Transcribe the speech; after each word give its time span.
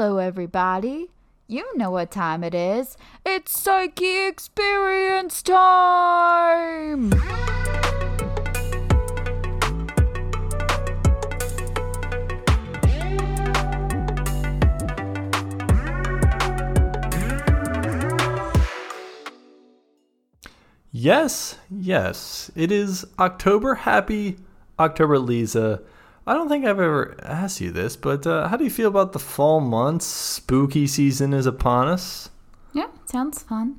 Hello, 0.00 0.18
everybody. 0.18 1.10
You 1.48 1.76
know 1.76 1.90
what 1.90 2.12
time 2.12 2.44
it 2.44 2.54
is. 2.54 2.96
It's 3.26 3.58
Psyche 3.58 4.28
Experience 4.28 5.42
time! 5.42 7.10
Yes, 20.92 21.56
yes. 21.68 22.52
It 22.54 22.70
is 22.70 23.04
October. 23.18 23.74
Happy 23.74 24.36
October, 24.78 25.18
Liza. 25.18 25.82
I 26.28 26.34
don't 26.34 26.50
think 26.50 26.66
I've 26.66 26.78
ever 26.78 27.16
asked 27.22 27.58
you 27.62 27.70
this, 27.70 27.96
but 27.96 28.26
uh, 28.26 28.48
how 28.48 28.58
do 28.58 28.64
you 28.64 28.70
feel 28.70 28.88
about 28.88 29.12
the 29.14 29.18
fall 29.18 29.60
months? 29.60 30.04
Spooky 30.04 30.86
season 30.86 31.32
is 31.32 31.46
upon 31.46 31.88
us. 31.88 32.28
Yeah, 32.74 32.88
sounds 33.06 33.42
fun. 33.42 33.78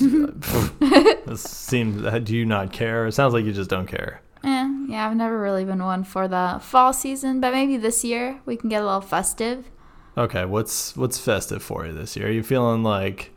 This 1.28 1.42
seems. 1.42 2.02
Do 2.24 2.34
you 2.34 2.46
not 2.46 2.72
care? 2.72 3.06
It 3.06 3.12
sounds 3.12 3.34
like 3.34 3.44
you 3.44 3.52
just 3.52 3.70
don't 3.70 3.86
care. 3.86 4.22
Eh, 4.42 4.86
yeah, 4.88 5.06
I've 5.06 5.16
never 5.16 5.38
really 5.38 5.64
been 5.64 5.84
one 5.84 6.02
for 6.02 6.26
the 6.26 6.58
fall 6.62 6.92
season, 6.92 7.40
but 7.40 7.52
maybe 7.52 7.76
this 7.76 8.02
year 8.02 8.40
we 8.46 8.56
can 8.56 8.70
get 8.70 8.82
a 8.82 8.84
little 8.84 9.00
festive. 9.00 9.70
Okay, 10.16 10.44
what's 10.46 10.96
what's 10.96 11.20
festive 11.20 11.62
for 11.62 11.86
you 11.86 11.92
this 11.92 12.16
year? 12.16 12.26
Are 12.28 12.30
you 12.30 12.42
feeling 12.42 12.82
like, 12.82 13.32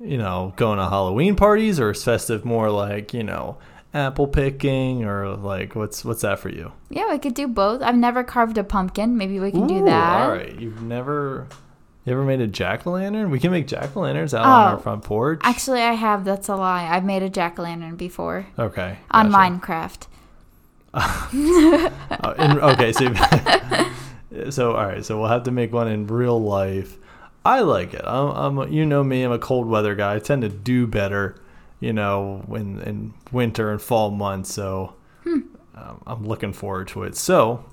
you 0.00 0.16
know, 0.18 0.54
going 0.56 0.78
to 0.78 0.88
Halloween 0.88 1.36
parties, 1.36 1.78
or 1.78 1.90
is 1.90 2.02
festive 2.02 2.44
more 2.44 2.70
like 2.70 3.12
you 3.12 3.22
know, 3.22 3.58
apple 3.92 4.26
picking, 4.28 5.04
or 5.04 5.36
like 5.36 5.74
what's 5.74 6.04
what's 6.04 6.22
that 6.22 6.38
for 6.38 6.48
you? 6.48 6.72
Yeah, 6.90 7.10
we 7.10 7.18
could 7.18 7.34
do 7.34 7.48
both. 7.48 7.82
I've 7.82 7.96
never 7.96 8.22
carved 8.24 8.58
a 8.58 8.64
pumpkin. 8.64 9.16
Maybe 9.16 9.40
we 9.40 9.50
can 9.50 9.66
do 9.66 9.84
that. 9.84 10.22
All 10.22 10.30
right, 10.32 10.54
you've 10.58 10.82
never. 10.82 11.46
You 12.06 12.14
ever 12.14 12.24
made 12.24 12.40
a 12.40 12.46
jack 12.46 12.86
o' 12.86 12.92
lantern? 12.92 13.30
We 13.30 13.38
can 13.38 13.50
make 13.50 13.66
jack 13.66 13.94
o' 13.94 14.00
lanterns 14.00 14.32
out 14.32 14.46
on 14.46 14.72
our 14.72 14.78
Oh, 14.78 14.80
front 14.80 15.04
porch. 15.04 15.40
Actually, 15.44 15.82
I 15.82 15.92
have. 15.92 16.24
That's 16.24 16.48
a 16.48 16.56
lie. 16.56 16.88
I've 16.90 17.04
made 17.04 17.22
a 17.22 17.28
jack 17.28 17.58
o' 17.58 17.62
lantern 17.62 17.96
before 17.96 18.46
okay. 18.58 18.96
on 19.10 19.30
gotcha. 19.30 19.60
Minecraft. 19.60 20.06
Uh, 20.94 21.28
in- 22.38 22.58
okay, 22.60 22.92
so 22.92 23.12
so 24.50 24.72
all 24.72 24.86
right, 24.86 25.04
so 25.04 25.18
we'll 25.20 25.28
have 25.28 25.44
to 25.44 25.50
make 25.50 25.72
one 25.72 25.88
in 25.88 26.06
real 26.06 26.40
life. 26.40 26.96
I 27.44 27.60
like 27.60 27.94
it. 27.94 28.02
I'm, 28.04 28.58
I'm 28.58 28.72
you 28.72 28.84
know 28.86 29.02
me. 29.04 29.22
I'm 29.22 29.32
a 29.32 29.38
cold 29.38 29.66
weather 29.68 29.94
guy. 29.94 30.14
I 30.16 30.18
tend 30.18 30.42
to 30.42 30.48
do 30.48 30.86
better, 30.86 31.39
you 31.80 31.92
know, 31.92 32.42
when 32.46 32.80
in 32.80 33.14
winter 33.32 33.70
and 33.70 33.80
fall 33.80 34.10
months. 34.10 34.52
So 34.52 34.94
um, 35.26 36.02
I'm 36.06 36.26
looking 36.26 36.52
forward 36.52 36.88
to 36.88 37.02
it. 37.04 37.16
So 37.16 37.64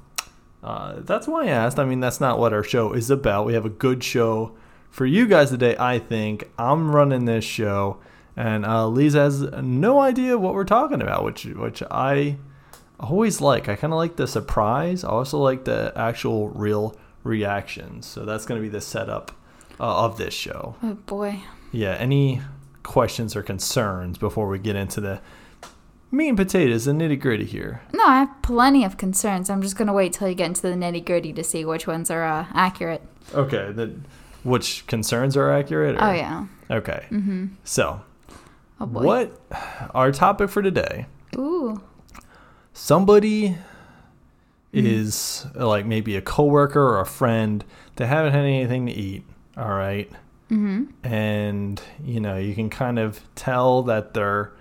uh, 0.64 1.02
that's 1.02 1.28
why 1.28 1.46
I 1.46 1.50
asked. 1.50 1.80
I 1.80 1.86
mean, 1.86 2.00
that's 2.00 2.20
not 2.20 2.40
what 2.40 2.54
our 2.54 2.64
show 2.64 2.94
is 2.94 3.10
about. 3.10 3.46
We 3.46 3.54
have 3.54 3.66
a 3.66 3.70
good 3.70 4.04
show 4.04 4.54
for 4.90 5.06
you 5.06 5.28
guys 5.28 5.50
today. 5.52 5.76
I 5.78 6.00
think 6.00 6.50
I'm 6.58 6.92
running 6.92 7.26
this 7.26 7.46
show, 7.46 8.00
and 8.36 8.66
uh, 8.66 8.88
Liza 8.88 9.20
has 9.20 9.42
no 9.42 10.00
idea 10.00 10.38
what 10.38 10.54
we're 10.54 10.64
talking 10.64 11.02
about, 11.02 11.24
which 11.24 11.46
which 11.46 11.84
I 11.92 12.38
always 13.00 13.42
like. 13.42 13.70
I 13.70 13.76
kind 13.76 13.94
of 13.94 13.98
like 13.98 14.16
the 14.16 14.28
surprise. 14.28 15.04
I 15.04 15.10
also 15.10 15.38
like 15.40 15.66
the 15.66 15.94
actual 15.96 16.50
real 16.50 16.96
reactions. 17.24 18.06
So 18.06 18.26
that's 18.26 18.46
going 18.46 18.60
to 18.60 18.66
be 18.66 18.72
the 18.72 18.82
setup 18.82 19.32
uh, 19.80 20.06
of 20.06 20.18
this 20.18 20.34
show. 20.34 20.76
Oh 20.82 20.96
boy. 21.06 21.44
Yeah. 21.72 21.94
Any 21.94 22.42
questions 22.88 23.36
or 23.36 23.44
concerns 23.44 24.18
before 24.18 24.48
we 24.48 24.58
get 24.60 24.76
into 24.76 25.00
the 25.02 25.20
meat 26.10 26.30
and 26.30 26.38
potatoes, 26.38 26.86
the 26.86 26.92
nitty 26.94 27.20
gritty 27.20 27.46
here? 27.46 27.82
No, 27.94 28.06
I 28.08 28.20
have 28.20 28.42
plenty 28.42 28.84
of 28.84 28.98
concerns. 28.98 29.50
I'm 29.50 29.62
just 29.62 29.76
gonna 29.78 29.94
wait 29.94 30.14
till 30.14 30.28
you 30.30 30.36
get 30.36 30.48
into 30.48 30.62
the 30.64 30.70
nitty 30.70 31.06
gritty 31.06 31.34
to 31.34 31.44
see 31.44 31.66
which 31.66 31.86
ones 31.86 32.10
are 32.10 32.24
uh, 32.26 32.46
accurate. 32.54 33.02
Okay. 33.34 33.72
The 33.72 33.94
which 34.44 34.88
concerns 34.88 35.36
are 35.36 35.52
accurate? 35.52 35.96
or- 35.96 36.04
Oh 36.04 36.12
yeah. 36.12 36.46
Okay. 36.72 37.06
Mm-hmm. 37.12 37.48
So 37.64 38.02
Oh 38.80 38.86
what 38.86 39.40
our 39.94 40.12
topic 40.12 40.50
for 40.50 40.62
today? 40.62 41.08
Ooh. 41.36 41.82
somebody 42.74 43.58
is 44.74 45.46
uh, 45.60 45.68
like 45.68 45.86
maybe 45.86 46.16
a 46.16 46.22
coworker 46.22 46.82
or 46.82 47.00
a 47.02 47.06
friend 47.06 47.66
they 47.96 48.06
haven't 48.06 48.32
had 48.34 48.44
anything 48.46 48.86
to 48.86 48.92
eat 48.92 49.24
all 49.58 49.70
right? 49.70 50.12
And 51.04 51.82
you 52.04 52.20
know 52.20 52.38
you 52.38 52.56
can 52.56 52.70
kind 52.70 52.98
of 53.00 53.20
tell 53.36 53.84
that 53.84 54.14
they're 54.14 54.52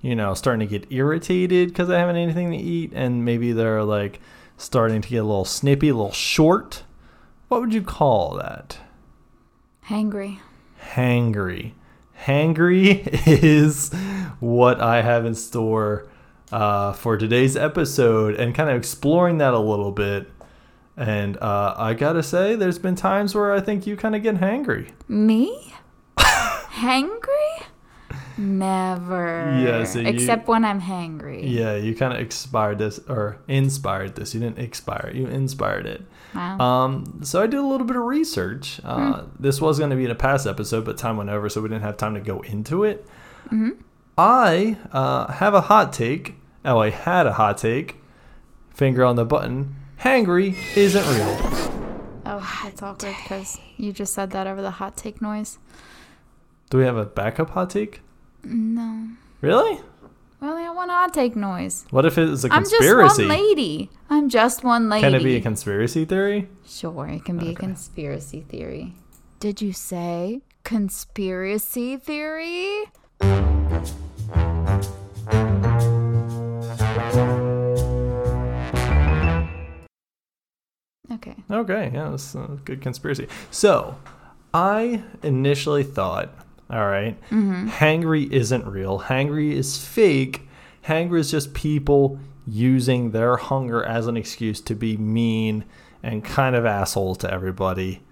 you 0.00 0.14
know 0.16 0.34
starting 0.34 0.66
to 0.66 0.78
get 0.78 0.90
irritated 0.92 1.68
because 1.68 1.88
they 1.88 1.98
haven't 1.98 2.16
anything 2.16 2.50
to 2.50 2.56
eat 2.56 2.92
and 2.94 3.24
maybe 3.24 3.52
they're 3.52 3.84
like 3.84 4.20
starting 4.56 5.00
to 5.02 5.08
get 5.08 5.18
a 5.18 5.24
little 5.24 5.44
snippy 5.44 5.88
a 5.88 5.94
little 5.94 6.12
short 6.12 6.82
what 7.48 7.60
would 7.60 7.72
you 7.72 7.82
call 7.82 8.34
that 8.36 8.78
Hangry. 9.88 10.40
hangry. 10.94 11.72
Hangry 12.24 13.06
is 13.26 13.92
what 14.40 14.80
I 14.80 15.02
have 15.02 15.24
in 15.24 15.34
store 15.36 16.08
uh, 16.50 16.92
for 16.92 17.16
today's 17.16 17.56
episode 17.56 18.34
and 18.34 18.54
kind 18.54 18.68
of 18.70 18.76
exploring 18.76 19.38
that 19.38 19.54
a 19.54 19.58
little 19.60 19.92
bit. 19.92 20.28
And 20.96 21.36
uh, 21.38 21.74
I 21.76 21.94
gotta 21.94 22.22
say, 22.22 22.54
there's 22.56 22.78
been 22.78 22.94
times 22.94 23.34
where 23.34 23.52
I 23.52 23.60
think 23.60 23.86
you 23.86 23.96
kind 23.96 24.14
of 24.16 24.22
get 24.22 24.36
hangry. 24.36 24.90
Me? 25.08 25.74
hangry? 26.18 27.62
Never. 28.38 29.58
Yeah, 29.58 29.84
so 29.84 30.00
you- 30.00 30.08
Except 30.08 30.46
when 30.48 30.64
I'm 30.64 30.80
hangry. 30.80 31.40
Yeah, 31.44 31.76
you 31.76 31.94
kind 31.94 32.12
of 32.12 32.20
expired 32.20 32.78
this 32.78 32.98
or 33.08 33.38
inspired 33.48 34.14
this. 34.16 34.34
You 34.34 34.40
didn't 34.40 34.58
expire, 34.58 35.10
you 35.14 35.26
inspired 35.26 35.86
it. 35.86 36.02
Wow. 36.34 36.58
Um, 36.58 37.20
so 37.22 37.42
I 37.42 37.46
did 37.46 37.58
a 37.60 37.66
little 37.66 37.86
bit 37.86 37.96
of 37.96 38.02
research. 38.02 38.80
Uh, 38.84 39.22
This 39.38 39.60
was 39.60 39.78
going 39.78 39.90
to 39.90 39.96
be 39.96 40.04
in 40.04 40.10
a 40.10 40.14
past 40.14 40.46
episode, 40.46 40.84
but 40.84 40.98
time 40.98 41.16
went 41.16 41.30
over, 41.30 41.48
so 41.48 41.62
we 41.62 41.68
didn't 41.68 41.82
have 41.82 41.96
time 41.96 42.14
to 42.14 42.20
go 42.20 42.40
into 42.40 42.84
it. 42.84 43.06
I 44.18 44.76
uh, 44.92 45.32
have 45.32 45.54
a 45.54 45.62
hot 45.62 45.92
take. 45.92 46.34
Oh, 46.64 46.78
I 46.78 46.90
had 46.90 47.26
a 47.26 47.34
hot 47.34 47.58
take. 47.58 47.96
Finger 48.74 49.04
on 49.04 49.16
the 49.16 49.24
button. 49.24 49.76
Hangry 50.00 50.54
isn't 50.76 51.04
real. 51.04 51.36
oh, 52.26 52.60
that's 52.64 52.82
awkward 52.82 53.14
because 53.22 53.58
you 53.76 53.92
just 53.92 54.14
said 54.14 54.30
that 54.30 54.46
over 54.46 54.62
the 54.62 54.70
hot 54.72 54.96
take 54.96 55.20
noise. 55.22 55.58
Do 56.70 56.78
we 56.78 56.84
have 56.84 56.96
a 56.96 57.04
backup 57.04 57.50
hot 57.50 57.70
take? 57.70 58.00
No. 58.44 59.08
Really? 59.40 59.80
We 60.40 60.48
only 60.48 60.62
have 60.64 60.76
one 60.76 60.88
hot 60.90 61.14
take 61.14 61.34
noise. 61.34 61.86
What 61.90 62.04
if 62.04 62.18
it's 62.18 62.44
a 62.44 62.52
I'm 62.52 62.62
just 62.62 62.72
conspiracy? 62.76 63.22
one 63.26 63.28
lady. 63.30 63.90
I'm 64.10 64.28
just 64.28 64.62
one 64.64 64.88
lady. 64.88 65.02
Can 65.02 65.14
it 65.14 65.24
be 65.24 65.36
a 65.36 65.40
conspiracy 65.40 66.04
theory? 66.04 66.48
Sure, 66.66 67.06
it 67.08 67.24
can 67.24 67.38
be 67.38 67.50
a 67.50 67.54
conspiracy 67.54 68.42
theory. 68.42 68.94
Did 69.40 69.62
you 69.62 69.72
say 69.72 70.42
conspiracy 70.64 71.96
theory? 71.96 72.84
Okay. 81.16 81.34
Okay, 81.50 81.90
yeah, 81.92 82.10
that's 82.10 82.34
a 82.34 82.58
good 82.64 82.80
conspiracy. 82.80 83.26
So, 83.50 83.96
I 84.54 85.02
initially 85.22 85.82
thought, 85.82 86.30
all 86.70 86.86
right, 86.86 87.16
hangry 87.30 88.30
isn't 88.30 88.66
real. 88.66 89.00
Hangry 89.00 89.52
is 89.52 89.84
fake. 89.84 90.42
Hangry 90.86 91.20
is 91.20 91.30
just 91.30 91.52
people 91.54 92.18
using 92.46 93.10
their 93.10 93.36
hunger 93.36 93.82
as 93.84 94.06
an 94.06 94.16
excuse 94.16 94.60
to 94.62 94.74
be 94.74 94.96
mean 94.96 95.64
and 96.02 96.24
kind 96.24 96.54
of 96.56 96.64
assholes 96.64 97.18
to 97.18 97.32
everybody. 97.32 98.02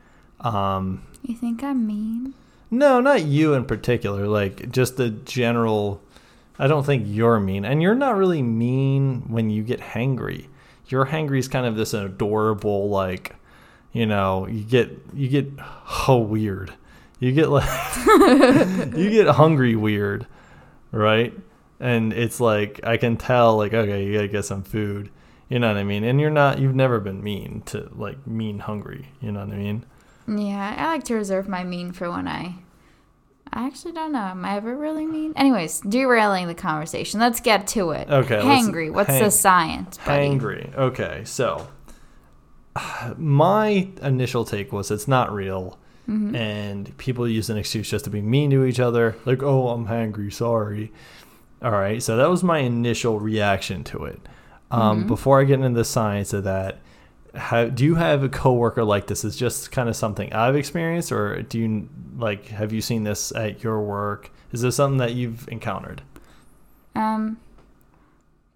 Um, 0.41 1.03
You 1.23 1.35
think 1.37 1.63
I'm 1.63 1.87
mean? 1.87 2.35
no, 2.71 3.01
not 3.01 3.23
you 3.25 3.55
in 3.55 3.65
particular. 3.65 4.27
Like 4.27 4.71
just 4.73 4.97
the 4.97 5.11
general. 5.11 6.03
I 6.59 6.67
don't 6.69 6.85
think 6.85 7.05
you're 7.07 7.41
mean, 7.41 7.65
and 7.65 7.83
you're 7.83 7.95
not 7.97 8.17
really 8.17 8.43
mean 8.43 9.23
when 9.29 9.51
you 9.51 9.63
get 9.65 9.81
hangry. 9.81 10.47
Your 10.89 11.07
hangry 11.07 11.39
is 11.39 11.49
kind 11.49 11.67
of 11.67 11.77
this 11.77 11.95
adorable, 11.95 12.89
like, 12.89 13.37
you 13.93 14.07
know, 14.07 14.47
you 14.47 14.63
get 14.63 14.91
you 15.15 15.29
get 15.29 15.49
oh 16.09 16.19
weird. 16.19 16.73
You 17.21 17.33
get 17.33 17.49
like 17.49 17.69
you 18.07 19.11
get 19.11 19.29
hungry 19.29 19.77
weird, 19.77 20.27
right? 20.91 21.33
And 21.81 22.13
it's 22.13 22.41
like 22.41 22.81
I 22.85 22.97
can 22.97 23.17
tell, 23.17 23.57
like, 23.57 23.73
okay, 23.75 24.05
you 24.05 24.15
gotta 24.15 24.29
get 24.29 24.45
some 24.45 24.63
food. 24.63 25.11
You 25.49 25.59
know 25.59 25.69
what 25.69 25.77
I 25.77 25.85
mean? 25.85 26.05
And 26.05 26.21
you're 26.21 26.31
not. 26.31 26.59
You've 26.59 26.75
never 26.75 27.01
been 27.01 27.23
mean 27.23 27.63
to 27.67 27.91
like 27.95 28.27
mean 28.27 28.59
hungry. 28.59 29.09
You 29.21 29.33
know 29.33 29.41
what 29.45 29.55
I 29.55 29.57
mean? 29.57 29.85
Yeah, 30.27 30.75
I 30.79 30.87
like 30.87 31.05
to 31.05 31.15
reserve 31.15 31.49
my 31.49 31.65
mean 31.65 31.93
for 31.93 32.11
when 32.11 32.27
I. 32.27 32.57
I 33.53 33.67
actually 33.67 33.93
don't 33.93 34.11
know. 34.13 34.19
Am 34.19 34.45
I 34.45 34.57
ever 34.57 34.77
really 34.77 35.07
mean? 35.07 35.33
Anyways, 35.37 35.81
derailing 35.81 36.49
the 36.49 36.55
conversation. 36.55 37.21
Let's 37.21 37.41
get 37.41 37.67
to 37.69 37.91
it. 37.93 38.11
Okay, 38.11 38.41
Hangry. 38.41 38.93
What's 38.93 39.11
hang- 39.11 39.23
the 39.23 39.31
science, 39.31 39.99
buddy? 39.99 40.29
Hangry. 40.29 40.75
Okay, 40.75 41.23
so 41.25 41.69
my 43.17 43.89
initial 44.03 44.45
take 44.45 44.73
was 44.73 44.91
it's 44.91 45.09
not 45.09 45.33
real, 45.33 45.79
Mm-hmm. 46.09 46.37
and 46.37 46.95
people 46.99 47.27
use 47.27 47.49
an 47.49 47.57
excuse 47.57 47.89
just 47.89 48.05
to 48.05 48.11
be 48.11 48.21
mean 48.21 48.51
to 48.51 48.67
each 48.67 48.79
other, 48.79 49.17
like 49.25 49.43
"Oh, 49.43 49.69
I'm 49.69 49.87
hangry, 49.87 50.31
sorry." 50.31 50.93
All 51.63 51.71
right, 51.71 52.03
so 52.03 52.19
that 52.19 52.29
was 52.29 52.43
my 52.45 52.59
initial 52.59 53.19
reaction 53.21 53.85
to 53.85 54.05
it. 54.05 54.21
Um, 54.71 54.99
Mm-hmm. 54.99 55.09
Before 55.09 55.41
I 55.41 55.45
get 55.45 55.61
into 55.61 55.71
the 55.79 55.83
science 55.85 56.35
of 56.35 56.45
that, 56.45 56.81
have, 57.37 57.75
do 57.75 57.85
you 57.85 57.95
have 57.97 58.23
a 58.23 58.29
coworker 58.29 58.85
like 58.85 59.07
this? 59.07 59.25
Is 59.25 59.37
just 59.37 59.71
kind 59.73 59.89
of 59.89 59.97
something 59.97 60.33
I've 60.33 60.57
experienced, 60.57 61.13
or 61.13 61.43
do 61.43 61.59
you 61.59 61.89
like 62.17 62.47
have 62.49 62.73
you 62.73 62.81
seen 62.81 63.05
this 63.05 63.33
at 63.33 63.63
your 63.63 63.81
work? 63.81 64.31
Is 64.53 64.61
this 64.63 64.77
something 64.77 64.99
that 64.99 65.15
you've 65.15 65.49
encountered? 65.49 66.03
Um, 66.95 67.39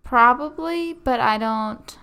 probably, 0.05 0.93
but 0.93 1.21
I 1.21 1.39
don't. 1.39 1.99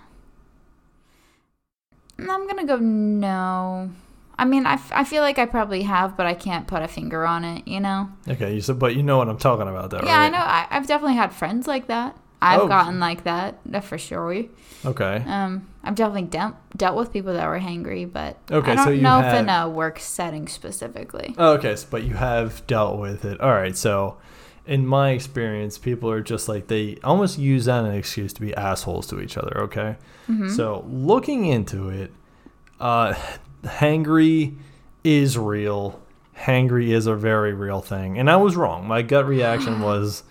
I'm 2.18 2.46
gonna 2.46 2.64
go 2.66 2.76
no. 2.76 3.90
I 4.38 4.44
mean, 4.44 4.66
I, 4.66 4.74
f- 4.74 4.92
I 4.94 5.04
feel 5.04 5.22
like 5.22 5.38
I 5.38 5.46
probably 5.46 5.82
have, 5.84 6.14
but 6.14 6.26
I 6.26 6.34
can't 6.34 6.66
put 6.66 6.82
a 6.82 6.88
finger 6.88 7.24
on 7.24 7.42
it, 7.42 7.66
you 7.66 7.80
know? 7.80 8.10
Okay, 8.28 8.54
you 8.54 8.60
said, 8.60 8.78
but 8.78 8.94
you 8.94 9.02
know 9.02 9.16
what 9.16 9.30
I'm 9.30 9.38
talking 9.38 9.66
about, 9.66 9.88
though, 9.88 10.02
yeah, 10.04 10.20
I 10.20 10.28
know. 10.28 10.36
I, 10.36 10.66
I've 10.68 10.86
definitely 10.86 11.16
had 11.16 11.32
friends 11.32 11.66
like 11.66 11.86
that. 11.86 12.14
I've 12.42 12.60
Oh. 12.60 12.68
gotten 12.68 13.00
like 13.00 13.24
that, 13.24 13.54
for 13.82 13.96
sure. 13.96 14.44
Okay. 14.84 15.24
Um, 15.26 15.66
I've 15.86 15.94
definitely 15.94 16.22
dealt 16.28 16.54
dealt 16.76 16.96
with 16.96 17.12
people 17.12 17.32
that 17.32 17.46
were 17.46 17.60
hangry, 17.60 18.10
but 18.12 18.36
Okay, 18.50 18.72
I 18.72 18.74
don't 18.74 18.84
so 18.84 18.90
you 18.90 19.00
know 19.02 19.20
had- 19.20 19.34
if 19.34 19.40
in 19.42 19.48
a 19.48 19.68
work 19.68 19.98
setting 20.00 20.48
specifically. 20.48 21.34
Oh, 21.38 21.52
okay, 21.54 21.72
s- 21.72 21.84
but 21.84 22.02
you 22.02 22.14
have 22.14 22.66
dealt 22.66 22.98
with 22.98 23.24
it. 23.24 23.40
All 23.40 23.52
right, 23.52 23.76
so 23.76 24.16
in 24.66 24.84
my 24.86 25.10
experience, 25.10 25.78
people 25.78 26.10
are 26.10 26.20
just 26.22 26.48
like 26.48 26.66
they 26.66 26.98
almost 27.04 27.38
use 27.38 27.66
that 27.66 27.84
as 27.84 27.90
an 27.90 27.94
excuse 27.96 28.32
to 28.32 28.40
be 28.40 28.52
assholes 28.56 29.06
to 29.06 29.20
each 29.20 29.38
other. 29.38 29.56
Okay, 29.62 29.96
Mm-hmm. 30.28 30.48
so 30.48 30.84
looking 30.88 31.46
into 31.46 31.88
it, 31.88 32.12
uh, 32.80 33.14
hangry 33.64 34.56
is 35.04 35.38
real. 35.38 36.00
Hangry 36.36 36.88
is 36.88 37.06
a 37.06 37.14
very 37.14 37.54
real 37.54 37.80
thing, 37.80 38.18
and 38.18 38.28
I 38.30 38.36
was 38.36 38.56
wrong. 38.56 38.86
My 38.86 39.02
gut 39.02 39.26
reaction 39.26 39.80
was, 39.90 40.24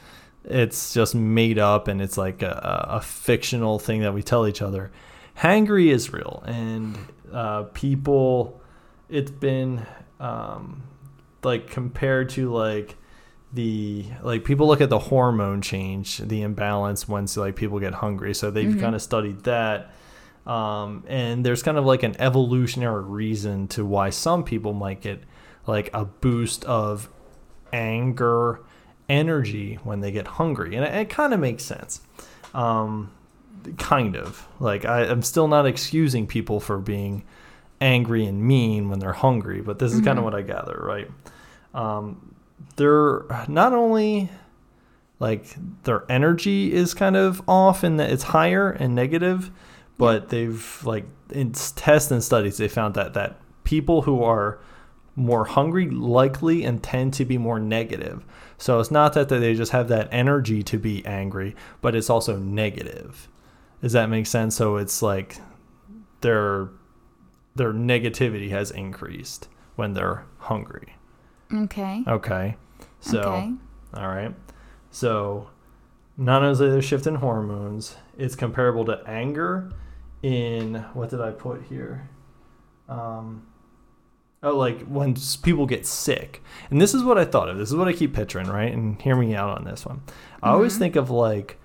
it's 0.43 0.93
just 0.93 1.15
made 1.15 1.57
up, 1.57 1.87
and 1.87 2.01
it's 2.01 2.17
like 2.17 2.41
a 2.41 2.85
a 2.89 3.01
fictional 3.01 3.79
thing 3.79 4.01
that 4.01 4.13
we 4.13 4.21
tell 4.21 4.45
each 4.47 4.61
other. 4.61 4.91
Hangry 5.39 5.91
is 5.91 6.11
real, 6.13 6.43
and 6.45 6.97
uh, 7.31 7.63
people, 7.73 8.61
it's 9.09 9.31
been 9.31 9.85
um, 10.19 10.83
like 11.43 11.69
compared 11.69 12.29
to 12.29 12.51
like 12.53 12.95
the 13.53 14.05
like 14.21 14.43
people 14.45 14.67
look 14.67 14.81
at 14.81 14.89
the 14.89 14.99
hormone 14.99 15.61
change, 15.61 16.17
the 16.19 16.41
imbalance 16.41 17.07
once 17.07 17.35
like 17.37 17.55
people 17.55 17.79
get 17.79 17.93
hungry. 17.95 18.33
So 18.33 18.49
they've 18.51 18.69
Mhm. 18.69 18.79
kind 18.79 18.95
of 18.95 19.01
studied 19.01 19.43
that. 19.43 19.91
Um, 20.45 21.03
and 21.07 21.45
there's 21.45 21.63
kind 21.63 21.77
of 21.77 21.85
like 21.85 22.03
an 22.03 22.15
evolutionary 22.19 23.03
reason 23.03 23.67
to 23.69 23.85
why 23.85 24.11
some 24.11 24.43
people 24.43 24.73
might 24.73 25.01
get 25.01 25.23
like 25.67 25.89
a 25.93 26.05
boost 26.05 26.63
of 26.65 27.09
anger 27.73 28.59
energy 29.09 29.79
when 29.83 30.01
they 30.01 30.11
get 30.11 30.27
hungry. 30.27 30.75
And 30.75 30.85
it, 30.85 30.93
it 30.93 31.09
kind 31.09 31.33
of 31.33 31.39
makes 31.39 31.63
sense. 31.63 32.01
Um, 32.53 33.11
kind 33.77 34.15
of. 34.15 34.47
Like, 34.59 34.85
I, 34.85 35.01
I'm 35.03 35.21
still 35.21 35.47
not 35.47 35.65
excusing 35.65 36.27
people 36.27 36.59
for 36.59 36.77
being 36.79 37.23
angry 37.81 38.25
and 38.25 38.41
mean 38.41 38.89
when 38.89 38.99
they're 38.99 39.13
hungry, 39.13 39.61
but 39.61 39.79
this 39.79 39.91
is 39.93 40.01
kind 40.01 40.15
Mhm. 40.17 40.19
of 40.19 40.23
what 40.23 40.35
I 40.35 40.41
gather, 40.41 40.79
right? 40.81 41.09
Um, 41.73 42.35
they're 42.77 43.23
not 43.47 43.73
only 43.73 44.29
like 45.19 45.55
their 45.83 46.03
energy 46.09 46.73
is 46.73 46.93
kind 46.93 47.15
of 47.15 47.41
off 47.47 47.83
and 47.83 47.99
that 47.99 48.11
it's 48.11 48.23
higher 48.23 48.69
and 48.71 48.95
negative, 48.95 49.51
but 49.97 50.29
they've 50.29 50.81
like 50.85 51.05
in 51.31 51.51
tests 51.53 52.11
and 52.11 52.23
studies 52.23 52.57
they 52.57 52.67
found 52.67 52.95
that 52.95 53.13
that 53.13 53.39
people 53.63 54.03
who 54.03 54.21
are 54.23 54.59
more 55.15 55.45
hungry 55.45 55.89
likely 55.89 56.63
and 56.65 56.83
tend 56.83 57.13
to 57.13 57.23
be 57.25 57.37
more 57.37 57.59
negative. 57.59 58.25
So 58.57 58.79
it's 58.79 58.91
not 58.91 59.13
that 59.13 59.29
they 59.29 59.53
just 59.53 59.71
have 59.71 59.87
that 59.87 60.09
energy 60.11 60.63
to 60.63 60.77
be 60.77 61.05
angry, 61.05 61.55
but 61.81 61.95
it's 61.95 62.09
also 62.09 62.37
negative. 62.37 63.27
Does 63.85 63.93
that 63.93 64.09
make 64.09 64.25
sense? 64.25 64.55
So 64.55 64.77
it's 64.77 65.03
like 65.03 65.37
their 66.21 66.69
their 67.53 67.71
negativity 67.71 68.49
has 68.49 68.71
increased 68.71 69.47
when 69.75 69.93
they're 69.93 70.25
hungry. 70.39 70.95
Okay. 71.53 72.03
Okay. 72.07 72.57
So 72.99 73.19
okay. 73.19 73.53
all 73.93 74.07
right. 74.07 74.33
So 74.89 75.51
not 76.17 76.41
only 76.41 76.53
is 76.53 76.57
there 76.57 76.81
shift 76.81 77.05
in 77.05 77.13
hormones, 77.13 77.95
it's 78.17 78.35
comparable 78.35 78.85
to 78.85 79.03
anger 79.05 79.71
in 80.23 80.83
what 80.95 81.11
did 81.11 81.21
I 81.21 81.29
put 81.29 81.61
here? 81.69 82.09
Um 82.89 83.45
Oh, 84.41 84.57
like 84.57 84.81
when 84.87 85.15
people 85.43 85.67
get 85.67 85.85
sick. 85.85 86.41
And 86.71 86.81
this 86.81 86.95
is 86.95 87.03
what 87.03 87.19
I 87.19 87.25
thought 87.25 87.49
of. 87.49 87.59
This 87.59 87.69
is 87.69 87.75
what 87.75 87.87
I 87.87 87.93
keep 87.93 88.15
picturing, 88.15 88.47
right? 88.47 88.73
And 88.73 88.99
hear 88.99 89.15
me 89.15 89.35
out 89.35 89.55
on 89.55 89.63
this 89.63 89.85
one. 89.85 90.01
I 90.41 90.49
always 90.49 90.75
Mhm. 90.75 90.79
think 90.79 90.95
of 90.95 91.11
like 91.11 91.59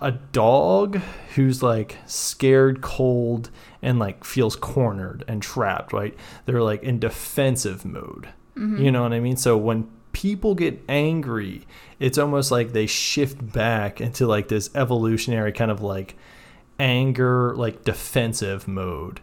a 0.00 0.12
dog 0.32 1.00
who's 1.34 1.62
like 1.62 1.98
scared, 2.06 2.80
cold, 2.80 3.50
and 3.82 3.98
like 3.98 4.24
feels 4.24 4.56
cornered 4.56 5.24
and 5.26 5.42
trapped, 5.42 5.92
right? 5.92 6.14
They're 6.46 6.62
like 6.62 6.82
in 6.82 6.98
defensive 6.98 7.84
mode. 7.84 8.28
Mhm. 8.56 8.80
You 8.80 8.92
know 8.92 9.02
what 9.02 9.12
I 9.12 9.20
mean? 9.20 9.36
So 9.36 9.56
when 9.56 9.88
people 10.12 10.54
get 10.54 10.80
angry, 10.88 11.66
it's 11.98 12.18
almost 12.18 12.50
like 12.52 12.72
they 12.72 12.86
shift 12.86 13.52
back 13.52 14.00
into 14.00 14.26
like 14.26 14.46
this 14.48 14.70
evolutionary 14.76 15.50
kind 15.52 15.70
of 15.72 15.82
like 15.82 16.16
anger, 16.78 17.54
like 17.56 17.84
defensive 17.84 18.66
mode. 18.68 19.20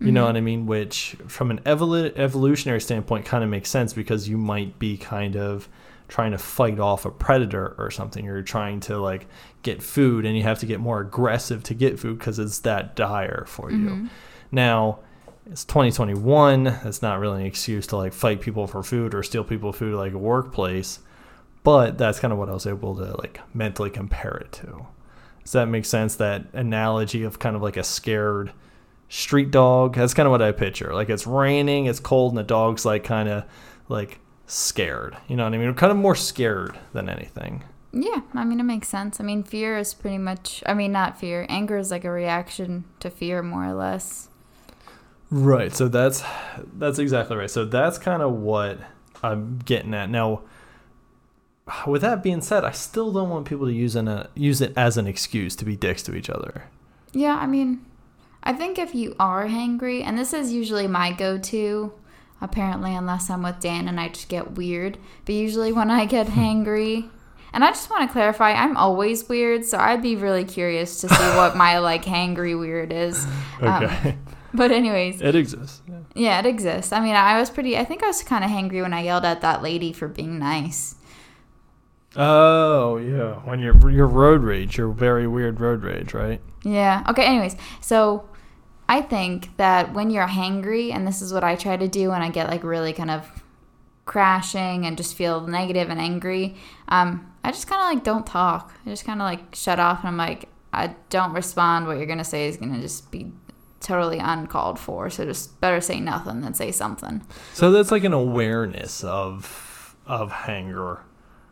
You 0.00 0.10
know 0.10 0.24
Mhm. 0.24 0.26
what 0.26 0.36
I 0.36 0.40
mean? 0.40 0.66
Which, 0.66 1.16
from 1.28 1.52
an 1.52 1.60
evolu- 1.60 2.12
evolutionary 2.16 2.80
standpoint, 2.80 3.24
kind 3.24 3.44
of 3.44 3.50
makes 3.50 3.70
sense 3.70 3.92
because 3.92 4.28
you 4.28 4.36
might 4.36 4.80
be 4.80 4.96
kind 4.96 5.36
of 5.36 5.68
trying 6.08 6.32
to 6.32 6.38
fight 6.38 6.78
off 6.78 7.04
a 7.04 7.10
predator 7.10 7.74
or 7.78 7.90
something. 7.90 8.24
You're 8.24 8.42
trying 8.42 8.80
to 8.80 8.98
like 8.98 9.26
get 9.62 9.82
food 9.82 10.24
and 10.26 10.36
you 10.36 10.42
have 10.42 10.58
to 10.60 10.66
get 10.66 10.80
more 10.80 11.00
aggressive 11.00 11.62
to 11.64 11.74
get 11.74 11.98
food 11.98 12.18
because 12.18 12.38
it's 12.38 12.60
that 12.60 12.94
dire 12.96 13.44
for 13.46 13.70
you. 13.70 13.88
Mhm. 13.90 14.08
Now, 14.50 14.98
it's 15.50 15.64
2021. 15.64 16.64
That's 16.64 17.02
not 17.02 17.18
really 17.18 17.40
an 17.40 17.46
excuse 17.46 17.86
to 17.88 17.96
like 17.96 18.12
fight 18.12 18.40
people 18.40 18.66
for 18.66 18.82
food 18.82 19.14
or 19.14 19.22
steal 19.22 19.44
people 19.44 19.72
food 19.72 19.94
like 19.94 20.12
a 20.12 20.18
workplace. 20.18 21.00
But 21.64 21.96
that's 21.96 22.18
kind 22.18 22.32
of 22.32 22.38
what 22.38 22.48
I 22.48 22.52
was 22.52 22.66
able 22.66 22.96
to 22.96 23.16
like 23.18 23.40
mentally 23.54 23.90
compare 23.90 24.36
it 24.36 24.52
to. 24.52 24.86
Does 25.44 25.52
that 25.52 25.66
make 25.66 25.84
sense? 25.84 26.16
That 26.16 26.44
analogy 26.52 27.22
of 27.24 27.38
kind 27.38 27.56
of 27.56 27.62
like 27.62 27.76
a 27.76 27.84
scared 27.84 28.52
street 29.08 29.50
dog. 29.50 29.94
That's 29.94 30.14
kind 30.14 30.26
of 30.26 30.30
what 30.30 30.42
I 30.42 30.52
picture. 30.52 30.92
Like 30.94 31.10
it's 31.10 31.26
raining, 31.26 31.86
it's 31.86 32.00
cold, 32.00 32.32
and 32.32 32.38
the 32.38 32.42
dog's 32.44 32.84
like 32.84 33.04
kind 33.04 33.28
of 33.28 33.44
like 33.88 34.18
scared. 34.52 35.16
You 35.28 35.36
know 35.36 35.44
what 35.44 35.54
I 35.54 35.58
mean? 35.58 35.74
Kind 35.74 35.90
of 35.90 35.96
more 35.96 36.14
scared 36.14 36.78
than 36.92 37.08
anything. 37.08 37.64
Yeah, 37.92 38.20
I 38.34 38.44
mean, 38.44 38.60
it 38.60 38.64
makes 38.64 38.88
sense. 38.88 39.20
I 39.20 39.24
mean, 39.24 39.42
fear 39.42 39.76
is 39.78 39.92
pretty 39.94 40.18
much, 40.18 40.62
I 40.66 40.74
mean, 40.74 40.92
not 40.92 41.18
fear. 41.18 41.46
Anger 41.48 41.76
is 41.76 41.90
like 41.90 42.04
a 42.04 42.10
reaction 42.10 42.84
to 43.00 43.10
fear, 43.10 43.42
more 43.42 43.64
or 43.64 43.74
less. 43.74 44.28
Right. 45.30 45.74
So 45.74 45.88
that's 45.88 46.22
that's 46.76 46.98
exactly 46.98 47.36
right. 47.36 47.50
So 47.50 47.64
that's 47.64 47.98
kind 47.98 48.22
of 48.22 48.32
what 48.32 48.78
I'm 49.22 49.58
getting 49.58 49.94
at. 49.94 50.10
Now, 50.10 50.42
with 51.86 52.02
that 52.02 52.22
being 52.22 52.42
said, 52.42 52.64
I 52.64 52.72
still 52.72 53.12
don't 53.12 53.30
want 53.30 53.46
people 53.46 53.66
to 53.66 53.72
use 53.72 53.96
an, 53.96 54.08
uh, 54.08 54.26
use 54.34 54.60
it 54.60 54.72
as 54.76 54.96
an 54.96 55.06
excuse 55.06 55.56
to 55.56 55.64
be 55.64 55.76
dicks 55.76 56.02
to 56.04 56.14
each 56.14 56.28
other. 56.28 56.64
Yeah, 57.12 57.36
I 57.36 57.46
mean, 57.46 57.84
I 58.42 58.52
think 58.52 58.78
if 58.78 58.94
you 58.94 59.14
are 59.18 59.46
hangry, 59.46 60.02
and 60.02 60.18
this 60.18 60.32
is 60.32 60.52
usually 60.52 60.86
my 60.86 61.12
go 61.12 61.38
to, 61.38 61.92
apparently, 62.42 62.94
unless 62.94 63.30
I'm 63.30 63.42
with 63.42 63.60
Dan 63.60 63.88
and 63.88 63.98
I 63.98 64.08
just 64.08 64.28
get 64.28 64.52
weird, 64.52 64.98
but 65.24 65.34
usually 65.34 65.72
when 65.72 65.90
I 65.90 66.04
get 66.04 66.26
hangry, 66.26 67.08
and 67.54 67.62
I 67.64 67.68
just 67.70 67.88
want 67.90 68.08
to 68.08 68.12
clarify, 68.12 68.52
I'm 68.52 68.76
always 68.76 69.28
weird, 69.28 69.64
so 69.64 69.78
I'd 69.78 70.02
be 70.02 70.16
really 70.16 70.44
curious 70.44 71.00
to 71.02 71.08
see 71.08 71.24
what 71.36 71.56
my 71.56 71.78
like 71.88 72.04
hangry 72.04 72.58
weird 72.58 72.92
is. 72.92 73.24
Um, 73.60 73.84
Okay. 73.84 74.16
But 74.54 74.70
anyways, 74.70 75.22
it 75.22 75.34
exists. 75.34 75.80
Yeah. 75.88 76.00
yeah, 76.14 76.38
it 76.40 76.44
exists. 76.44 76.92
I 76.92 77.00
mean, 77.00 77.14
I 77.14 77.40
was 77.40 77.48
pretty. 77.48 77.78
I 77.78 77.86
think 77.86 78.02
I 78.02 78.06
was 78.08 78.22
kind 78.22 78.44
of 78.44 78.50
hangry 78.50 78.82
when 78.82 78.92
I 78.92 79.00
yelled 79.00 79.24
at 79.24 79.40
that 79.40 79.62
lady 79.62 79.94
for 79.94 80.08
being 80.08 80.38
nice. 80.38 80.94
Oh 82.14 82.98
yeah. 82.98 83.36
When 83.46 83.60
you're 83.60 83.90
your 83.90 84.06
road 84.06 84.42
rage, 84.42 84.76
your 84.76 84.88
very 84.88 85.26
weird 85.26 85.58
road 85.60 85.82
rage, 85.82 86.12
right? 86.12 86.40
Yeah. 86.64 87.02
Okay. 87.08 87.24
Anyways, 87.24 87.56
so 87.80 88.28
I 88.92 89.00
think 89.00 89.56
that 89.56 89.94
when 89.94 90.10
you're 90.10 90.28
hangry, 90.28 90.92
and 90.92 91.06
this 91.06 91.22
is 91.22 91.32
what 91.32 91.42
I 91.42 91.56
try 91.56 91.78
to 91.78 91.88
do 91.88 92.10
when 92.10 92.20
I 92.20 92.28
get 92.28 92.48
like 92.48 92.62
really 92.62 92.92
kind 92.92 93.10
of 93.10 93.26
crashing 94.04 94.84
and 94.84 94.98
just 94.98 95.14
feel 95.14 95.46
negative 95.46 95.88
and 95.88 95.98
angry, 95.98 96.56
um, 96.88 97.32
I 97.42 97.52
just 97.52 97.66
kind 97.66 97.80
of 97.80 97.86
like 97.86 98.04
don't 98.04 98.26
talk. 98.26 98.74
I 98.84 98.90
just 98.90 99.06
kind 99.06 99.22
of 99.22 99.24
like 99.24 99.54
shut 99.54 99.80
off, 99.80 100.00
and 100.00 100.08
I'm 100.08 100.18
like, 100.18 100.50
I 100.74 100.94
don't 101.08 101.32
respond. 101.32 101.86
What 101.86 101.96
you're 101.96 102.06
gonna 102.06 102.22
say 102.22 102.48
is 102.48 102.58
gonna 102.58 102.82
just 102.82 103.10
be 103.10 103.32
totally 103.80 104.18
uncalled 104.18 104.78
for. 104.78 105.08
So 105.08 105.24
just 105.24 105.58
better 105.58 105.80
say 105.80 105.98
nothing 105.98 106.42
than 106.42 106.52
say 106.52 106.70
something. 106.70 107.22
So 107.54 107.72
that's 107.72 107.90
like 107.90 108.04
an 108.04 108.12
awareness 108.12 109.02
of 109.04 109.96
of 110.06 110.30
hanger. 110.30 111.00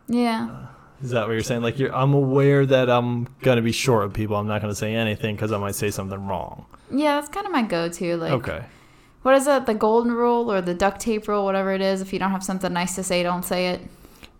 Yeah. 0.08 0.66
Is 1.02 1.10
that 1.10 1.26
what 1.26 1.32
you're 1.32 1.42
saying? 1.42 1.62
Like 1.62 1.78
you're, 1.78 1.94
I'm 1.94 2.12
aware 2.14 2.66
that 2.66 2.90
I'm 2.90 3.26
gonna 3.42 3.62
be 3.62 3.72
short 3.72 4.04
of 4.04 4.12
people. 4.12 4.36
I'm 4.36 4.46
not 4.46 4.60
gonna 4.60 4.74
say 4.74 4.94
anything 4.94 5.34
because 5.34 5.52
I 5.52 5.58
might 5.58 5.74
say 5.74 5.90
something 5.90 6.26
wrong. 6.26 6.66
Yeah, 6.90 7.16
that's 7.16 7.28
kind 7.28 7.46
of 7.46 7.52
my 7.52 7.62
go-to. 7.62 8.16
Like, 8.16 8.32
okay. 8.32 8.64
what 9.22 9.34
is 9.34 9.46
it? 9.46 9.66
The 9.66 9.74
golden 9.74 10.12
rule 10.12 10.50
or 10.52 10.60
the 10.60 10.74
duct 10.74 11.00
tape 11.00 11.28
rule, 11.28 11.44
whatever 11.44 11.72
it 11.72 11.80
is. 11.80 12.00
If 12.00 12.12
you 12.12 12.18
don't 12.18 12.32
have 12.32 12.44
something 12.44 12.72
nice 12.72 12.94
to 12.96 13.02
say, 13.02 13.22
don't 13.22 13.44
say 13.44 13.68
it. 13.68 13.80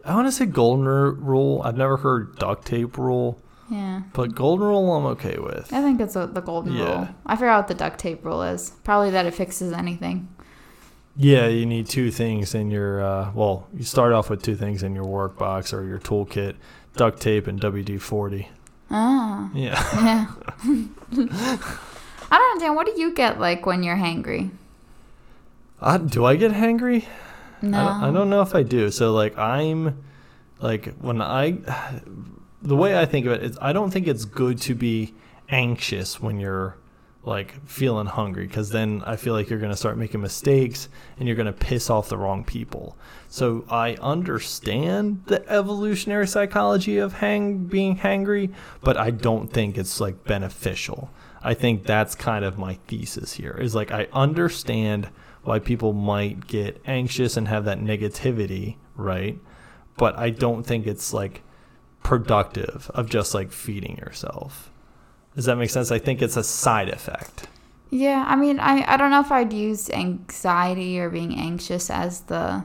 I 0.05 0.15
want 0.15 0.29
to 0.29 0.33
say 0.33 0.47
golden 0.47 0.85
rule. 0.85 1.63
I've 1.65 1.77
never 1.77 1.97
heard 1.99 2.37
duct 2.39 2.67
tape 2.67 2.97
rule. 2.99 3.39
Yeah. 3.71 4.03
But 4.13 4.35
golden 4.35 4.67
rule, 4.67 4.93
I'm 4.97 5.07
okay 5.07 5.39
with. 5.39 5.73
I 5.73 5.81
think 5.81 6.01
it's 6.01 6.15
the 6.15 6.27
golden 6.27 6.75
Yeah. 6.75 6.85
rule. 6.85 7.09
I 7.25 7.37
forgot 7.37 7.59
what 7.59 7.69
the 7.69 7.75
duct 7.75 7.99
tape 8.01 8.25
rule 8.25 8.43
is. 8.43 8.71
Probably 8.83 9.11
that 9.11 9.27
it 9.27 9.35
fixes 9.35 9.73
anything. 9.73 10.29
Yeah, 11.23 11.49
you 11.49 11.67
need 11.67 11.87
two 11.87 12.11
things 12.11 12.55
in 12.55 12.71
your. 12.71 13.03
Uh, 13.05 13.31
well, 13.35 13.69
you 13.75 13.85
start 13.85 14.15
off 14.15 14.31
with 14.31 14.43
two 14.43 14.57
things 14.57 14.83
in 14.83 14.95
your 14.95 15.05
workbox 15.05 15.75
or 15.75 15.85
your 15.85 15.99
toolkit: 15.99 16.57
duct 16.97 17.21
tape 17.21 17.47
and 17.47 17.61
WD 17.61 18.01
forty. 18.01 18.49
Ah. 18.91 19.51
Yeah. 19.55 19.77
Yeah. 21.13 21.59
I 22.33 22.39
don't 22.39 22.51
understand. 22.53 22.77
What 22.77 22.87
do 22.87 22.99
you 22.99 23.13
get 23.13 23.39
like 23.39 23.67
when 23.67 23.83
you're 23.83 23.97
hangry? 23.97 24.51
I, 25.81 25.99
do 25.99 26.25
I 26.25 26.37
get 26.37 26.53
hangry? 26.53 27.05
No. 27.61 27.77
I 27.77 27.85
don't, 27.85 28.05
I 28.05 28.11
don't 28.19 28.31
know 28.31 28.41
if 28.41 28.55
I 28.55 28.63
do. 28.63 28.91
So 28.91 29.13
like 29.13 29.37
I'm 29.37 30.03
like 30.61 30.95
when 31.01 31.21
I 31.21 31.59
the 32.63 32.77
way 32.77 32.99
I 32.99 33.05
think 33.05 33.27
of 33.27 33.33
it 33.33 33.43
is 33.43 33.59
I 33.61 33.73
don't 33.75 33.91
think 33.91 34.07
it's 34.07 34.25
good 34.25 34.59
to 34.63 34.75
be 34.75 35.13
anxious 35.51 36.21
when 36.21 36.41
you're 36.41 36.77
like 37.23 37.67
feeling 37.69 38.07
hungry 38.07 38.47
because 38.47 38.71
then 38.71 39.03
I 39.05 39.17
feel 39.17 39.35
like 39.35 39.51
you're 39.51 39.59
going 39.59 39.73
to 39.73 39.77
start 39.77 39.99
making 39.99 40.23
mistakes 40.23 40.89
and 41.19 41.29
you're 41.29 41.37
going 41.37 41.47
to 41.47 41.53
piss 41.53 41.91
off 41.91 42.09
the 42.09 42.17
wrong 42.17 42.45
people. 42.45 42.97
So 43.29 43.65
I 43.69 43.95
understand 43.97 45.25
the 45.27 45.47
evolutionary 45.51 46.27
psychology 46.27 46.97
of 46.99 47.15
hang 47.15 47.65
being 47.65 47.99
hangry, 47.99 48.53
but 48.81 48.97
I 48.97 49.11
don't 49.11 49.49
think 49.49 49.77
it's 49.77 50.01
like 50.01 50.25
beneficial. 50.25 51.11
I 51.43 51.55
think 51.55 51.85
that's 51.85 52.15
kind 52.15 52.45
of 52.45 52.59
my 52.59 52.75
thesis 52.87 53.35
here. 53.35 53.57
Is 53.61 53.75
like 53.75 53.91
I 53.91 54.09
understand 54.13 55.11
why 55.43 55.59
people 55.59 55.93
might 55.93 56.47
get 56.47 56.81
anxious 56.87 57.37
and 57.37 57.49
have 57.49 57.65
that 57.67 57.81
negativity, 57.81 58.77
right? 58.97 59.39
But 59.97 60.19
I 60.19 60.31
don't 60.31 60.65
think 60.65 60.87
it's 60.87 61.13
like 61.13 61.43
productive 62.03 62.91
of 62.95 63.11
just 63.11 63.35
like 63.35 63.53
feeding 63.53 63.97
yourself. 63.99 64.71
Does 65.35 65.45
that 65.45 65.57
make 65.57 65.71
sense? 65.71 65.91
I 65.91 65.99
think 65.99 66.23
it's 66.23 66.37
a 66.37 66.45
side 66.45 66.89
effect. 66.89 67.47
Yeah, 67.91 68.25
I 68.27 68.37
mean, 68.37 68.61
I, 68.61 68.85
I 68.93 68.97
don't 68.97 69.11
know 69.11 69.21
if 69.21 69.33
I'd 69.33 69.53
use 69.53 69.91
anxiety 69.91 70.99
or 71.01 71.11
being 71.11 71.37
anxious 71.37 71.91
as 71.91 72.23
the 72.23 72.65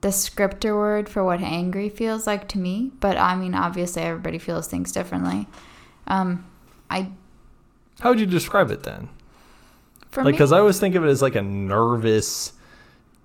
descriptor 0.00 0.74
word 0.76 1.08
for 1.08 1.24
what 1.24 1.40
angry 1.40 1.88
feels 1.88 2.26
like 2.26 2.48
to 2.48 2.58
me, 2.58 2.92
but 3.00 3.16
I 3.16 3.34
mean, 3.36 3.54
obviously, 3.54 4.02
everybody 4.02 4.38
feels 4.38 4.66
things 4.68 4.92
differently. 4.92 5.46
Um, 6.06 6.46
I 6.88 7.10
How 8.00 8.10
would 8.10 8.20
you 8.20 8.26
describe 8.26 8.70
it 8.70 8.82
then? 8.82 9.08
for 10.10 10.24
like, 10.24 10.34
because 10.34 10.52
I 10.52 10.58
always 10.58 10.80
think 10.80 10.94
of 10.94 11.04
it 11.04 11.08
as 11.08 11.20
like 11.20 11.34
a 11.34 11.42
nervous, 11.42 12.52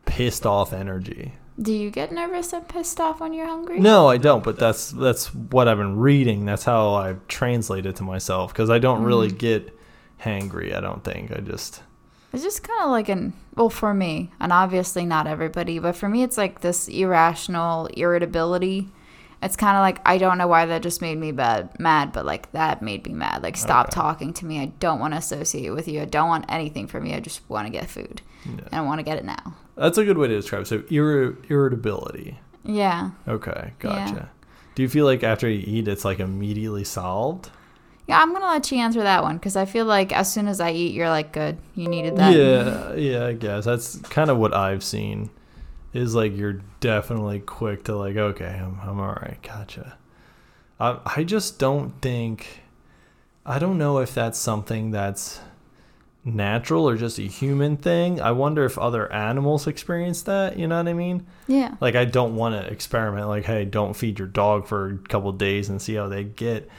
pissed 0.05 0.45
off 0.45 0.73
energy. 0.73 1.33
Do 1.59 1.73
you 1.73 1.89
get 1.91 2.11
nervous 2.11 2.53
and 2.53 2.67
pissed 2.67 2.99
off 2.99 3.19
when 3.19 3.33
you're 3.33 3.47
hungry? 3.47 3.79
No, 3.79 4.07
I 4.07 4.17
don't. 4.17 4.43
But 4.43 4.59
that's 4.59 4.91
that's 4.91 5.33
what 5.33 5.67
I've 5.67 5.77
been 5.77 5.97
reading. 5.97 6.45
That's 6.45 6.63
how 6.63 6.93
I 6.95 7.15
translate 7.27 7.85
it 7.85 7.95
to 7.97 8.03
myself 8.03 8.51
because 8.53 8.69
I 8.69 8.79
don't 8.79 9.03
really 9.03 9.29
Mhm. 9.31 9.37
get 9.37 9.79
hangry. 10.23 10.75
I 10.75 10.79
don't 10.81 11.03
think. 11.03 11.31
I 11.31 11.39
just 11.41 11.83
It's 12.33 12.43
just 12.43 12.63
kind 12.63 12.83
of 12.83 12.89
like 12.91 13.09
an 13.09 13.33
well 13.55 13.69
for 13.69 13.93
me, 13.93 14.31
and 14.39 14.53
obviously 14.53 15.05
not 15.05 15.27
everybody, 15.27 15.79
but 15.79 15.95
for 15.95 16.07
me, 16.07 16.23
it's 16.23 16.37
like 16.37 16.61
this 16.61 16.87
irrational 16.87 17.87
irritability. 17.87 18.89
It's 19.43 19.55
kind 19.55 19.75
of 19.75 19.81
like 19.81 19.99
I 20.07 20.17
don't 20.17 20.37
know 20.37 20.47
why 20.47 20.65
that 20.67 20.81
just 20.83 21.01
made 21.01 21.17
me 21.17 21.31
bad 21.31 21.77
mad, 21.79 22.13
but 22.13 22.25
like 22.25 22.51
that 22.53 22.81
made 22.81 23.05
me 23.07 23.13
mad. 23.13 23.41
Like 23.43 23.57
stop 23.57 23.87
Okay. 23.87 23.95
talking 23.95 24.33
to 24.33 24.45
me. 24.45 24.61
I 24.61 24.65
don't 24.79 24.99
want 24.99 25.13
to 25.13 25.17
associate 25.17 25.71
with 25.71 25.87
you. 25.87 26.01
I 26.01 26.05
don't 26.05 26.29
want 26.29 26.45
anything 26.47 26.87
from 26.87 27.05
you. 27.05 27.15
I 27.15 27.19
just 27.19 27.41
want 27.49 27.65
to 27.67 27.71
get 27.71 27.89
food, 27.89 28.21
yeah. 28.45 28.51
and 28.71 28.75
I 28.75 28.81
want 28.81 28.99
to 28.99 29.03
get 29.03 29.17
it 29.17 29.25
now. 29.25 29.55
That's 29.75 29.97
a 29.97 30.05
good 30.05 30.17
way 30.17 30.27
to 30.27 30.35
describe. 30.35 30.63
It. 30.63 30.67
So 30.67 30.79
irri- 30.79 31.35
irritability. 31.49 32.39
Yeah, 32.63 33.11
Okay, 33.27 33.73
Yeah. 33.83 34.05
gotcha. 34.05 34.29
Do 34.75 34.83
you 34.83 34.89
feel 34.89 35.05
like 35.05 35.23
after 35.23 35.49
you 35.49 35.63
eat, 35.65 35.87
it's 35.87 36.05
like 36.05 36.19
immediately 36.19 36.83
solved? 36.83 37.49
yeah. 38.07 38.19
I'm 38.21 38.33
gonna 38.33 38.45
let 38.47 38.71
you 38.71 38.77
answer 38.79 39.01
that 39.03 39.23
one 39.23 39.37
because 39.37 39.55
I 39.55 39.65
feel 39.65 39.85
like 39.85 40.11
as 40.11 40.31
soon 40.31 40.47
as 40.47 40.59
I 40.59 40.71
eat, 40.71 40.93
you're 40.93 41.09
like, 41.09 41.31
good. 41.33 41.57
You 41.75 41.87
needed 41.87 42.15
that. 42.17 42.35
Yeah, 42.35 42.93
yeah, 42.93 43.25
I 43.27 43.33
guess 43.33 43.65
that's 43.65 43.97
kind 44.09 44.29
of 44.29 44.37
what 44.37 44.53
I've 44.53 44.83
seen. 44.83 45.29
Is 45.93 46.15
like 46.15 46.35
you're 46.37 46.61
definitely 46.79 47.39
quick 47.41 47.83
to 47.85 47.95
like, 47.95 48.15
okay, 48.15 48.59
I'm 48.63 48.79
I'm 48.81 48.99
all 48.99 49.13
right, 49.13 49.37
gotcha. 49.41 49.97
I 50.79 50.99
I 51.05 51.23
just 51.23 51.57
don't 51.59 51.99
think, 52.01 52.61
I 53.45 53.59
don't 53.59 53.77
know 53.77 53.99
if 53.99 54.13
that's 54.13 54.39
something 54.39 54.91
that's 54.91 55.41
natural 56.23 56.87
or 56.87 56.95
just 56.95 57.19
a 57.19 57.23
human 57.23 57.77
thing. 57.77 58.21
I 58.21 58.31
wonder 58.31 58.63
if 58.65 58.77
other 58.77 59.11
animals 59.11 59.67
experience 59.67 60.21
that. 60.23 60.57
You 60.57 60.67
know 60.67 60.77
what 60.77 60.87
I 60.87 60.93
mean? 60.93 61.25
Yeah. 61.47 61.75
Like 61.81 61.95
I 61.95 62.05
don't 62.05 62.35
want 62.35 62.55
to 62.55 62.71
experiment. 62.71 63.27
Like, 63.27 63.45
hey, 63.45 63.65
don't 63.65 63.95
feed 63.95 64.19
your 64.19 64.27
dog 64.27 64.67
for 64.67 64.89
a 64.89 64.97
couple 64.97 65.31
days 65.31 65.69
and 65.69 65.81
see 65.81 65.95
how 65.95 66.07
they 66.07 66.23
get. 66.23 66.69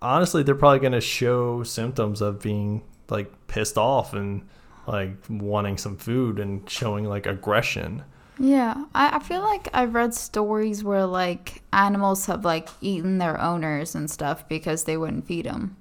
Honestly, 0.00 0.42
they're 0.42 0.54
probably 0.54 0.78
gonna 0.78 1.00
show 1.00 1.62
symptoms 1.62 2.20
of 2.20 2.40
being 2.40 2.82
like 3.08 3.32
pissed 3.48 3.78
off 3.78 4.14
and 4.14 4.46
like 4.86 5.16
wanting 5.28 5.76
some 5.76 5.96
food 5.96 6.38
and 6.38 6.68
showing 6.68 7.04
like 7.04 7.26
aggression. 7.26 8.04
Yeah, 8.38 8.84
I, 8.94 9.16
I 9.16 9.18
feel 9.18 9.40
like 9.40 9.68
I've 9.74 9.94
read 9.94 10.14
stories 10.14 10.84
where 10.84 11.04
like 11.06 11.62
animals 11.72 12.26
have 12.26 12.44
like 12.44 12.68
eaten 12.80 13.18
their 13.18 13.40
owners 13.40 13.94
and 13.94 14.10
stuff 14.10 14.48
because 14.48 14.84
they 14.84 14.96
wouldn't 14.96 15.26
feed 15.26 15.46
them. 15.46 15.76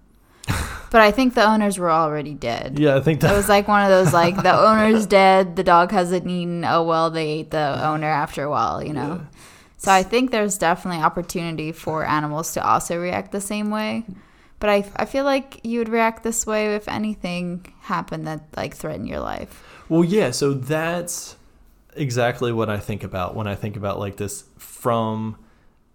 But 0.91 1.01
I 1.01 1.11
think 1.11 1.33
the 1.33 1.45
owners 1.45 1.77
were 1.77 1.91
already 1.91 2.33
dead. 2.33 2.79
Yeah, 2.79 2.95
I 2.95 3.01
think 3.01 3.21
that 3.21 3.31
It 3.31 3.35
was 3.35 3.49
like 3.49 3.67
one 3.67 3.83
of 3.83 3.89
those 3.89 4.13
like 4.13 4.35
the 4.41 4.57
owner's 4.67 5.05
dead, 5.05 5.55
the 5.55 5.63
dog 5.63 5.91
hasn't 5.91 6.27
eaten. 6.27 6.63
Oh 6.65 6.83
well, 6.83 7.09
they 7.09 7.27
ate 7.27 7.51
the 7.51 7.85
owner 7.85 8.07
after 8.07 8.43
a 8.43 8.49
while, 8.49 8.83
you 8.83 8.93
know. 8.93 9.21
Yeah. 9.21 9.39
So 9.77 9.91
I 9.91 10.03
think 10.03 10.31
there's 10.31 10.57
definitely 10.57 11.03
opportunity 11.03 11.71
for 11.71 12.05
animals 12.05 12.53
to 12.53 12.67
also 12.67 12.99
react 12.99 13.31
the 13.31 13.41
same 13.41 13.69
way. 13.69 14.05
But 14.59 14.71
I, 14.71 14.85
I 14.95 15.05
feel 15.05 15.23
like 15.23 15.63
you 15.63 15.79
would 15.79 15.89
react 15.89 16.23
this 16.23 16.47
way 16.47 16.73
if 16.73 16.87
anything 16.87 17.71
happened 17.81 18.25
that 18.25 18.45
like 18.55 18.75
threatened 18.75 19.07
your 19.07 19.19
life. 19.19 19.63
Well, 19.87 20.03
yeah. 20.03 20.31
So 20.31 20.53
that's 20.53 21.35
exactly 21.95 22.51
what 22.51 22.69
I 22.69 22.77
think 22.77 23.03
about 23.03 23.35
when 23.35 23.47
I 23.47 23.55
think 23.55 23.75
about 23.75 23.99
like 23.99 24.17
this 24.17 24.45
from 24.57 25.37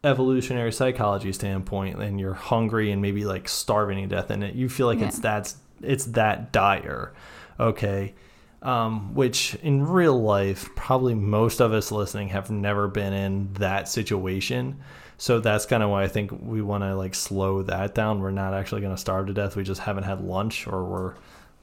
evolutionary 0.04 0.73
psychology 0.73 1.32
standpoint. 1.32 2.02
And 2.02 2.18
you're 2.21 2.35
hungry 2.35 2.90
and 2.90 3.00
maybe 3.02 3.25
like 3.25 3.49
starving 3.49 4.09
to 4.09 4.14
death, 4.16 4.30
and 4.30 4.44
it, 4.44 4.54
you 4.54 4.68
feel 4.68 4.87
like 4.87 5.00
it's 5.00 5.18
that's 5.18 5.56
it's 5.82 6.04
that 6.06 6.52
dire. 6.52 7.12
Okay. 7.59 8.14
Um, 8.62 9.14
which 9.16 9.56
in 9.56 9.85
real 9.85 10.23
life, 10.23 10.71
probably 10.76 11.14
most 11.16 11.61
of 11.61 11.73
us 11.73 11.90
listening 11.90 12.28
have 12.28 12.49
never 12.49 12.87
been 12.87 13.12
in 13.12 13.52
that 13.54 13.88
situation. 13.88 14.78
So 15.18 15.40
that's 15.40 15.66
kind 15.66 15.82
of 15.82 15.90
why 15.90 16.04
I 16.04 16.09
think 16.09 16.30
we 16.40 16.62
want 16.62 16.85
to 16.85 16.94
like 16.94 17.16
slow 17.16 17.62
that 17.62 17.92
down. 17.92 18.21
We're 18.21 18.30
not 18.30 18.54
actually 18.54 18.80
going 18.80 18.94
to 18.94 19.00
starve 19.00 19.26
to 19.26 19.32
death. 19.32 19.56
We 19.56 19.64
just 19.64 19.80
haven't 19.80 20.04
had 20.04 20.21
lunch 20.21 20.68
or 20.68 20.85
we're, 20.85 21.14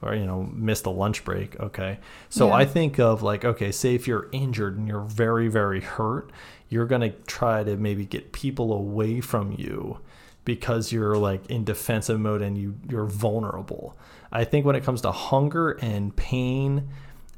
or, 0.02 0.14
you 0.14 0.26
know, 0.26 0.42
missed 0.52 0.84
a 0.84 0.90
lunch 0.90 1.24
break. 1.24 1.58
Okay. 1.58 1.98
So 2.28 2.48
Yeah. 2.48 2.54
I 2.54 2.64
think 2.66 2.98
of 2.98 3.22
like, 3.22 3.46
okay, 3.46 3.72
say 3.72 3.94
if 3.94 4.06
you're 4.06 4.28
injured 4.32 4.76
and 4.76 4.86
you're 4.86 5.00
very, 5.00 5.48
very 5.48 5.80
hurt, 5.80 6.30
you're 6.70 6.86
going 6.86 7.02
to 7.02 7.10
try 7.26 7.62
to 7.62 7.76
maybe 7.76 8.06
get 8.06 8.32
people 8.32 8.72
away 8.72 9.20
from 9.20 9.52
you 9.58 9.98
because 10.46 10.90
you're 10.90 11.18
like 11.18 11.44
in 11.50 11.64
defensive 11.64 12.18
mode 12.18 12.40
and 12.40 12.56
you 12.56 12.74
you're 12.88 13.04
vulnerable. 13.04 13.94
I 14.32 14.44
think 14.44 14.64
when 14.64 14.76
it 14.76 14.82
comes 14.84 15.02
to 15.02 15.12
hunger 15.12 15.72
and 15.82 16.16
pain 16.16 16.88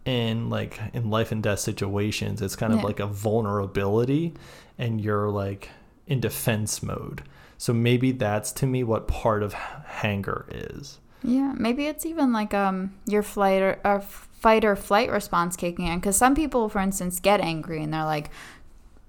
and 0.07 0.51
like 0.51 0.79
in 0.93 1.11
life 1.11 1.33
and 1.33 1.43
death 1.43 1.59
situations, 1.61 2.41
it's 2.43 2.55
kind 2.57 2.73
of 2.73 2.79
Yeah. 2.81 2.85
like 2.85 3.01
a 3.01 3.07
vulnerability 3.07 4.35
and 4.79 5.01
you're 5.01 5.31
like 5.31 5.71
in 6.07 6.21
defense 6.21 6.83
mode. 6.83 7.23
So 7.59 7.73
maybe 7.73 8.13
that's 8.13 8.53
to 8.53 8.67
me 8.67 8.85
what 8.85 9.09
part 9.09 9.43
of 9.43 9.53
hanger 9.55 10.47
is. 10.51 10.99
Yeah, 11.23 11.55
maybe 11.57 11.87
it's 11.87 12.05
even 12.05 12.33
like 12.33 12.53
um 12.53 12.93
your 13.07 13.23
flight 13.23 13.63
or, 13.63 13.79
or 13.85 14.01
fight 14.01 14.65
or 14.65 14.75
flight 14.77 15.11
response 15.11 15.57
kicking 15.57 15.87
in 15.87 16.01
because 16.01 16.17
some 16.17 16.35
people, 16.35 16.69
for 16.69 16.81
instance, 16.81 17.21
get 17.21 17.41
angry 17.41 17.83
and 17.83 17.95
they're 17.95 18.05
like, 18.05 18.31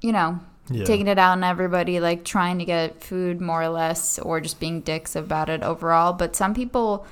you 0.04 0.12
know, 0.12 0.40
Yeah. 0.70 0.86
taking 0.86 1.08
it 1.08 1.18
out 1.18 1.32
on 1.32 1.44
everybody, 1.44 2.00
like 2.00 2.24
trying 2.24 2.60
to 2.60 2.66
get 2.66 3.04
food 3.04 3.42
more 3.42 3.64
or 3.64 3.70
less, 3.70 4.20
or 4.20 4.40
just 4.40 4.60
being 4.60 4.82
dicks 4.82 5.16
about 5.16 5.50
it 5.50 5.64
overall. 5.64 6.14
But 6.14 6.36
some 6.36 6.54
people 6.54 7.06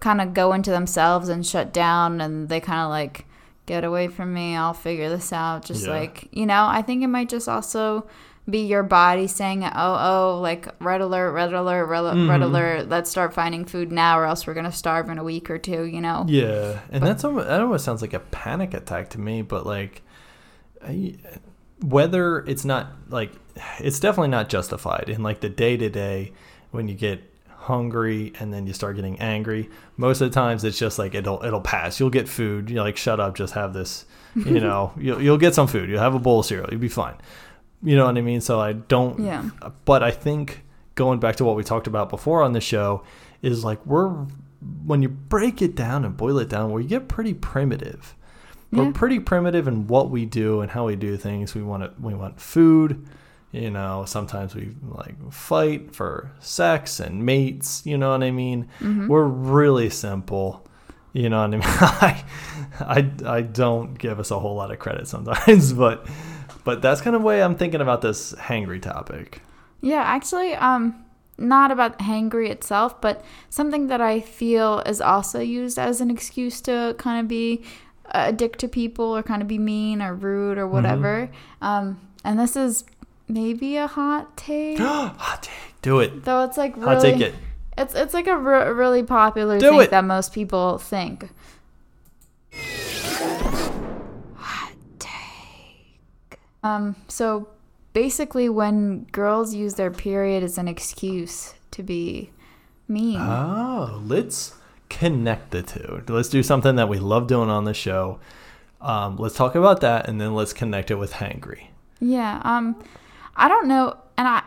kind 0.00 0.20
of 0.20 0.34
go 0.34 0.52
into 0.52 0.70
themselves 0.70 1.28
and 1.28 1.46
shut 1.46 1.72
down, 1.72 2.20
and 2.20 2.48
they 2.48 2.60
kind 2.60 2.80
of 2.80 2.90
like 2.90 3.24
get 3.66 3.84
away 3.84 4.08
from 4.08 4.32
me. 4.34 4.56
I'll 4.56 4.74
figure 4.74 5.08
this 5.08 5.32
out. 5.32 5.64
Just 5.64 5.86
Yeah. 5.86 5.92
like 5.92 6.28
you 6.32 6.46
know, 6.46 6.66
I 6.68 6.82
think 6.82 7.02
it 7.04 7.08
might 7.08 7.28
just 7.28 7.48
also 7.48 8.04
be 8.48 8.60
your 8.60 8.82
body 8.82 9.26
saying, 9.26 9.62
"Oh, 9.62 9.70
oh, 9.74 10.40
like 10.40 10.68
red 10.80 11.02
alert, 11.02 11.32
red 11.32 11.52
alert, 11.52 11.84
red, 11.84 12.00
red 12.04 12.40
Mhm. 12.40 12.42
alert. 12.42 12.88
Let's 12.88 13.10
start 13.10 13.34
finding 13.34 13.66
food 13.66 13.92
now, 13.92 14.18
or 14.18 14.24
else 14.24 14.46
we're 14.46 14.54
gonna 14.54 14.72
starve 14.72 15.10
in 15.10 15.18
a 15.18 15.24
week 15.24 15.50
or 15.50 15.58
two. 15.58 15.82
You 15.84 16.00
know? 16.00 16.24
Yeah, 16.28 16.78
and 16.90 17.02
But- 17.02 17.06
that's 17.08 17.24
almost, 17.24 17.46
that 17.48 17.60
almost 17.60 17.84
sounds 17.84 18.00
like 18.00 18.14
a 18.14 18.20
panic 18.20 18.72
attack 18.72 19.10
to 19.10 19.20
me. 19.20 19.42
But 19.42 19.66
like, 19.66 20.00
I, 20.82 21.16
whether 21.80 22.40
it's 22.40 22.64
not 22.64 22.88
like 23.08 23.32
it's 23.78 24.00
definitely 24.00 24.28
not 24.28 24.48
justified 24.48 25.08
in 25.08 25.22
like 25.22 25.40
the 25.40 25.48
day 25.48 25.76
to 25.76 25.88
day 25.88 26.32
when 26.70 26.88
you 26.88 26.94
get 26.94 27.22
hungry 27.48 28.32
and 28.40 28.52
then 28.52 28.66
you 28.66 28.72
start 28.72 28.96
getting 28.96 29.18
angry. 29.20 29.68
Most 29.96 30.20
of 30.20 30.30
the 30.30 30.34
times 30.34 30.64
it's 30.64 30.78
just 30.78 30.98
like 30.98 31.14
it'll 31.14 31.44
it'll 31.44 31.60
pass. 31.60 32.00
You'll 32.00 32.10
get 32.10 32.28
food. 32.28 32.70
You're 32.70 32.82
like, 32.82 32.96
shut 32.96 33.20
up, 33.20 33.36
just 33.36 33.54
have 33.54 33.72
this. 33.72 34.06
You 34.34 34.60
know, 34.60 34.92
you'll 34.96 35.22
you'll 35.22 35.38
get 35.38 35.54
some 35.54 35.66
food. 35.66 35.88
You'll 35.88 36.00
have 36.00 36.14
a 36.14 36.18
bowl 36.18 36.40
of 36.40 36.46
cereal. 36.46 36.68
You'll 36.70 36.80
be 36.80 36.88
fine. 36.88 37.16
You 37.82 37.96
know 37.96 38.06
what 38.06 38.18
I 38.18 38.22
mean? 38.22 38.40
So 38.40 38.58
I 38.58 38.72
don't. 38.72 39.20
Yeah. 39.20 39.50
But 39.84 40.02
I 40.02 40.10
think 40.10 40.64
going 40.94 41.20
back 41.20 41.36
to 41.36 41.44
what 41.44 41.54
we 41.56 41.62
talked 41.62 41.86
about 41.86 42.08
before 42.10 42.42
on 42.42 42.52
the 42.52 42.60
show, 42.60 43.04
is 43.42 43.64
like 43.64 43.84
we're 43.86 44.26
when 44.84 45.02
you 45.02 45.08
break 45.08 45.62
it 45.62 45.74
down 45.74 46.04
and 46.04 46.16
boil 46.16 46.38
it 46.38 46.48
down, 46.48 46.72
we 46.72 46.84
get 46.84 47.08
pretty 47.08 47.34
primitive. 47.34 48.16
Yeah. 48.70 48.82
We're 48.82 48.92
pretty 48.92 49.18
primitive 49.20 49.66
in 49.66 49.86
what 49.86 50.10
we 50.10 50.26
do 50.26 50.60
and 50.60 50.70
how 50.70 50.86
we 50.86 50.96
do 50.96 51.16
things. 51.16 51.54
We 51.54 51.62
want 51.62 51.84
it. 51.84 51.92
We 52.00 52.14
want 52.14 52.40
food. 52.40 53.06
You 53.50 53.70
know, 53.70 54.04
sometimes 54.06 54.54
we 54.54 54.74
like 54.82 55.32
fight 55.32 55.94
for 55.94 56.30
sex 56.40 57.00
and 57.00 57.24
mates. 57.24 57.82
You 57.86 57.96
know 57.96 58.10
what 58.10 58.22
I 58.22 58.30
mean? 58.30 58.68
Mm-hmm. 58.80 59.08
We're 59.08 59.24
really 59.24 59.88
simple. 59.88 60.66
You 61.14 61.30
know 61.30 61.40
what 61.40 61.46
I 61.46 61.56
mean? 61.56 61.62
I, 61.64 62.24
I, 62.80 63.10
I 63.24 63.40
don't 63.40 63.94
give 63.94 64.20
us 64.20 64.30
a 64.30 64.38
whole 64.38 64.54
lot 64.54 64.70
of 64.70 64.78
credit 64.78 65.08
sometimes, 65.08 65.72
but 65.74 66.06
but 66.64 66.82
that's 66.82 67.00
kind 67.00 67.16
of 67.16 67.22
way 67.22 67.42
I'm 67.42 67.56
thinking 67.56 67.80
about 67.80 68.02
this 68.02 68.34
hangry 68.34 68.82
topic. 68.82 69.40
Yeah, 69.80 70.02
actually, 70.02 70.54
um, 70.54 71.04
not 71.38 71.70
about 71.70 71.98
hangry 72.00 72.50
itself, 72.50 73.00
but 73.00 73.24
something 73.48 73.86
that 73.86 74.02
I 74.02 74.20
feel 74.20 74.80
is 74.80 75.00
also 75.00 75.40
used 75.40 75.78
as 75.78 76.02
an 76.02 76.10
excuse 76.10 76.60
to 76.62 76.94
kind 76.98 77.20
of 77.20 77.28
be 77.28 77.62
a 78.10 78.32
dick 78.32 78.56
to 78.58 78.68
people 78.68 79.04
or 79.16 79.22
kind 79.22 79.42
of 79.42 79.48
be 79.48 79.58
mean 79.58 80.00
or 80.02 80.14
rude 80.14 80.58
or 80.58 80.66
whatever. 80.66 81.30
Um, 81.60 82.00
and 82.24 82.38
this 82.38 82.56
is 82.56 82.84
maybe 83.28 83.76
a 83.76 83.86
hot 83.86 84.36
take, 84.36 84.78
Hot 84.80 85.42
take. 85.42 85.54
Do 85.82 86.00
it. 86.00 86.24
though 86.24 86.44
it's 86.44 86.56
like 86.56 86.76
Hot 86.82 87.00
take 87.00 87.14
really, 87.14 87.26
it. 87.26 87.34
it's 87.76 87.94
it's 87.94 88.14
like 88.14 88.26
a 88.26 88.36
re- 88.36 88.70
really 88.70 89.02
popular 89.02 89.58
Do 89.58 89.70
thing 89.70 89.80
it. 89.82 89.90
that 89.90 90.04
most 90.04 90.32
people 90.32 90.78
think. 90.78 91.28
Hot 94.34 94.72
take. 94.98 96.38
Um, 96.62 96.96
so 97.08 97.48
basically, 97.92 98.48
when 98.48 99.04
girls 99.12 99.54
use 99.54 99.74
their 99.74 99.90
period 99.90 100.42
as 100.42 100.58
an 100.58 100.68
excuse 100.68 101.54
to 101.72 101.82
be 101.82 102.30
mean. 102.88 103.20
Oh, 103.20 104.02
let's 104.06 104.54
connect 104.88 105.50
the 105.50 105.62
two. 105.62 106.02
Let's 106.08 106.28
do 106.28 106.42
something 106.42 106.76
that 106.76 106.88
we 106.88 106.98
love 106.98 107.26
doing 107.26 107.50
on 107.50 107.64
the 107.64 107.74
show. 107.74 108.20
Um, 108.80 109.16
let's 109.16 109.34
talk 109.34 109.54
about 109.54 109.80
that, 109.80 110.08
and 110.08 110.20
then 110.20 110.34
let's 110.34 110.52
connect 110.52 110.90
it 110.90 110.96
with 110.96 111.14
hangry. 111.14 111.68
Yeah. 112.00 112.40
Um, 112.44 112.82
I 113.36 113.48
don't 113.48 113.66
know, 113.68 113.96
and 114.16 114.28
I 114.28 114.42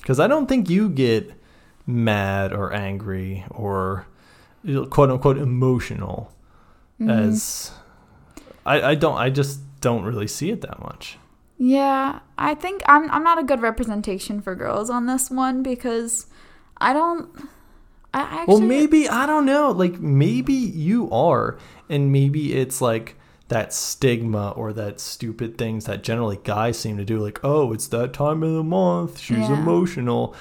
Because 0.00 0.20
I 0.20 0.26
don't 0.26 0.46
think 0.46 0.68
you 0.68 0.88
get 0.88 1.30
mad 1.86 2.52
or 2.52 2.72
angry 2.72 3.44
or 3.50 4.06
quote 4.90 5.10
unquote 5.10 5.38
emotional 5.38 6.30
Mm-hmm. 7.00 7.10
as 7.10 7.72
I, 8.64 8.80
I 8.90 8.94
don't 8.94 9.16
I 9.16 9.28
just 9.28 9.58
don't 9.80 10.04
really 10.04 10.28
see 10.28 10.50
it 10.50 10.60
that 10.60 10.80
much. 10.80 11.18
yeah, 11.58 12.20
I 12.38 12.54
think 12.54 12.82
I'm 12.86 13.10
I'm 13.10 13.24
not 13.24 13.36
a 13.38 13.42
good 13.42 13.60
representation 13.60 14.40
for 14.40 14.54
girls 14.54 14.90
on 14.90 15.06
this 15.06 15.28
one 15.28 15.62
because 15.64 16.26
I 16.78 16.92
don't. 16.92 17.28
I 18.14 18.20
actually. 18.20 18.54
Well, 18.54 18.62
maybe 18.62 19.08
I 19.08 19.26
don't 19.26 19.44
know. 19.44 19.70
Like 19.72 20.00
maybe 20.00 20.54
you 20.54 21.10
are, 21.10 21.58
and 21.88 22.12
maybe 22.12 22.54
it's 22.54 22.80
like 22.80 23.16
that 23.48 23.74
stigma 23.74 24.50
or 24.52 24.72
that 24.72 25.00
stupid 25.00 25.58
things 25.58 25.84
that 25.84 26.02
generally 26.02 26.38
guys 26.44 26.78
seem 26.78 26.96
to 26.96 27.04
do. 27.04 27.18
Like, 27.18 27.40
oh, 27.44 27.72
it's 27.72 27.88
that 27.88 28.12
time 28.12 28.42
of 28.42 28.52
the 28.52 28.62
month. 28.64 29.18
She's 29.18 29.36
Yeah. 29.38 29.60
emotional. 29.60 30.34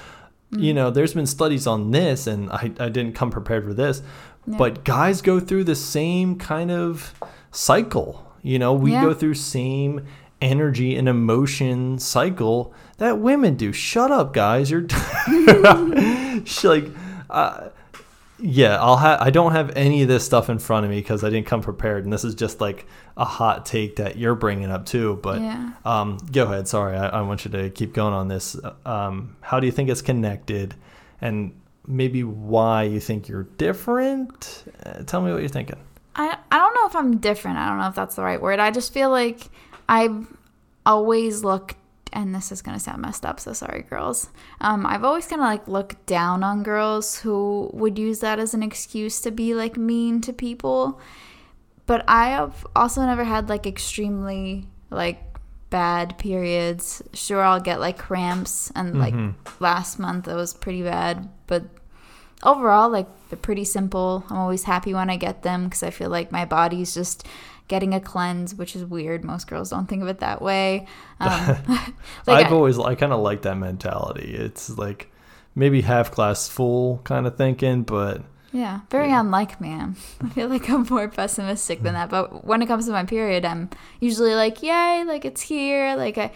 You 0.52 0.72
mm. 0.72 0.76
know, 0.76 0.90
there's 0.92 1.14
been 1.14 1.26
studies 1.26 1.68
on 1.68 1.92
this, 1.92 2.28
and 2.28 2.50
I, 2.52 2.72
I 2.80 2.90
didn't 2.90 3.14
come 3.14 3.32
prepared 3.32 3.66
for 3.66 3.74
this, 3.74 4.02
Yeah. 4.48 4.58
but 4.58 4.84
guys 4.86 5.22
go 5.22 5.40
through 5.40 5.66
the 5.66 5.76
same 5.76 6.38
kind 6.38 6.72
of 6.72 7.14
cycle. 7.52 8.32
You 8.42 8.60
know, 8.60 8.74
we 8.74 8.92
Yeah. 8.92 9.04
go 9.04 9.14
through 9.14 9.34
same 9.34 10.02
energy 10.42 10.96
and 10.96 11.08
emotion 11.10 11.98
cycle 11.98 12.74
that 12.98 13.18
women 13.20 13.56
do. 13.56 13.72
Shut 13.72 14.12
up, 14.12 14.34
guys. 14.34 14.70
You're 14.70 14.86
like, 16.64 16.86
uh, 17.34 17.70
yeah, 18.40 18.78
I'll 18.82 18.98
have. 18.98 19.22
I 19.22 19.30
don't 19.30 19.52
have 19.54 19.72
any 19.76 20.02
of 20.02 20.08
this 20.08 20.26
stuff 20.26 20.50
in 20.50 20.60
front 20.60 20.86
of 20.86 20.90
me 20.90 20.98
because 21.00 21.24
I 21.24 21.30
didn't 21.30 21.46
come 21.48 21.62
prepared, 21.62 22.04
and 22.04 22.12
this 22.12 22.24
is 22.24 22.36
just 22.36 22.60
like 22.62 22.86
a 23.16 23.26
hot 23.26 23.66
take 23.66 23.98
that 23.98 24.18
you're 24.18 24.36
bringing 24.36 24.70
up 24.72 24.86
too. 24.86 25.20
But 25.22 25.42
Yeah. 25.42 25.72
um, 25.86 26.18
go 26.32 26.44
ahead. 26.44 26.68
Sorry, 26.68 26.98
I, 26.98 27.08
I 27.10 27.22
want 27.22 27.46
you 27.46 27.52
to 27.52 27.70
keep 27.70 27.94
going 27.94 28.14
on 28.14 28.28
this. 28.28 28.58
Um, 28.86 29.36
how 29.42 29.60
do 29.60 29.66
you 29.66 29.72
think 29.72 29.90
it's 29.90 30.02
connected, 30.02 30.76
and 31.22 31.54
maybe 31.88 32.24
why 32.24 32.84
you 32.84 33.00
think 33.00 33.28
you're 33.28 33.44
different? 33.44 34.64
Uh, 34.86 35.04
tell 35.04 35.22
me 35.22 35.32
what 35.32 35.40
you're 35.40 35.50
thinking. 35.50 35.78
I, 36.16 36.38
I 36.52 36.58
don't 36.60 36.74
know 36.76 36.86
if 36.88 36.96
I'm 36.96 37.18
different. 37.18 37.58
I 37.58 37.68
don't 37.70 37.78
know 37.80 37.88
if 37.88 37.96
that's 37.96 38.16
the 38.16 38.24
right 38.24 38.42
word. 38.42 38.60
I 38.60 38.72
just 38.72 38.94
feel 38.94 39.10
like 39.10 39.50
I've 39.90 40.28
always 40.86 41.44
looked, 41.44 41.76
and 42.14 42.34
this 42.34 42.52
is 42.52 42.62
going 42.62 42.78
to 42.78 42.84
sound 42.84 43.02
messed 43.02 43.26
up, 43.26 43.40
so 43.40 43.54
sorry, 43.54 43.82
girls. 43.82 44.30
Um, 44.62 44.86
I've 44.86 45.04
always 45.04 45.28
kind 45.28 45.42
of 45.42 45.48
like 45.48 45.68
looked 45.68 46.06
down 46.06 46.44
on 46.44 46.64
girls 46.64 47.20
who 47.20 47.70
would 47.74 48.00
use 48.00 48.20
that 48.20 48.40
as 48.40 48.54
an 48.54 48.64
excuse 48.64 49.20
to 49.22 49.32
be 49.32 49.54
like 49.54 49.76
mean 49.76 50.22
to 50.22 50.32
people. 50.32 51.02
But 51.86 52.06
I 52.08 52.30
have 52.30 52.66
also 52.76 53.02
never 53.02 53.24
had 53.24 53.50
like 53.50 53.68
extremely 53.68 54.68
like 54.90 55.22
bad 55.70 56.18
periods. 56.18 57.02
Sure, 57.14 57.42
I'll 57.42 57.60
get 57.60 57.80
like 57.80 57.98
cramps, 57.98 58.72
and 58.76 59.00
like 59.00 59.16
last 59.60 60.00
month 60.00 60.28
it 60.28 60.36
was 60.36 60.54
pretty 60.54 60.84
bad, 60.84 61.28
but 61.48 61.64
overall 62.44 62.90
like 62.90 63.08
they're 63.30 63.38
pretty 63.38 63.64
simple 63.64 64.26
i'm 64.30 64.38
always 64.38 64.64
happy 64.64 64.94
when 64.94 65.10
i 65.10 65.16
get 65.16 65.44
them 65.44 65.64
because 65.64 65.82
i 65.82 65.90
feel 65.90 66.10
like 66.10 66.32
my 66.32 66.44
body's 66.46 66.94
just 66.94 67.26
getting 67.74 67.94
a 67.94 68.00
cleanse 68.12 68.50
which 68.60 68.76
is 68.78 68.84
weird 68.86 69.24
most 69.24 69.46
girls 69.48 69.70
don't 69.74 69.88
think 69.90 70.02
of 70.04 70.08
it 70.14 70.20
that 70.20 70.40
way 70.50 70.86
um, 71.20 71.58
like 72.28 72.46
I've 72.46 72.52
I- 72.54 72.56
always 72.58 72.78
I 72.78 72.94
kind 72.96 73.14
of 73.14 73.22
like 73.30 73.42
that 73.48 73.58
mentality. 73.58 74.30
It's 74.46 74.70
like 74.84 75.02
maybe 75.56 75.82
half 75.82 76.08
glass 76.12 76.48
full 76.48 77.00
kind 77.04 77.26
of 77.28 77.36
thinking, 77.36 77.84
but 77.84 78.22
yeah 78.52 78.82
very 78.92 79.12
unlike 79.12 79.60
me 79.60 79.72
I'm- 79.82 79.96
i 80.24 80.30
feel 80.30 80.48
like 80.48 80.70
i'm 80.70 80.86
more 80.88 81.08
pessimistic 81.08 81.82
than 81.82 81.94
that 81.96 82.10
but 82.16 82.46
when 82.46 82.62
it 82.62 82.68
comes 82.68 82.86
to 82.86 82.92
my 82.92 83.04
period 83.04 83.44
i'm 83.52 83.64
usually 84.00 84.36
like 84.36 84.62
yay 84.62 85.04
like 85.08 85.26
it's 85.26 85.42
here 85.42 85.96
like 85.96 86.18
i 86.20 86.30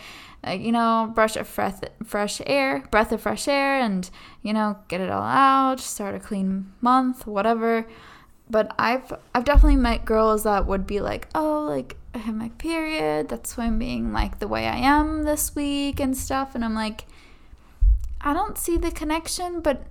you 0.68 0.72
know, 0.72 1.12
brush 1.14 1.36
a 1.36 1.44
fresh, 1.44 1.74
fresh 2.06 2.42
air, 2.46 2.72
breath 2.92 3.12
of 3.12 3.20
fresh 3.22 3.48
air, 3.50 3.82
and 3.82 4.10
you 4.44 4.54
know, 4.54 4.78
get 4.88 5.02
it 5.02 5.10
all 5.10 5.24
out. 5.24 5.80
Start 5.80 6.16
a 6.16 6.20
clean 6.20 6.72
month, 6.80 7.28
whatever. 7.28 7.86
But 8.50 8.74
I've 8.80 9.14
I've 9.36 9.44
definitely 9.44 9.78
met 9.78 10.06
girls 10.06 10.44
that 10.44 10.66
would 10.66 10.88
be 10.88 11.00
like, 11.00 11.28
oh, 11.36 11.66
like 11.68 11.98
I 12.14 12.20
have 12.20 12.36
my 12.36 12.50
period. 12.58 13.30
That's 13.30 13.58
why 13.58 13.66
I'm 13.66 13.78
being 13.78 14.14
like 14.14 14.40
the 14.40 14.48
way 14.48 14.68
I 14.68 14.78
am 14.78 15.24
this 15.24 15.56
week 15.56 16.00
and 16.00 16.16
stuff. 16.16 16.56
And 16.56 16.64
I'm 16.64 16.74
like, 16.74 17.06
I 18.22 18.34
don't 18.34 18.58
see 18.58 18.78
the 18.78 18.92
connection. 18.92 19.62
But 19.62 19.84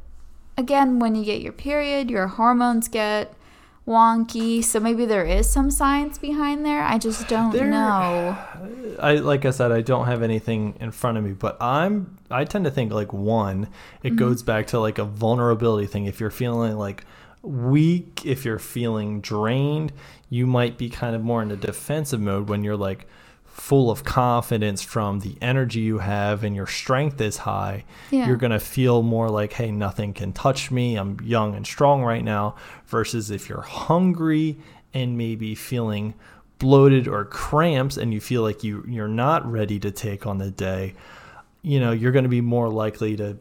again, 0.56 0.98
when 0.98 1.14
you 1.14 1.24
get 1.24 1.42
your 1.42 1.52
period, 1.52 2.10
your 2.10 2.26
hormones 2.26 2.88
get 2.88 3.34
wonky. 3.86 4.62
So 4.64 4.80
maybe 4.80 5.04
there 5.04 5.24
is 5.24 5.48
some 5.48 5.70
science 5.70 6.18
behind 6.18 6.64
there. 6.64 6.82
I 6.82 6.98
just 6.98 7.28
don't 7.28 7.52
There- 7.52 7.70
know. 7.70 8.36
I 8.98 9.16
like 9.16 9.44
I 9.44 9.50
said, 9.50 9.70
I 9.70 9.80
don't 9.80 10.06
have 10.06 10.22
anything 10.22 10.74
in 10.80 10.90
front 10.90 11.18
of 11.18 11.24
me, 11.24 11.32
but 11.32 11.56
I'm 11.60 12.18
I 12.30 12.44
tend 12.44 12.64
to 12.64 12.70
think 12.70 12.92
like 12.92 13.12
one, 13.12 13.68
it 14.02 14.08
mm-hmm. 14.08 14.16
goes 14.16 14.42
back 14.42 14.66
to 14.68 14.80
like 14.80 14.98
a 14.98 15.04
vulnerability 15.04 15.86
thing. 15.86 16.06
If 16.06 16.18
you're 16.20 16.30
feeling 16.30 16.76
like 16.76 17.04
weak, 17.46 18.22
if 18.24 18.44
you're 18.44 18.58
feeling 18.58 19.20
drained, 19.20 19.92
you 20.28 20.46
might 20.46 20.76
be 20.76 20.90
kind 20.90 21.14
of 21.14 21.22
more 21.22 21.42
in 21.42 21.50
a 21.50 21.56
defensive 21.56 22.20
mode 22.20 22.48
when 22.48 22.64
you're 22.64 22.76
like 22.76 23.06
full 23.44 23.90
of 23.90 24.04
confidence 24.04 24.82
from 24.82 25.20
the 25.20 25.36
energy 25.40 25.80
you 25.80 25.98
have 25.98 26.44
and 26.44 26.54
your 26.54 26.66
strength 26.66 27.20
is 27.20 27.38
high. 27.38 27.84
Yeah. 28.10 28.26
You're 28.26 28.36
gonna 28.36 28.60
feel 28.60 29.02
more 29.02 29.30
like, 29.30 29.54
hey, 29.54 29.70
nothing 29.70 30.12
can 30.12 30.32
touch 30.32 30.70
me. 30.70 30.96
I'm 30.96 31.18
young 31.22 31.54
and 31.54 31.66
strong 31.66 32.02
right 32.02 32.24
now. 32.24 32.56
Versus 32.86 33.30
if 33.30 33.48
you're 33.48 33.62
hungry 33.62 34.58
and 34.92 35.16
maybe 35.16 35.54
feeling 35.54 36.14
bloated 36.58 37.06
or 37.08 37.24
cramps 37.24 37.96
and 37.96 38.12
you 38.12 38.20
feel 38.20 38.42
like 38.42 38.64
you 38.64 38.84
you're 38.86 39.08
not 39.08 39.50
ready 39.50 39.78
to 39.80 39.90
take 39.90 40.26
on 40.26 40.38
the 40.38 40.50
day, 40.50 40.94
you 41.62 41.80
know, 41.80 41.92
you're 41.92 42.12
going 42.12 42.24
to 42.24 42.28
be 42.28 42.40
more 42.40 42.68
likely 42.68 43.16
to 43.16 43.38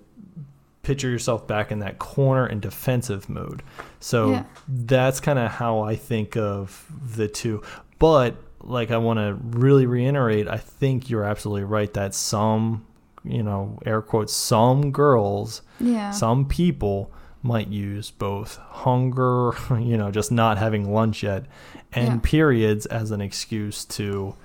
picture 0.82 1.10
yourself 1.10 1.48
back 1.48 1.72
in 1.72 1.80
that 1.80 2.00
corner 2.00 2.46
and 2.46 2.62
defensive 2.62 3.28
mode. 3.28 3.64
So 4.06 4.30
Yeah. 4.34 4.44
that's 4.68 5.20
kind 5.20 5.40
of 5.40 5.50
how 5.50 5.80
I 5.80 5.96
think 5.96 6.38
of 6.38 6.86
the 7.18 7.28
two. 7.28 7.64
But 7.98 8.36
like 8.62 8.92
I 8.92 8.98
want 8.98 9.18
to 9.18 9.36
really 9.58 9.88
reiterate, 9.88 10.48
I 10.48 10.58
think 10.58 11.10
you're 11.10 11.24
absolutely 11.24 11.64
right 11.64 11.92
that 11.96 12.14
some, 12.14 12.86
you 13.24 13.42
know, 13.42 13.80
air 13.84 14.04
quotes 14.04 14.32
some 14.32 14.92
girls 14.92 15.64
Yeah. 15.80 16.12
some 16.12 16.46
people 16.46 17.10
might 17.42 17.68
use 17.70 18.12
both 18.12 18.58
hunger, 18.58 19.54
you 19.80 19.98
know, 19.98 20.12
just 20.12 20.32
not 20.32 20.60
having 20.60 20.94
lunch 20.94 21.24
yet, 21.24 21.46
and 21.92 22.08
Yeah. 22.08 22.20
periods 22.22 22.86
as 22.86 23.10
an 23.10 23.22
excuse 23.22 23.86
to 23.86 24.36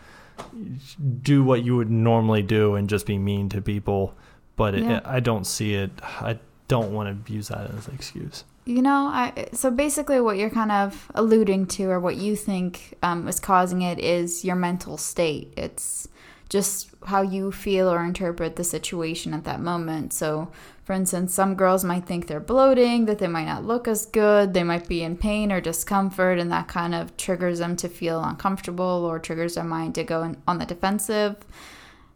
do 1.23 1.45
what 1.45 1.63
you 1.65 1.77
would 1.77 1.91
normally 1.91 2.43
do 2.43 2.77
and 2.77 2.89
just 2.89 3.05
be 3.05 3.19
mean 3.19 3.51
to 3.51 3.61
people. 3.61 4.15
But 4.57 4.75
it, 4.75 4.85
Yeah. 4.85 5.01
I 5.05 5.21
don't 5.21 5.47
see 5.47 5.75
it. 5.75 5.91
I 6.03 6.39
don't 6.69 6.93
want 6.95 7.27
to 7.27 7.33
use 7.33 7.49
that 7.49 7.71
as 7.77 7.89
an 7.89 7.95
excuse. 7.95 8.45
You 8.71 8.83
know, 8.83 9.07
I 9.13 9.49
so 9.53 9.69
basically 9.69 10.21
what 10.21 10.39
you're 10.39 10.49
kind 10.49 10.71
of 10.71 11.11
alluding 11.17 11.67
to, 11.75 11.91
or 11.91 11.99
what 11.99 12.15
you 12.15 12.37
think 12.37 12.95
um, 13.03 13.27
is 13.27 13.41
causing 13.41 13.83
it, 13.83 13.99
is 13.99 14.45
your 14.45 14.55
mental 14.55 14.97
state. 14.97 15.53
It's 15.57 16.07
just 16.49 16.89
how 17.07 17.23
you 17.23 17.51
feel 17.51 17.91
or 17.91 18.05
interpret 18.05 18.55
the 18.55 18.63
situation 18.63 19.35
at 19.35 19.43
that 19.43 19.61
moment. 19.61 20.13
So, 20.13 20.53
for 20.85 20.93
instance, 20.93 21.35
some 21.35 21.57
girls 21.57 21.83
might 21.83 22.07
think 22.07 22.29
they're 22.29 22.39
bloating, 22.39 23.07
that 23.07 23.19
they 23.19 23.27
might 23.27 23.47
not 23.47 23.65
look 23.65 23.89
as 23.89 24.07
good, 24.07 24.55
they 24.55 24.63
might 24.63 24.87
be 24.87 25.03
in 25.03 25.17
pain 25.17 25.51
or 25.51 25.61
discomfort, 25.61 26.39
and 26.39 26.53
that 26.53 26.69
kind 26.69 26.95
of 26.95 27.17
triggers 27.17 27.59
them 27.59 27.75
to 27.75 27.89
feel 27.89 28.23
uncomfortable 28.23 29.05
or 29.05 29.19
triggers 29.19 29.57
their 29.57 29.65
mind 29.65 29.97
to 29.97 30.05
go 30.05 30.23
in, 30.23 30.37
on 30.47 30.59
the 30.59 30.65
defensive. 30.65 31.35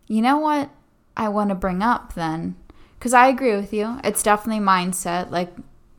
You 0.06 0.22
know 0.22 0.38
what 0.38 0.70
I 1.16 1.30
want 1.30 1.48
to 1.48 1.56
bring 1.56 1.82
up 1.82 2.14
then? 2.14 2.54
Because 2.96 3.12
I 3.12 3.26
agree 3.26 3.56
with 3.56 3.72
you. 3.72 3.98
It's 4.04 4.22
definitely 4.22 4.64
mindset. 4.64 5.32
Like, 5.32 5.50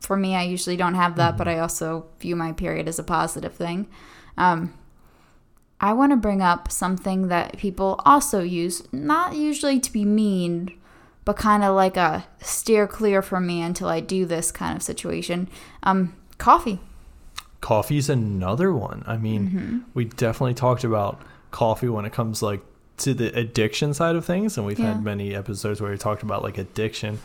for 0.06 0.16
me, 0.16 0.36
I 0.36 0.44
usually 0.44 0.76
don't 0.76 0.94
have 0.94 1.16
that, 1.16 1.30
mm-hmm. 1.30 1.38
but 1.38 1.48
I 1.48 1.58
also 1.58 2.06
view 2.20 2.36
my 2.36 2.52
period 2.52 2.86
as 2.86 3.00
a 3.00 3.02
positive 3.02 3.54
thing. 3.54 3.88
Um, 4.38 4.72
I 5.80 5.92
want 5.94 6.12
to 6.12 6.16
bring 6.16 6.40
up 6.40 6.70
something 6.70 7.26
that 7.26 7.58
people 7.58 8.00
also 8.04 8.40
use, 8.40 8.86
not 8.92 9.34
usually 9.34 9.80
to 9.80 9.92
be 9.92 10.04
mean, 10.04 10.72
but 11.24 11.36
kind 11.36 11.64
of 11.64 11.74
like 11.74 11.96
a 11.96 12.24
steer 12.40 12.86
clear 12.86 13.20
from 13.20 13.48
me 13.48 13.60
until 13.60 13.88
I 13.88 13.98
do 13.98 14.24
this 14.26 14.52
kind 14.52 14.76
of 14.76 14.82
situation. 14.82 15.48
Um, 15.82 16.14
coffee. 16.38 16.78
Coffee's 17.60 18.08
another 18.08 18.72
one. 18.72 19.02
I 19.08 19.16
mean, 19.16 19.48
mm-hmm. 19.48 19.78
we 19.92 20.04
definitely 20.04 20.54
talked 20.54 20.84
about 20.84 21.20
coffee 21.50 21.88
when 21.88 22.04
it 22.04 22.12
comes 22.12 22.42
like 22.42 22.60
to 22.98 23.12
the 23.12 23.36
addiction 23.36 23.92
side 23.92 24.14
of 24.14 24.24
things, 24.24 24.56
and 24.56 24.64
we've 24.64 24.78
yeah. 24.78 24.92
had 24.92 25.02
many 25.02 25.34
episodes 25.34 25.80
where 25.80 25.90
we 25.90 25.98
talked 25.98 26.22
about 26.22 26.44
like 26.44 26.58
addiction. 26.58 27.18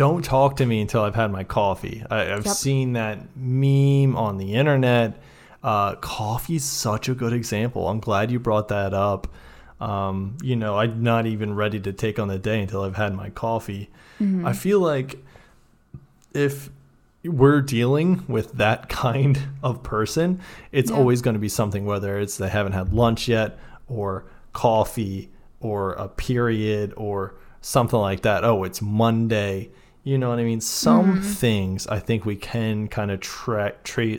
Don't 0.00 0.24
talk 0.24 0.56
to 0.56 0.64
me 0.64 0.80
until 0.80 1.02
I've 1.02 1.14
had 1.14 1.30
my 1.30 1.44
coffee. 1.44 2.02
I, 2.10 2.20
have 2.20 2.46
yep. 2.46 2.54
seen 2.54 2.94
that 2.94 3.36
meme 3.36 4.16
on 4.16 4.38
the 4.38 4.54
internet 4.54 5.20
uh, 5.62 5.96
coffee 5.96 6.56
is 6.56 6.64
such 6.64 7.10
a 7.10 7.14
good 7.14 7.34
example. 7.34 7.86
I'm 7.86 8.00
glad 8.00 8.30
you 8.30 8.40
brought 8.40 8.68
that 8.68 8.94
up. 8.94 9.28
Um, 9.78 10.38
you 10.42 10.56
know, 10.56 10.78
I'm 10.78 11.02
not 11.02 11.26
even 11.26 11.54
ready 11.54 11.80
to 11.80 11.92
take 11.92 12.18
on 12.18 12.28
the 12.28 12.38
day 12.38 12.62
until 12.62 12.80
I've 12.80 12.96
had 12.96 13.14
my 13.14 13.28
coffee. 13.28 13.90
Mm-hmm. 14.18 14.46
I 14.46 14.54
feel 14.54 14.80
like 14.80 15.22
if 16.32 16.70
we're 17.22 17.60
dealing 17.60 18.24
with 18.26 18.52
that 18.54 18.88
kind 19.04 19.38
of 19.62 19.82
person, 19.82 20.40
it's 20.72 20.90
yeah. 20.90 20.96
always 20.96 21.20
going 21.20 21.34
to 21.34 21.40
be 21.40 21.50
something, 21.50 21.84
whether 21.84 22.18
it's 22.18 22.38
they 22.38 22.48
haven't 22.48 22.72
had 22.72 22.94
lunch 22.94 23.28
yet, 23.28 23.58
or 23.86 24.24
coffee, 24.54 25.28
or 25.60 25.92
a 25.92 26.08
period, 26.08 26.94
or 26.96 27.34
something 27.60 27.98
like 27.98 28.22
that. 28.22 28.44
Oh, 28.44 28.64
it's 28.64 28.80
Monday. 28.80 29.68
You 30.02 30.18
know 30.18 30.30
what 30.30 30.38
I 30.38 30.44
mean? 30.44 30.60
Some 30.60 31.16
mm-hmm. 31.16 31.22
things 31.22 31.86
I 31.86 31.98
think 31.98 32.24
we 32.24 32.36
can 32.36 32.88
kind 32.88 33.10
of 33.10 33.20
track, 33.20 33.82
tra- 33.84 34.18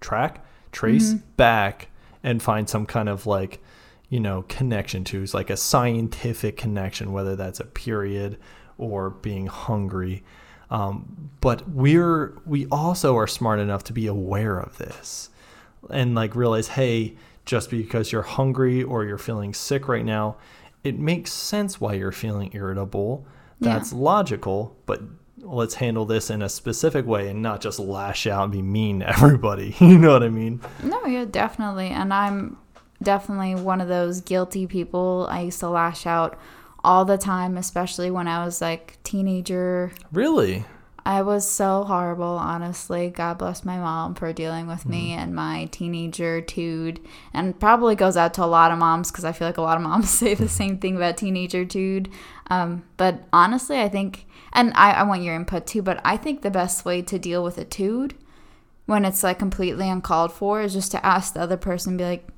track, 0.00 0.44
trace 0.72 1.14
mm-hmm. 1.14 1.26
back 1.36 1.88
and 2.22 2.42
find 2.42 2.68
some 2.68 2.86
kind 2.86 3.08
of 3.08 3.26
like 3.26 3.62
you 4.08 4.20
know 4.20 4.42
connection 4.48 5.04
to 5.04 5.22
it's 5.22 5.34
like 5.34 5.50
a 5.50 5.56
scientific 5.56 6.56
connection 6.56 7.12
whether 7.12 7.36
that's 7.36 7.60
a 7.60 7.64
period 7.64 8.38
or 8.78 9.10
being 9.10 9.46
hungry 9.46 10.22
um, 10.70 11.30
but 11.40 11.68
we're 11.68 12.34
we 12.46 12.66
also 12.70 13.16
are 13.16 13.26
smart 13.26 13.58
enough 13.58 13.84
to 13.84 13.92
be 13.92 14.06
aware 14.06 14.58
of 14.58 14.76
this 14.78 15.30
and 15.90 16.14
like 16.14 16.34
realize 16.34 16.68
hey 16.68 17.14
just 17.44 17.70
because 17.70 18.12
you're 18.12 18.22
hungry 18.22 18.82
or 18.82 19.04
you're 19.04 19.18
feeling 19.18 19.52
sick 19.52 19.88
right 19.88 20.04
now 20.04 20.36
it 20.84 20.98
makes 20.98 21.32
sense 21.32 21.80
why 21.80 21.94
you're 21.94 22.12
feeling 22.12 22.50
irritable 22.52 23.26
that's 23.62 23.92
yeah. 23.92 23.98
logical 23.98 24.76
but 24.86 25.00
let's 25.42 25.74
handle 25.74 26.04
this 26.04 26.30
in 26.30 26.42
a 26.42 26.48
specific 26.48 27.06
way 27.06 27.28
and 27.28 27.42
not 27.42 27.60
just 27.60 27.78
lash 27.78 28.26
out 28.26 28.44
and 28.44 28.52
be 28.52 28.62
mean 28.62 29.00
to 29.00 29.08
everybody. 29.16 29.74
you 29.80 29.98
know 29.98 30.12
what 30.12 30.22
I 30.22 30.28
mean? 30.28 30.60
No, 30.82 31.04
yeah, 31.04 31.24
definitely. 31.24 31.88
And 31.88 32.12
I'm 32.12 32.56
definitely 33.02 33.54
one 33.56 33.80
of 33.80 33.88
those 33.88 34.20
guilty 34.20 34.66
people. 34.66 35.26
I 35.30 35.42
used 35.42 35.60
to 35.60 35.68
lash 35.68 36.06
out 36.06 36.38
all 36.84 37.04
the 37.04 37.18
time, 37.18 37.56
especially 37.56 38.10
when 38.10 38.28
I 38.28 38.44
was 38.44 38.60
like 38.60 38.98
teenager. 39.04 39.92
Really? 40.12 40.64
I 41.04 41.22
was 41.22 41.48
so 41.50 41.84
horrible, 41.84 42.24
honestly. 42.24 43.10
God 43.10 43.38
bless 43.38 43.64
my 43.64 43.78
mom 43.78 44.14
for 44.14 44.32
dealing 44.32 44.66
with 44.66 44.86
me 44.86 45.10
mm. 45.10 45.16
and 45.16 45.34
my 45.34 45.68
teenager 45.72 46.40
tude. 46.40 47.00
And 47.32 47.58
probably 47.58 47.94
goes 47.94 48.16
out 48.16 48.34
to 48.34 48.44
a 48.44 48.46
lot 48.46 48.70
of 48.70 48.78
moms 48.78 49.10
because 49.10 49.24
I 49.24 49.32
feel 49.32 49.48
like 49.48 49.56
a 49.56 49.62
lot 49.62 49.76
of 49.76 49.82
moms 49.82 50.10
say 50.18 50.34
the 50.34 50.48
same 50.48 50.78
thing 50.78 50.96
about 50.96 51.16
teenager 51.16 51.64
tude. 51.64 52.08
Um, 52.50 52.84
but 52.96 53.24
honestly, 53.32 53.80
I 53.80 53.88
think 53.88 54.26
and 54.52 54.72
I, 54.74 54.92
I 54.92 55.02
want 55.04 55.22
your 55.22 55.34
input 55.34 55.66
too, 55.66 55.82
but 55.82 56.00
I 56.04 56.16
think 56.16 56.42
the 56.42 56.50
best 56.50 56.84
way 56.84 57.02
to 57.02 57.18
deal 57.18 57.42
with 57.42 57.58
a 57.58 57.64
tude 57.64 58.14
when 58.86 59.04
it's 59.04 59.22
like 59.22 59.38
completely 59.38 59.88
uncalled 59.88 60.32
for 60.32 60.60
is 60.60 60.72
just 60.72 60.90
to 60.92 61.04
ask 61.04 61.34
the 61.34 61.40
other 61.40 61.56
person, 61.56 61.96
be 61.96 62.04
like, 62.04 62.28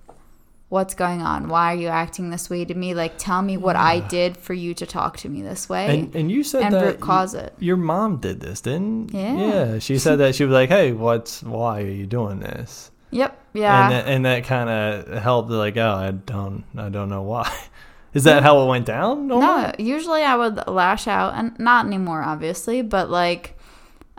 what's 0.68 0.94
going 0.94 1.22
on? 1.22 1.48
Why 1.48 1.72
are 1.72 1.76
you 1.76 1.88
acting 1.88 2.30
this 2.30 2.50
way 2.50 2.64
to 2.64 2.74
me? 2.74 2.94
Like, 2.94 3.18
tell 3.18 3.42
me 3.42 3.56
what 3.56 3.76
yeah. 3.76 3.84
I 3.84 4.00
did 4.00 4.36
for 4.36 4.54
you 4.54 4.74
to 4.74 4.86
talk 4.86 5.16
to 5.18 5.28
me 5.28 5.42
this 5.42 5.68
way. 5.68 5.86
And, 5.86 6.14
and 6.16 6.30
you 6.30 6.42
said 6.42 6.64
and 6.64 6.74
that 6.74 6.84
root 6.84 7.00
cause 7.00 7.34
it. 7.34 7.54
Your 7.58 7.76
mom 7.76 8.18
did 8.18 8.40
this, 8.40 8.60
didn't? 8.60 9.12
Yeah. 9.12 9.36
Yeah. 9.36 9.78
She 9.78 9.98
said 9.98 10.16
that 10.16 10.34
she 10.34 10.44
was 10.44 10.52
like, 10.52 10.68
"Hey, 10.68 10.92
what's 10.92 11.42
why 11.42 11.82
are 11.82 11.86
you 11.86 12.06
doing 12.06 12.40
this?" 12.40 12.90
Yep. 13.10 13.38
Yeah. 13.52 13.84
And 13.84 13.92
that, 13.92 14.08
and 14.08 14.26
that 14.26 14.44
kind 14.44 14.68
of 14.68 15.22
helped. 15.22 15.50
Like, 15.50 15.76
oh, 15.76 15.94
I 15.94 16.10
don't, 16.10 16.64
I 16.76 16.88
don't 16.88 17.08
know 17.08 17.22
why. 17.22 17.52
Is 18.14 18.24
that 18.24 18.44
how 18.44 18.62
it 18.62 18.68
went 18.68 18.86
down? 18.86 19.26
No, 19.26 19.72
usually 19.76 20.22
I 20.22 20.36
would 20.36 20.68
lash 20.68 21.08
out, 21.08 21.34
and 21.34 21.58
not 21.58 21.84
anymore, 21.84 22.22
obviously, 22.22 22.80
but 22.80 23.10
like 23.10 23.58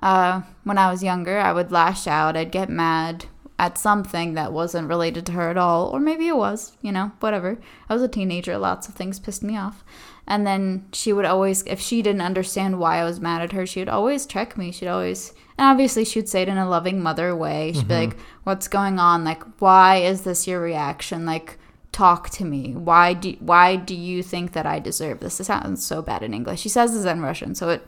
uh, 0.03 0.41
when 0.65 0.77
I 0.77 0.91
was 0.91 1.01
younger, 1.01 1.39
I 1.39 1.53
would 1.53 1.71
lash 1.71 2.05
out. 2.05 2.35
I'd 2.35 2.51
get 2.51 2.69
mad 2.69 3.25
at 3.57 3.77
something 3.77 4.33
that 4.33 4.51
wasn't 4.51 4.89
related 4.89 5.25
to 5.25 5.31
her 5.31 5.49
at 5.49 5.57
all, 5.57 5.87
or 5.87 5.99
maybe 5.99 6.27
it 6.27 6.35
was, 6.35 6.75
you 6.81 6.91
know, 6.91 7.11
whatever. 7.19 7.57
I 7.89 7.93
was 7.93 8.03
a 8.03 8.07
teenager, 8.07 8.57
lots 8.57 8.87
of 8.87 8.95
things 8.95 9.19
pissed 9.19 9.43
me 9.43 9.57
off. 9.57 9.83
And 10.27 10.45
then 10.45 10.87
she 10.91 11.13
would 11.13 11.25
always, 11.25 11.63
if 11.67 11.79
she 11.79 12.01
didn't 12.01 12.21
understand 12.21 12.79
why 12.79 12.97
I 12.97 13.03
was 13.03 13.19
mad 13.19 13.41
at 13.41 13.51
her, 13.51 13.65
she 13.65 13.79
would 13.79 13.89
always 13.89 14.25
check 14.25 14.57
me. 14.57 14.71
She'd 14.71 14.87
always, 14.87 15.33
and 15.57 15.67
obviously 15.67 16.03
she'd 16.03 16.27
say 16.27 16.41
it 16.41 16.49
in 16.49 16.57
a 16.57 16.67
loving 16.67 17.01
mother 17.01 17.35
way. 17.35 17.71
She'd 17.73 17.79
mm-hmm. 17.81 17.87
be 17.87 17.93
like, 17.93 18.17
What's 18.43 18.67
going 18.67 18.99
on? 18.99 19.23
Like, 19.23 19.43
why 19.59 19.97
is 19.97 20.21
this 20.23 20.47
your 20.47 20.59
reaction? 20.59 21.25
Like, 21.25 21.59
talk 21.95 22.29
to 22.29 22.43
me. 22.43 22.73
Why 22.75 23.13
do 23.13 23.37
why 23.39 23.77
do 23.77 23.95
you 23.95 24.21
think 24.21 24.51
that 24.51 24.65
I 24.65 24.79
deserve 24.79 25.21
this? 25.21 25.37
This 25.37 25.47
sounds 25.47 25.85
so 25.85 26.01
bad 26.01 26.23
in 26.23 26.33
English. 26.33 26.59
She 26.59 26.69
says 26.69 26.93
this 26.93 27.05
in 27.05 27.21
Russian, 27.21 27.55
so 27.55 27.69
it 27.69 27.87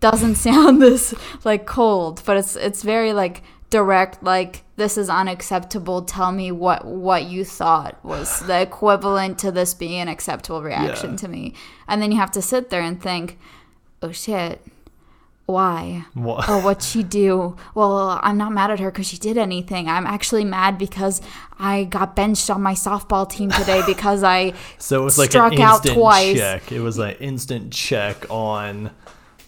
doesn't 0.00 0.34
sound 0.48 0.80
this 0.80 1.14
like 1.44 1.66
cold, 1.66 2.22
but 2.24 2.38
it's 2.38 2.56
it's 2.56 2.82
very 2.82 3.12
like 3.12 3.42
direct 3.70 4.22
like 4.22 4.64
this 4.76 4.96
is 4.96 5.08
unacceptable. 5.08 6.02
Tell 6.02 6.32
me 6.32 6.52
what 6.52 6.84
what 6.84 7.24
you 7.24 7.44
thought 7.44 8.02
was 8.04 8.40
the 8.40 8.60
equivalent 8.62 9.38
to 9.40 9.50
this 9.50 9.74
being 9.74 10.00
an 10.00 10.08
acceptable 10.08 10.62
reaction 10.62 11.12
yeah. 11.12 11.16
to 11.16 11.28
me. 11.28 11.54
And 11.88 12.00
then 12.00 12.12
you 12.12 12.18
have 12.18 12.32
to 12.32 12.42
sit 12.42 12.70
there 12.70 12.82
and 12.82 13.00
think 13.02 13.38
oh 14.02 14.12
shit 14.12 14.64
why? 15.46 16.04
What? 16.14 16.48
or 16.48 16.60
what 16.60 16.82
she 16.82 17.04
do? 17.04 17.56
Well 17.74 18.20
i'm 18.22 18.36
not 18.36 18.52
mad 18.52 18.70
at 18.70 18.80
her 18.80 18.90
because 18.90 19.06
she 19.06 19.16
did 19.16 19.38
anything. 19.38 19.88
I'm 19.88 20.06
actually 20.06 20.44
mad 20.44 20.78
because 20.78 21.20
i 21.58 21.84
got 21.84 22.14
benched 22.14 22.50
on 22.50 22.62
my 22.62 22.74
softball 22.74 23.28
team 23.28 23.50
today 23.50 23.82
because 23.86 24.22
i 24.22 24.52
so 24.78 25.00
it 25.00 25.04
was 25.04 25.18
like 25.18 25.30
struck 25.30 25.52
an 25.54 25.60
out 25.60 25.84
twice. 25.84 26.36
check. 26.38 26.70
It 26.70 26.80
was 26.80 26.98
an 26.98 27.12
instant 27.12 27.72
check 27.72 28.30
on 28.30 28.90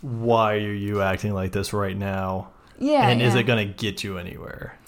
why 0.01 0.55
are 0.55 0.73
you 0.73 1.03
acting 1.03 1.35
like 1.35 1.53
this 1.53 1.73
right 1.73 1.97
now 1.97 2.51
yeah 2.79 3.09
and 3.09 3.21
yeah. 3.21 3.27
is 3.27 3.35
it 3.35 3.45
going 3.45 3.67
to 3.67 3.75
get 3.75 4.03
you 4.05 4.19
anywhere 4.19 4.79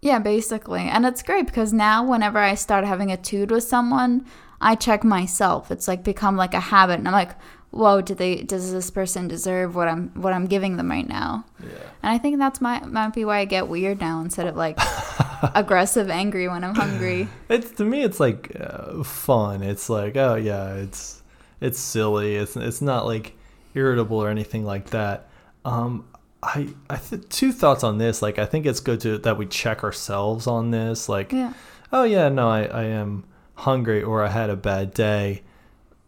yeah 0.00 0.18
basically 0.18 0.82
and 0.82 1.04
it's 1.06 1.22
great 1.22 1.46
because 1.46 1.72
now 1.72 2.04
whenever 2.04 2.38
i 2.38 2.54
start 2.54 2.84
having 2.84 3.10
a 3.10 3.16
tude 3.16 3.50
with 3.50 3.64
someone 3.64 4.24
i 4.60 4.74
check 4.74 5.04
myself 5.04 5.70
it's 5.70 5.88
like 5.88 6.02
become 6.02 6.36
like 6.36 6.54
a 6.54 6.60
habit 6.60 6.98
and 6.98 7.08
i'm 7.08 7.14
like 7.14 7.32
whoa, 7.76 8.00
do 8.00 8.14
they 8.14 8.36
does 8.42 8.72
this 8.72 8.90
person 8.90 9.28
deserve 9.28 9.74
what 9.74 9.88
I'm 9.88 10.08
what 10.20 10.32
I'm 10.32 10.46
giving 10.46 10.76
them 10.76 10.90
right 10.90 11.06
now? 11.06 11.44
Yeah. 11.60 11.68
And 12.02 12.12
I 12.12 12.18
think 12.18 12.38
that's 12.38 12.60
my 12.60 12.80
might 12.80 13.14
be 13.14 13.24
why 13.24 13.38
I 13.38 13.44
get 13.44 13.68
weird 13.68 14.00
now 14.00 14.20
instead 14.20 14.46
of 14.46 14.56
like 14.56 14.78
aggressive, 15.54 16.10
angry 16.10 16.48
when 16.48 16.64
I'm 16.64 16.74
hungry. 16.74 17.28
It's 17.48 17.70
to 17.72 17.84
me, 17.84 18.02
it's 18.02 18.18
like 18.18 18.56
uh, 18.58 19.02
fun. 19.04 19.62
It's 19.62 19.88
like 19.88 20.16
oh 20.16 20.34
yeah, 20.36 20.74
it's 20.74 21.22
it's 21.60 21.78
silly. 21.78 22.36
It's 22.36 22.56
it's 22.56 22.82
not 22.82 23.06
like 23.06 23.34
irritable 23.74 24.18
or 24.18 24.30
anything 24.30 24.64
like 24.64 24.90
that. 24.90 25.28
Um, 25.64 26.06
I 26.46 26.68
I 26.88 26.96
th- 26.96 27.28
two 27.28 27.52
thoughts 27.52 27.84
on 27.84 27.98
this. 27.98 28.22
Like 28.22 28.38
I 28.38 28.46
think 28.46 28.66
it's 28.66 28.80
good 28.80 29.00
to 29.00 29.18
that 29.18 29.36
we 29.36 29.46
check 29.46 29.84
ourselves 29.84 30.46
on 30.46 30.70
this. 30.70 31.08
Like 31.08 31.32
yeah. 31.32 31.52
oh 31.92 32.04
yeah, 32.04 32.28
no, 32.28 32.48
I 32.48 32.64
I 32.64 32.84
am 32.84 33.24
hungry 33.54 34.02
or 34.02 34.22
I 34.22 34.28
had 34.28 34.50
a 34.50 34.56
bad 34.56 34.94
day 34.94 35.42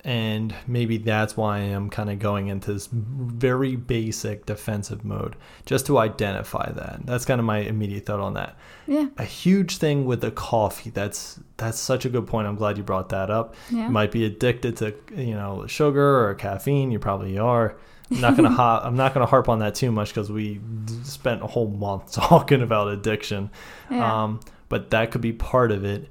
and 0.05 0.55
maybe 0.67 0.97
that's 0.97 1.37
why 1.37 1.59
I 1.59 1.63
am 1.63 1.91
kind 1.91 2.09
of 2.09 2.19
going 2.19 2.49
into 2.49 2.73
this 2.73 2.89
very 2.91 3.75
basic 3.77 4.47
defensive 4.47 5.05
mode 5.05 5.37
just 5.67 5.87
to 5.87 5.99
identify 5.99 6.71
that. 6.71 7.01
That's 7.05 7.25
kind 7.25 7.41
of 7.41 7.45
my 7.45 7.59
immediate 7.59 8.07
thought 8.07 8.21
on 8.21 8.35
that. 8.35 8.57
Yeah. 8.87 9.09
A 9.19 9.25
huge 9.25 9.79
thing 9.79 10.07
with 10.07 10.21
the 10.21 10.31
coffee. 10.31 10.91
That's 10.91 11.41
that's 11.57 11.79
such 11.79 12.05
a 12.05 12.09
good 12.09 12.27
point. 12.27 12.47
I'm 12.47 12.55
glad 12.55 12.79
you 12.79 12.85
brought 12.85 13.09
that 13.09 13.29
up. 13.29 13.55
Yeah. 13.71 13.85
You 13.85 13.91
might 13.91 14.13
be 14.13 14.25
addicted 14.25 14.77
to, 14.79 14.95
you 15.15 15.35
know, 15.35 15.67
sugar 15.67 16.27
or 16.27 16.35
caffeine. 16.35 16.91
You 16.91 16.99
probably 16.99 17.37
are. 17.37 17.77
I'm 18.11 18.21
not 18.21 18.37
gonna 18.37 18.51
ha- 18.51 18.81
I'm 18.85 18.97
not 18.97 19.15
gonna 19.15 19.27
harp 19.27 19.49
on 19.49 19.59
that 19.61 19.75
too 19.75 19.93
much 19.93 20.09
because 20.09 20.31
we 20.31 20.61
spent 21.03 21.43
a 21.43 21.47
whole 21.47 21.69
month 21.69 22.13
talking 22.13 22.63
about 22.63 22.89
addiction. 22.89 23.51
Yeah. 23.91 24.25
Um, 24.25 24.41
but 24.69 24.91
that 24.91 25.11
could 25.11 25.21
be 25.21 25.33
part 25.33 25.73
of 25.73 25.85
it 25.85 26.09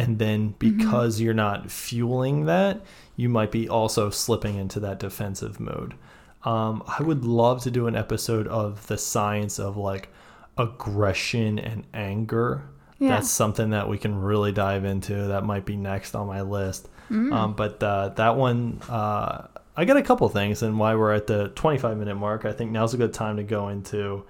and 0.00 0.18
then 0.18 0.54
because 0.58 1.20
you're 1.20 1.34
not 1.34 1.70
fueling 1.70 2.46
that, 2.46 2.80
you 3.16 3.28
might 3.28 3.50
be 3.50 3.68
also 3.68 4.08
slipping 4.08 4.56
into 4.56 4.80
that 4.80 4.98
defensive 4.98 5.60
mode. 5.60 5.94
Um, 6.42 6.82
I 6.86 7.02
would 7.02 7.24
love 7.24 7.62
to 7.64 7.70
do 7.70 7.86
an 7.86 7.94
episode 7.94 8.46
of 8.48 8.86
the 8.86 8.96
science 8.96 9.58
of 9.58 9.76
like 9.76 10.08
aggression 10.56 11.58
and 11.58 11.84
anger. 11.92 12.62
Yeah. 12.98 13.10
That's 13.10 13.28
something 13.30 13.70
that 13.70 13.88
we 13.88 13.98
can 13.98 14.18
really 14.18 14.52
dive 14.52 14.86
into. 14.86 15.14
That 15.14 15.44
might 15.44 15.66
be 15.66 15.76
next 15.76 16.14
on 16.14 16.26
my 16.26 16.42
list. 16.42 16.88
Um, 17.32 17.54
but 17.54 17.82
uh, 17.82 18.10
that 18.10 18.36
one, 18.36 18.80
uh, 18.88 19.48
I 19.80 19.84
got 19.84 19.96
a 19.96 20.02
couple 20.02 20.28
things, 20.28 20.62
and 20.62 20.78
why 20.78 20.94
we're 20.94 21.12
at 21.14 21.26
the 21.26 21.48
25 21.48 21.96
minute 21.98 22.14
mark, 22.16 22.44
I 22.44 22.52
think 22.52 22.70
now's 22.70 22.94
a 22.94 22.96
good 22.98 23.12
time 23.14 23.36
to 23.38 23.42
go 23.42 23.68
into. 23.68 24.24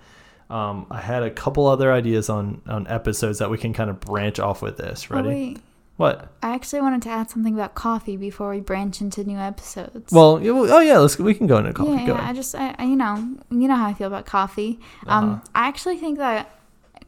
Um, 0.48 0.86
I 0.90 1.00
had 1.00 1.22
a 1.22 1.30
couple 1.30 1.66
other 1.66 1.92
ideas 1.92 2.28
on 2.28 2.62
on 2.66 2.86
episodes 2.88 3.38
that 3.38 3.50
we 3.50 3.58
can 3.58 3.72
kind 3.72 3.90
of 3.90 4.00
branch 4.00 4.38
off 4.40 4.62
with 4.62 4.76
this. 4.76 5.06
Oh, 5.10 5.16
Ready? 5.16 5.28
wait. 5.28 5.58
What? 5.96 6.32
I 6.42 6.54
actually 6.54 6.80
wanted 6.80 7.02
to 7.02 7.10
add 7.10 7.28
something 7.30 7.52
about 7.52 7.74
coffee 7.74 8.16
before 8.16 8.50
we 8.50 8.60
branch 8.60 9.02
into 9.02 9.22
new 9.22 9.36
episodes. 9.36 10.10
Well, 10.12 10.40
oh 10.42 10.80
yeah, 10.80 10.96
let's 10.98 11.18
we 11.18 11.34
can 11.34 11.46
go 11.46 11.58
into 11.58 11.74
coffee. 11.74 11.90
yeah, 11.90 12.06
yeah. 12.06 12.28
I 12.28 12.32
just, 12.32 12.54
I, 12.54 12.74
you 12.84 12.96
know, 12.96 13.36
you 13.50 13.68
know 13.68 13.76
how 13.76 13.86
I 13.86 13.92
feel 13.92 14.06
about 14.06 14.24
coffee. 14.24 14.80
Um, 15.06 15.30
Uh-huh. 15.30 15.40
I 15.54 15.68
actually 15.68 15.98
think 15.98 16.16
that 16.16 16.50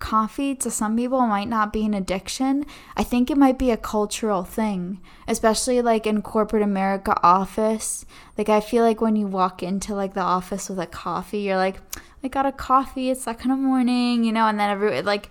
coffee 0.02 0.54
to 0.56 0.70
some 0.70 0.96
people 0.96 1.20
might 1.28 1.48
not 1.48 1.72
be 1.72 1.86
an 1.86 1.94
addiction. 1.94 2.66
I 2.96 3.04
think 3.04 3.30
it 3.30 3.38
might 3.38 3.56
be 3.56 3.70
a 3.70 3.76
cultural 3.76 4.42
thing, 4.42 5.00
especially 5.28 5.80
like 5.80 6.06
in 6.06 6.22
corporate 6.22 6.62
America 6.62 7.14
office. 7.22 8.04
Like 8.36 8.48
I 8.48 8.60
feel 8.60 8.82
like 8.82 9.00
when 9.00 9.14
you 9.14 9.28
walk 9.28 9.62
into 9.62 9.94
like 9.94 10.14
the 10.14 10.20
office 10.20 10.68
with 10.68 10.80
a 10.80 10.86
coffee, 10.86 11.38
you're 11.38 11.56
like, 11.56 11.76
I 12.24 12.28
got 12.28 12.46
a 12.46 12.52
coffee. 12.52 13.10
It's 13.10 13.24
that 13.26 13.38
kind 13.38 13.52
of 13.52 13.58
morning, 13.58 14.24
you 14.24 14.32
know, 14.32 14.48
and 14.48 14.58
then 14.58 14.70
every 14.70 15.02
like. 15.02 15.30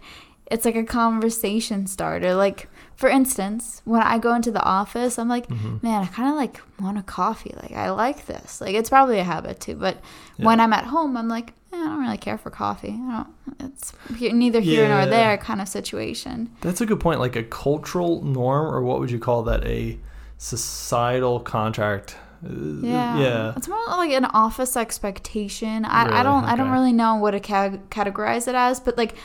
It's 0.50 0.66
like 0.66 0.76
a 0.76 0.84
conversation 0.84 1.88
starter. 1.88 2.36
Like, 2.36 2.68
for 3.02 3.10
instance, 3.10 3.82
when 3.84 4.02
I 4.02 4.18
go 4.20 4.34
into 4.34 4.52
the 4.52 4.64
office, 4.64 5.20
I'm 5.20 5.28
like, 5.28 5.48
Mm-hmm. 5.48 5.78
man, 5.82 6.04
I 6.04 6.08
kind 6.08 6.30
of 6.30 6.36
like 6.36 6.62
want 6.80 6.98
a 6.98 7.04
coffee. 7.04 7.54
Like, 7.62 7.74
I 7.74 7.90
like 7.90 8.26
this. 8.28 8.62
Like, 8.62 8.76
it's 8.76 8.90
probably 8.90 9.20
a 9.20 9.24
habit 9.26 9.60
too. 9.60 9.76
But 9.76 9.98
when 10.38 10.60
I'm 10.62 10.72
at 10.72 10.86
home, 10.86 11.18
I'm 11.18 11.28
like, 11.28 11.50
eh, 11.74 11.78
I 11.78 11.84
don't 11.86 12.02
really 12.02 12.18
care 12.18 12.38
for 12.38 12.50
coffee. 12.50 12.98
I 13.10 13.24
don't. 13.24 13.72
It's 13.74 13.94
neither 14.20 14.60
here 14.62 14.84
Yeah. 14.84 14.94
nor 14.96 15.06
there 15.08 15.38
kind 15.38 15.60
of 15.62 15.68
situation. 15.68 16.50
That's 16.62 16.80
a 16.82 16.86
good 16.86 17.00
point. 17.02 17.20
Like 17.20 17.36
a 17.36 17.44
cultural 17.44 18.24
norm, 18.24 18.74
or 18.74 18.82
what 18.82 19.00
would 19.02 19.12
you 19.12 19.20
call 19.20 19.44
that? 19.44 19.66
A 19.66 19.98
societal 20.38 21.40
contract. 21.40 22.16
Uh, 22.46 22.50
Yeah, 22.82 23.20
Yeah. 23.20 23.54
It's 23.56 23.68
more 23.68 23.86
like 23.88 24.12
an 24.12 24.26
office 24.26 24.76
expectation. 24.76 25.86
I, 25.86 26.20
I 26.20 26.24
don't. 26.24 26.44
I 26.46 26.56
don't 26.56 26.72
really 26.72 26.94
know 26.94 27.16
what 27.16 27.32
to 27.32 27.40
ca- 27.40 27.78
categorize 27.90 28.48
it 28.48 28.56
as, 28.56 28.80
but 28.80 28.98
like. 28.98 29.16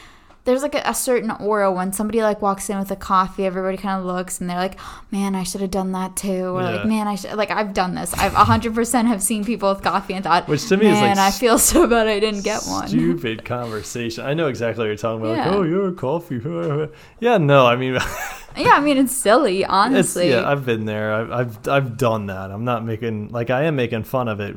There's 0.47 0.63
like 0.63 0.75
a, 0.75 0.83
a 0.87 0.95
certain 0.95 1.31
aura 1.33 1.71
when 1.71 1.93
somebody 1.93 2.23
like 2.23 2.41
walks 2.41 2.71
in 2.71 2.79
with 2.79 2.91
a 2.91 2.97
coffee. 2.97 3.45
Everybody 3.45 3.77
kind 3.77 4.01
of 4.01 4.07
looks 4.07 4.41
and 4.41 4.49
they're 4.49 4.57
like, 4.57 4.77
oh, 4.79 5.03
"Man, 5.11 5.35
I 5.35 5.43
should 5.43 5.61
have 5.61 5.71
done 5.73 5.93
that 5.93 6.17
too," 6.17 6.57
or 6.57 6.63
Yeah. 6.63 6.71
like, 6.77 6.87
"Man, 6.87 7.07
I 7.09 7.17
should." 7.17 7.35
Like 7.35 7.51
I've 7.51 7.75
done 7.75 7.95
this. 7.95 8.15
I've 8.15 8.33
100 8.33 8.75
percent 8.75 9.09
have 9.09 9.23
seen 9.23 9.45
people 9.45 9.69
with 9.69 9.83
coffee 9.83 10.15
and 10.15 10.25
thought, 10.25 10.49
Which 10.49 10.67
to 10.69 10.77
me 10.77 10.87
is, 10.87 10.93
"Man, 10.93 11.17
like, 11.17 11.19
I 11.19 11.31
feel 11.33 11.59
so 11.59 11.87
bad 11.87 12.07
I 12.07 12.21
didn't 12.21 12.43
get 12.45 12.63
one." 12.63 12.89
Stupid 12.89 13.45
conversation. 13.45 14.25
I 14.25 14.33
know 14.35 14.47
exactly 14.47 14.83
what 14.83 14.87
you're 14.87 14.97
talking 14.97 15.23
about. 15.27 15.37
Like, 15.37 15.47
oh, 15.53 15.63
you're 15.65 15.89
a 15.89 15.93
coffee. 15.93 16.41
yeah, 17.21 17.39
no, 17.39 17.67
I 17.67 17.77
mean, 17.77 17.95
yeah, 18.57 18.71
I 18.75 18.81
mean 18.81 18.97
it's 18.99 19.13
silly, 19.15 19.63
it's, 19.63 19.69
honestly. 19.69 20.31
yeah, 20.31 20.49
I've 20.49 20.65
been 20.65 20.85
there. 20.85 21.13
I've, 21.13 21.33
I've 21.33 21.69
I've 21.69 21.97
done 21.97 22.27
that. 22.27 22.51
I'm 22.51 22.65
not 22.65 22.85
making 22.85 23.29
like 23.31 23.51
I 23.51 23.65
am 23.65 23.77
making 23.77 24.05
fun 24.05 24.29
of 24.29 24.39
it. 24.41 24.57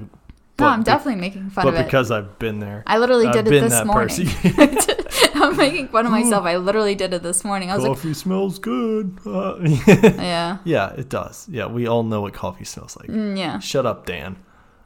no, 0.60 0.68
I'm 0.68 0.84
definitely 0.84 1.20
making 1.20 1.50
fun 1.50 1.68
of 1.68 1.74
it. 1.74 1.86
because 1.86 2.12
I've 2.12 2.38
been 2.38 2.60
there, 2.60 2.84
I 2.86 3.00
literally 3.00 3.26
I've 3.28 3.34
did 3.34 3.48
it 3.48 3.50
been 3.50 3.64
this 3.70 3.86
morning. 3.86 4.28
I'm 5.42 5.58
making 5.58 5.88
fun 5.90 6.06
of 6.06 6.12
myself. 6.12 6.46
I 6.46 6.58
literally 6.58 6.96
did 6.96 7.14
it 7.14 7.24
this 7.24 7.44
morning. 7.44 7.72
I 7.72 7.76
was 7.76 7.84
like 7.84 7.94
coffee 7.94 8.14
smells 8.14 8.60
good. 8.60 9.18
Uh, 9.26 9.58
yeah, 9.88 10.58
yeah, 10.66 10.92
it 10.94 11.10
does. 11.10 11.48
Yeah, 11.50 11.68
we 11.68 11.88
all 11.88 12.04
know 12.04 12.22
what 12.22 12.34
coffee 12.34 12.66
smells 12.66 12.98
like. 12.98 13.10
Mm, 13.10 13.38
yeah. 13.38 13.60
Shut 13.60 13.86
up, 13.86 14.06
Dan. 14.06 14.38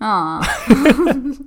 Aw. 0.01 0.65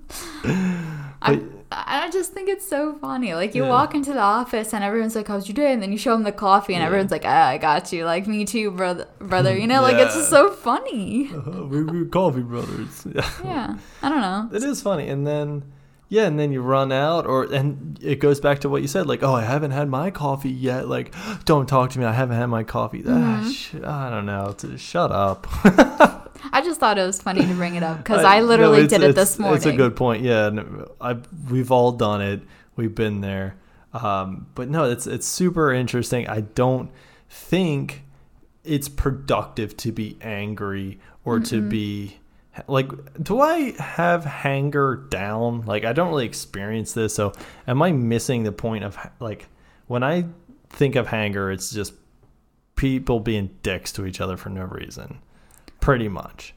I, 1.22 1.36
But- 1.36 1.42
I 1.72 2.08
just 2.10 2.32
think 2.32 2.48
it's 2.48 2.66
so 2.66 2.94
funny. 2.94 3.34
Like 3.34 3.54
you 3.54 3.64
Yeah. 3.64 3.68
walk 3.70 3.94
into 3.94 4.12
the 4.12 4.20
office 4.20 4.72
and 4.72 4.84
everyone's 4.84 5.16
like, 5.16 5.26
"How's 5.28 5.48
your 5.48 5.54
day?" 5.54 5.72
And 5.72 5.82
then 5.82 5.90
you 5.90 5.98
show 5.98 6.12
them 6.12 6.22
the 6.22 6.30
coffee 6.32 6.74
and 6.74 6.80
Yeah. 6.80 6.86
everyone's 6.86 7.10
like, 7.10 7.24
"Ah, 7.24 7.48
I 7.48 7.58
got 7.58 7.92
you." 7.92 8.04
Like 8.04 8.26
me 8.28 8.44
too, 8.44 8.70
brother. 8.70 9.08
Brother, 9.18 9.56
you 9.58 9.66
know, 9.66 9.82
like 9.82 9.96
it's 9.96 10.14
just 10.14 10.30
so 10.30 10.50
funny. 10.50 11.30
Uh, 11.34 11.64
we, 11.66 11.82
we're 11.82 12.04
coffee 12.06 12.42
brothers. 12.42 13.04
Yeah. 13.12 13.28
Yeah, 13.44 13.76
I 14.02 14.08
don't 14.08 14.20
know. 14.20 14.48
It 14.56 14.62
is 14.62 14.80
funny, 14.80 15.08
and 15.08 15.26
then 15.26 15.64
yeah, 16.08 16.26
and 16.26 16.38
then 16.38 16.52
you 16.52 16.62
run 16.62 16.92
out, 16.92 17.26
or 17.26 17.44
and 17.52 17.98
it 18.02 18.16
goes 18.20 18.40
back 18.40 18.60
to 18.60 18.68
what 18.68 18.82
you 18.82 18.88
said, 18.88 19.06
like, 19.06 19.22
oh, 19.22 19.34
I 19.34 19.42
haven't 19.42 19.72
had 19.72 19.88
my 19.88 20.10
coffee 20.10 20.50
yet. 20.50 20.88
Like, 20.88 21.14
don't 21.44 21.68
talk 21.68 21.90
to 21.90 21.98
me. 21.98 22.04
I 22.04 22.12
haven't 22.12 22.36
had 22.36 22.46
my 22.46 22.62
coffee. 22.64 23.02
Ah, 23.06 23.10
Mm-hmm. 23.10 23.50
sh- 23.50 23.74
I 23.84 24.10
don't 24.10 24.26
know. 24.26 24.54
T- 24.56 24.76
shut 24.76 25.10
up. 25.10 25.46
I 26.52 26.60
just 26.62 26.78
thought 26.78 26.96
it 26.98 27.02
was 27.06 27.20
funny 27.20 27.40
to 27.44 27.54
bring 27.54 27.74
it 27.74 27.82
up 27.82 27.98
because 27.98 28.24
I, 28.24 28.38
no, 28.40 28.46
literally 28.46 28.84
it's- 28.84 28.90
did 28.90 29.02
it 29.08 29.14
this 29.16 29.38
morning. 29.38 29.56
It's 29.56 29.66
a 29.66 29.72
good 29.72 29.96
point. 29.96 30.22
Yeah, 30.22 30.46
and 30.48 30.84
I 31.00 31.16
we've 31.50 31.72
all 31.72 31.92
done 31.92 32.20
it. 32.22 32.42
We've 32.76 32.94
been 32.94 33.20
there. 33.20 33.56
Um, 33.92 34.46
but 34.54 34.68
no, 34.68 34.84
it's 34.84 35.06
it's 35.06 35.26
super 35.26 35.72
interesting. 35.72 36.28
I 36.28 36.40
don't 36.42 36.90
think 37.30 38.04
it's 38.64 38.88
productive 38.88 39.76
to 39.78 39.92
be 39.92 40.18
angry 40.20 41.00
or 41.24 41.40
to 41.40 41.60
be 41.62 42.18
like 42.66 42.90
do 43.22 43.40
I 43.40 43.72
have 43.80 44.24
hanger 44.24 44.96
down? 45.10 45.64
Like 45.66 45.84
I 45.84 45.92
don't 45.92 46.08
really 46.08 46.26
experience 46.26 46.92
this. 46.92 47.14
So 47.14 47.32
am 47.66 47.82
I 47.82 47.92
missing 47.92 48.42
the 48.44 48.52
point 48.52 48.84
of 48.84 48.96
like 49.20 49.46
when 49.86 50.02
I 50.02 50.26
think 50.70 50.96
of 50.96 51.06
hanger 51.06 51.50
it's 51.50 51.70
just 51.70 51.92
people 52.76 53.20
being 53.20 53.50
dicks 53.62 53.92
to 53.92 54.06
each 54.06 54.20
other 54.20 54.36
for 54.36 54.50
no 54.50 54.64
reason. 54.64 55.18
Pretty 55.80 56.08
much. 56.08 56.54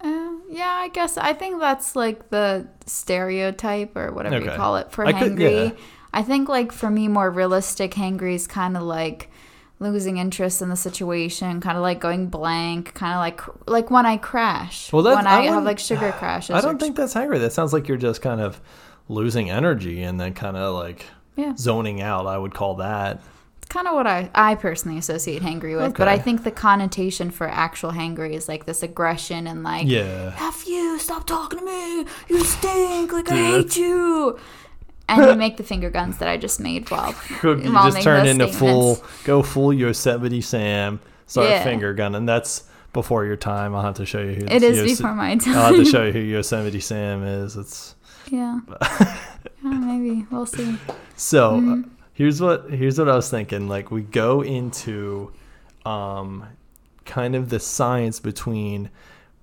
Uh, 0.00 0.32
yeah, 0.48 0.70
I 0.70 0.88
guess 0.92 1.16
I 1.16 1.32
think 1.32 1.60
that's 1.60 1.96
like 1.96 2.30
the 2.30 2.66
stereotype 2.84 3.96
or 3.96 4.12
whatever 4.12 4.40
you 4.40 4.50
call 4.50 4.76
it 4.76 4.92
for 4.92 5.06
I 5.06 5.12
could- 5.12 5.38
yeah. 5.38 5.70
I 6.12 6.22
think 6.22 6.48
like 6.48 6.72
for 6.72 6.88
me, 6.90 7.08
more 7.08 7.30
realistic 7.30 7.92
hangry 7.92 8.34
is 8.34 8.46
kind 8.46 8.76
of 8.76 8.82
like 8.82 9.30
losing 9.78 10.16
interest 10.16 10.62
in 10.62 10.68
the 10.70 10.76
situation, 10.76 11.60
kind 11.60 11.76
of 11.76 11.82
like 11.82 12.00
going 12.00 12.28
blank, 12.28 12.94
kind 12.94 13.12
of 13.12 13.18
like 13.18 13.68
like 13.68 13.90
when 13.90 14.06
I 14.06 14.16
crash, 14.16 14.92
Well, 14.92 15.02
that's- 15.02 15.22
when 15.24 15.26
I 15.26 15.40
I, 15.40 15.54
have 15.54 15.64
like 15.64 15.78
sugar 15.78 16.12
crashes. 16.12 16.54
I 16.56 16.60
don't 16.60 16.78
think 16.80 16.96
that's 16.96 17.14
hangry. 17.14 17.38
That 17.40 17.52
sounds 17.52 17.72
like 17.72 17.86
you're 17.88 17.96
just 17.98 18.22
kind 18.22 18.40
of 18.40 18.60
losing 19.08 19.50
energy 19.50 20.02
and 20.02 20.18
then 20.20 20.34
kind 20.34 20.56
of 20.56 20.74
like 20.74 21.06
yeah, 21.36 21.54
zoning 21.56 22.00
out. 22.00 22.26
I 22.26 22.38
would 22.38 22.54
call 22.54 22.76
that. 22.76 23.20
it's 23.58 23.68
kind 23.68 23.86
of 23.86 23.92
what 23.94 24.06
I 24.06 24.30
I 24.34 24.54
personally 24.54 24.96
associate 24.98 25.42
hangry 25.42 25.76
with. 25.80 25.94
But 25.96 26.08
I 26.08 26.18
think 26.18 26.42
the 26.44 26.50
connotation 26.50 27.30
for 27.30 27.46
actual 27.46 27.92
hangry 27.92 28.32
is 28.32 28.48
like 28.48 28.64
this 28.64 28.82
aggression 28.82 29.46
and 29.46 29.62
like 29.62 29.86
Yeah. 29.86 30.34
F 30.38 30.66
you, 30.66 30.98
stop 30.98 31.26
talking 31.26 31.58
to 31.58 31.64
me, 31.64 32.06
you 32.30 32.42
stink, 32.44 33.12
like 33.12 33.30
I 33.30 33.36
hate 33.36 33.76
you. 33.76 34.38
And 35.08 35.24
you 35.24 35.34
make 35.36 35.56
the 35.56 35.62
finger 35.62 35.88
guns 35.90 36.18
that 36.18 36.28
I 36.28 36.36
just 36.36 36.58
made 36.60 36.90
while 36.90 37.14
you 37.42 37.72
while 37.72 37.90
just 37.90 38.02
turn 38.02 38.26
into 38.26 38.48
full, 38.48 39.02
go 39.24 39.42
full 39.42 39.72
Yosemite 39.72 40.40
Sam, 40.40 40.98
start 41.26 41.48
Yeah. 41.48 41.62
finger 41.64 41.94
gunning. 41.94 42.26
That's 42.26 42.64
before 42.92 43.24
your 43.24 43.36
time. 43.36 43.74
I'll 43.74 43.82
have 43.82 43.94
to 43.96 44.06
show 44.06 44.20
you 44.20 44.32
who 44.34 44.46
It 44.46 44.62
is 44.62 44.78
Yos- 44.78 44.98
before 44.98 45.14
my 45.14 45.36
time. 45.36 45.54
I'll 45.56 45.66
have 45.66 45.76
to 45.76 45.84
show 45.84 46.04
you 46.06 46.12
who 46.12 46.18
Yosemite 46.18 46.80
Sam 46.80 47.22
is. 47.24 47.56
It's 47.56 47.94
yeah. 48.30 48.58
yeah, 49.00 49.16
maybe 49.62 50.26
we'll 50.30 50.46
see. 50.46 50.76
so. 51.16 51.52
Mm-hmm. 51.52 51.82
uh, 51.84 51.88
here's 52.14 52.40
what 52.40 52.70
here's 52.70 52.98
what 52.98 53.08
I 53.08 53.14
was 53.14 53.30
thinking. 53.30 53.68
Like 53.68 53.90
we 53.92 54.02
go 54.02 54.42
into, 54.42 55.32
um, 55.84 56.46
kind 57.04 57.36
of 57.36 57.50
the 57.50 57.60
science 57.60 58.18
between 58.18 58.90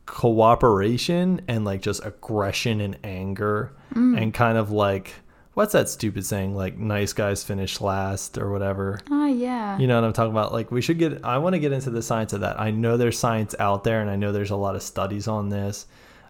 cooperation 0.06 1.40
and 1.48 1.64
like 1.64 1.82
just 1.82 2.04
aggression 2.06 2.82
and 2.82 2.98
anger 3.04 3.72
Mm. 3.94 4.20
and 4.20 4.34
kind 4.34 4.58
of 4.58 4.72
like 4.72 5.14
what's 5.54 5.74
that 5.74 5.90
stupid 5.90 6.26
saying 6.26 6.56
like 6.56 6.78
nice 6.78 7.14
guys 7.14 7.44
finish 7.44 7.82
last 7.82 8.38
or 8.38 8.52
whatever? 8.52 9.00
Oh 9.10 9.26
yeah. 9.28 9.78
you 9.78 9.88
know 9.88 9.96
what 9.96 10.06
i'm 10.06 10.14
talking 10.14 10.32
about? 10.32 10.54
Like 10.54 10.72
we 10.72 10.82
should 10.82 11.00
get 11.00 11.24
i 11.24 11.38
want 11.38 11.54
to 11.54 11.60
get 11.60 11.72
into 11.72 11.90
the 11.90 12.02
science 12.02 12.34
of 12.34 12.42
that. 12.42 12.60
I 12.60 12.72
know 12.72 12.98
there's 12.98 13.18
science 13.18 13.56
out 13.60 13.84
there 13.84 14.02
and 14.02 14.10
i 14.10 14.16
know 14.16 14.32
there's 14.32 14.52
a 14.52 14.56
lot 14.56 14.76
of 14.76 14.84
studies 14.84 15.28
on 15.28 15.50
this 15.50 15.86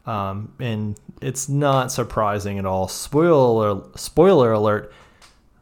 um, 0.05 0.53
and 0.59 0.99
it's 1.21 1.47
not 1.47 1.91
surprising 1.91 2.59
at 2.59 2.65
all. 2.65 2.87
Spoiler 2.87 3.83
spoiler 3.95 4.51
alert. 4.51 4.91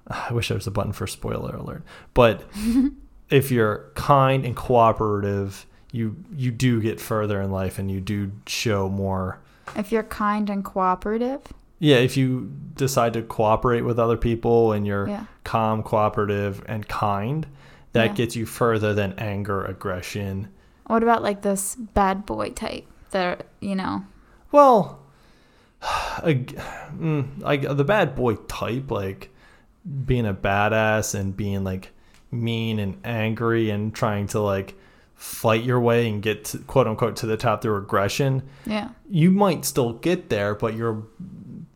I 0.08 0.34
wish 0.34 0.48
there 0.48 0.58
was 0.58 0.68
a 0.68 0.72
button 0.72 0.94
for 0.94 1.06
spoiler 1.08 1.56
alert. 1.56 1.84
But 2.14 2.44
if 3.30 3.52
you're 3.52 3.92
kind 3.96 4.46
and 4.46 4.56
cooperative 4.56 5.66
you 5.92 6.16
you 6.36 6.52
do 6.52 6.82
get 6.82 7.00
further 7.00 7.42
in 7.42 7.52
life 7.52 7.78
and 7.78 7.92
you 7.92 8.00
do 8.00 8.32
show 8.48 8.90
more 8.90 9.40
If 9.76 9.92
you're 9.92 10.04
kind 10.04 10.50
and 10.50 10.64
cooperative. 10.64 11.42
Yeah 11.84 11.98
if 11.98 12.16
you 12.16 12.50
decide 12.76 13.12
to 13.14 13.22
cooperate 13.24 13.82
with 13.82 14.00
other 14.00 14.16
people 14.18 14.72
and 14.72 14.86
you're 14.88 15.08
Yeah. 15.10 15.26
calm 15.44 15.84
cooperative 15.84 16.64
and 16.68 16.88
kind 16.88 17.46
that 17.94 18.06
Yeah. 18.12 18.14
gets 18.14 18.36
you 18.38 18.46
further 18.46 18.94
than 18.94 19.14
anger 19.18 19.66
aggression 19.66 20.48
What 20.88 21.04
about 21.04 21.22
like 21.24 21.42
this 21.42 21.76
bad 21.76 22.26
boy 22.26 22.52
type? 22.52 22.86
That 23.12 23.48
you 23.60 23.76
know. 23.76 24.04
well 24.52 25.00
mm, 26.22 27.42
like 27.42 27.62
the 27.64 27.84
bad 27.84 28.16
boy 28.16 28.36
type 28.48 28.92
like 28.92 29.30
being 30.06 30.26
a 30.28 30.34
badass 30.34 31.16
and 31.16 31.36
being 31.36 31.64
like 31.64 31.90
mean 32.32 32.80
and 32.80 32.98
angry 33.04 33.70
and 33.70 33.94
trying 33.94 34.28
to 34.28 34.40
like 34.40 34.76
fight 35.16 35.64
your 35.64 35.80
way 35.80 36.08
and 36.10 36.22
get 36.24 36.46
to, 36.46 36.58
quote 36.60 36.88
unquote 36.88 37.16
to 37.18 37.26
the 37.28 37.38
top 37.38 37.62
through 37.62 37.78
aggression, 37.78 38.42
Yeah. 38.66 38.90
you 39.10 39.30
might 39.32 39.66
still 39.66 39.94
get 39.94 40.30
there, 40.30 40.56
but 40.56 40.76
you're 40.76 41.04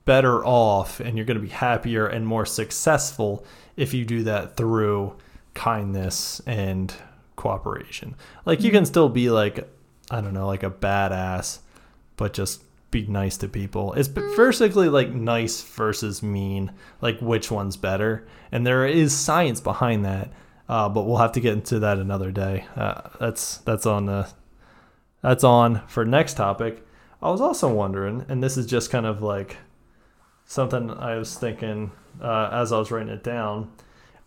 better 0.05 0.45
off 0.45 0.99
and 0.99 1.17
you're 1.17 1.25
going 1.25 1.39
to 1.39 1.43
be 1.43 1.49
happier 1.49 2.07
and 2.07 2.25
more 2.25 2.45
successful 2.45 3.45
if 3.75 3.93
you 3.93 4.05
do 4.05 4.23
that 4.23 4.55
through 4.55 5.15
kindness 5.53 6.41
and 6.45 6.93
cooperation. 7.35 8.15
Like 8.45 8.61
you 8.61 8.71
can 8.71 8.85
still 8.85 9.09
be 9.09 9.29
like 9.29 9.67
I 10.11 10.21
don't 10.21 10.33
know, 10.33 10.47
like 10.47 10.63
a 10.63 10.69
badass, 10.69 11.59
but 12.15 12.33
just 12.33 12.63
be 12.91 13.07
nice 13.07 13.37
to 13.37 13.47
people. 13.47 13.93
It's 13.93 14.07
basically 14.07 14.87
like 14.87 15.09
nice 15.09 15.61
versus 15.61 16.21
mean, 16.21 16.71
like 17.01 17.19
which 17.19 17.49
one's 17.51 17.75
better. 17.75 18.27
And 18.51 18.65
there 18.65 18.85
is 18.85 19.15
science 19.15 19.59
behind 19.59 20.05
that, 20.05 20.31
uh, 20.69 20.89
but 20.89 21.03
we'll 21.03 21.17
have 21.17 21.33
to 21.33 21.41
get 21.41 21.53
into 21.53 21.79
that 21.79 21.97
another 21.97 22.31
day. 22.31 22.65
Uh, 22.75 23.09
that's 23.19 23.57
that's 23.59 23.85
on 23.85 24.05
the 24.05 24.29
that's 25.21 25.43
on 25.43 25.81
for 25.87 26.05
next 26.05 26.35
topic. 26.35 26.85
I 27.21 27.31
was 27.31 27.41
also 27.41 27.73
wondering, 27.73 28.25
and 28.29 28.43
this 28.43 28.57
is 28.57 28.67
just 28.67 28.91
kind 28.91 29.07
of 29.07 29.21
like 29.23 29.57
something 30.45 30.91
I 30.91 31.15
was 31.15 31.37
thinking 31.37 31.91
uh, 32.21 32.49
as 32.51 32.71
I 32.71 32.79
was 32.79 32.91
writing 32.91 33.09
it 33.09 33.23
down. 33.23 33.71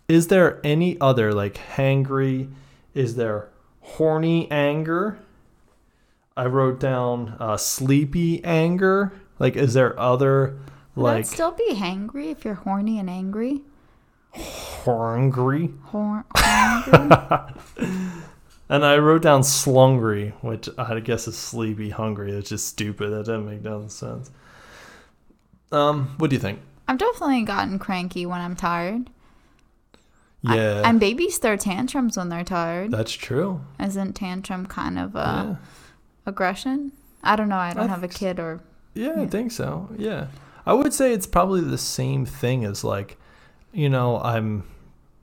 Is 0.09 0.28
there 0.28 0.61
any 0.64 1.00
other 1.00 1.33
like 1.33 1.54
hangry? 1.54 2.50
Is 2.94 3.16
there 3.16 3.48
horny 3.81 4.50
anger? 4.50 5.18
I 6.37 6.46
wrote 6.46 6.81
down 6.81 7.37
uh, 7.40 7.57
sleepy 7.57 8.42
anger. 8.44 9.12
Like, 9.38 9.57
is 9.57 9.74
there 9.74 9.98
other 9.98 10.59
Would 10.94 11.02
like 11.02 11.24
that 11.24 11.31
still 11.31 11.52
be 11.52 11.74
hangry 11.74 12.31
if 12.31 12.44
you're 12.44 12.54
horny 12.54 12.98
and 12.98 13.11
angry? 13.11 13.62
hungry? 14.33 15.74
And 18.70 18.85
I 18.85 18.98
wrote 18.98 19.22
down 19.22 19.42
slungry, 19.42 20.35
which 20.42 20.68
I 20.76 21.00
guess 21.00 21.26
is 21.26 21.38
sleepy, 21.38 21.90
hungry. 21.90 22.33
It's 22.33 22.50
just 22.50 22.68
stupid. 22.68 23.11
That 23.11 23.24
doesn't 23.24 23.46
make 23.46 23.62
no 23.62 23.88
sense. 23.88 24.31
Um, 25.72 26.14
what 26.18 26.31
do 26.31 26.37
you 26.37 26.40
think? 26.40 26.61
I've 26.87 26.98
definitely 26.98 27.42
gotten 27.42 27.78
cranky 27.78 28.24
when 28.26 28.40
I'm 28.40 28.57
tired. 28.57 29.11
I- 30.46 30.57
Yeah, 30.57 30.83
and 30.85 31.00
babies 31.00 31.38
throw 31.38 31.57
tantrums 31.57 32.16
when 32.16 32.28
they're 32.28 32.44
tired. 32.44 32.90
that's 32.90 33.12
true. 33.12 33.61
Isn't 33.81 34.14
tantrum 34.14 34.66
kind 34.66 34.98
of 34.98 35.16
uh, 35.16 35.44
yeah. 35.48 35.57
aggression? 36.26 36.92
I 37.22 37.37
don't 37.37 37.48
know. 37.48 37.57
I 37.57 37.74
don't 37.74 37.85
I 37.85 37.88
have 37.88 38.04
a 38.04 38.09
kid 38.09 38.38
or. 38.38 38.61
Yeah, 38.94 39.20
I 39.20 39.26
think 39.26 39.52
so. 39.52 39.88
Yeah. 39.98 40.28
I 40.64 40.72
would 40.72 40.92
say 40.92 41.12
it's 41.12 41.26
probably 41.26 41.61
the 41.61 41.78
same 41.78 42.24
thing 42.24 42.64
as 42.64 42.85
like, 42.85 43.16
you 43.72 43.88
know, 43.88 44.18
I'm 44.20 44.64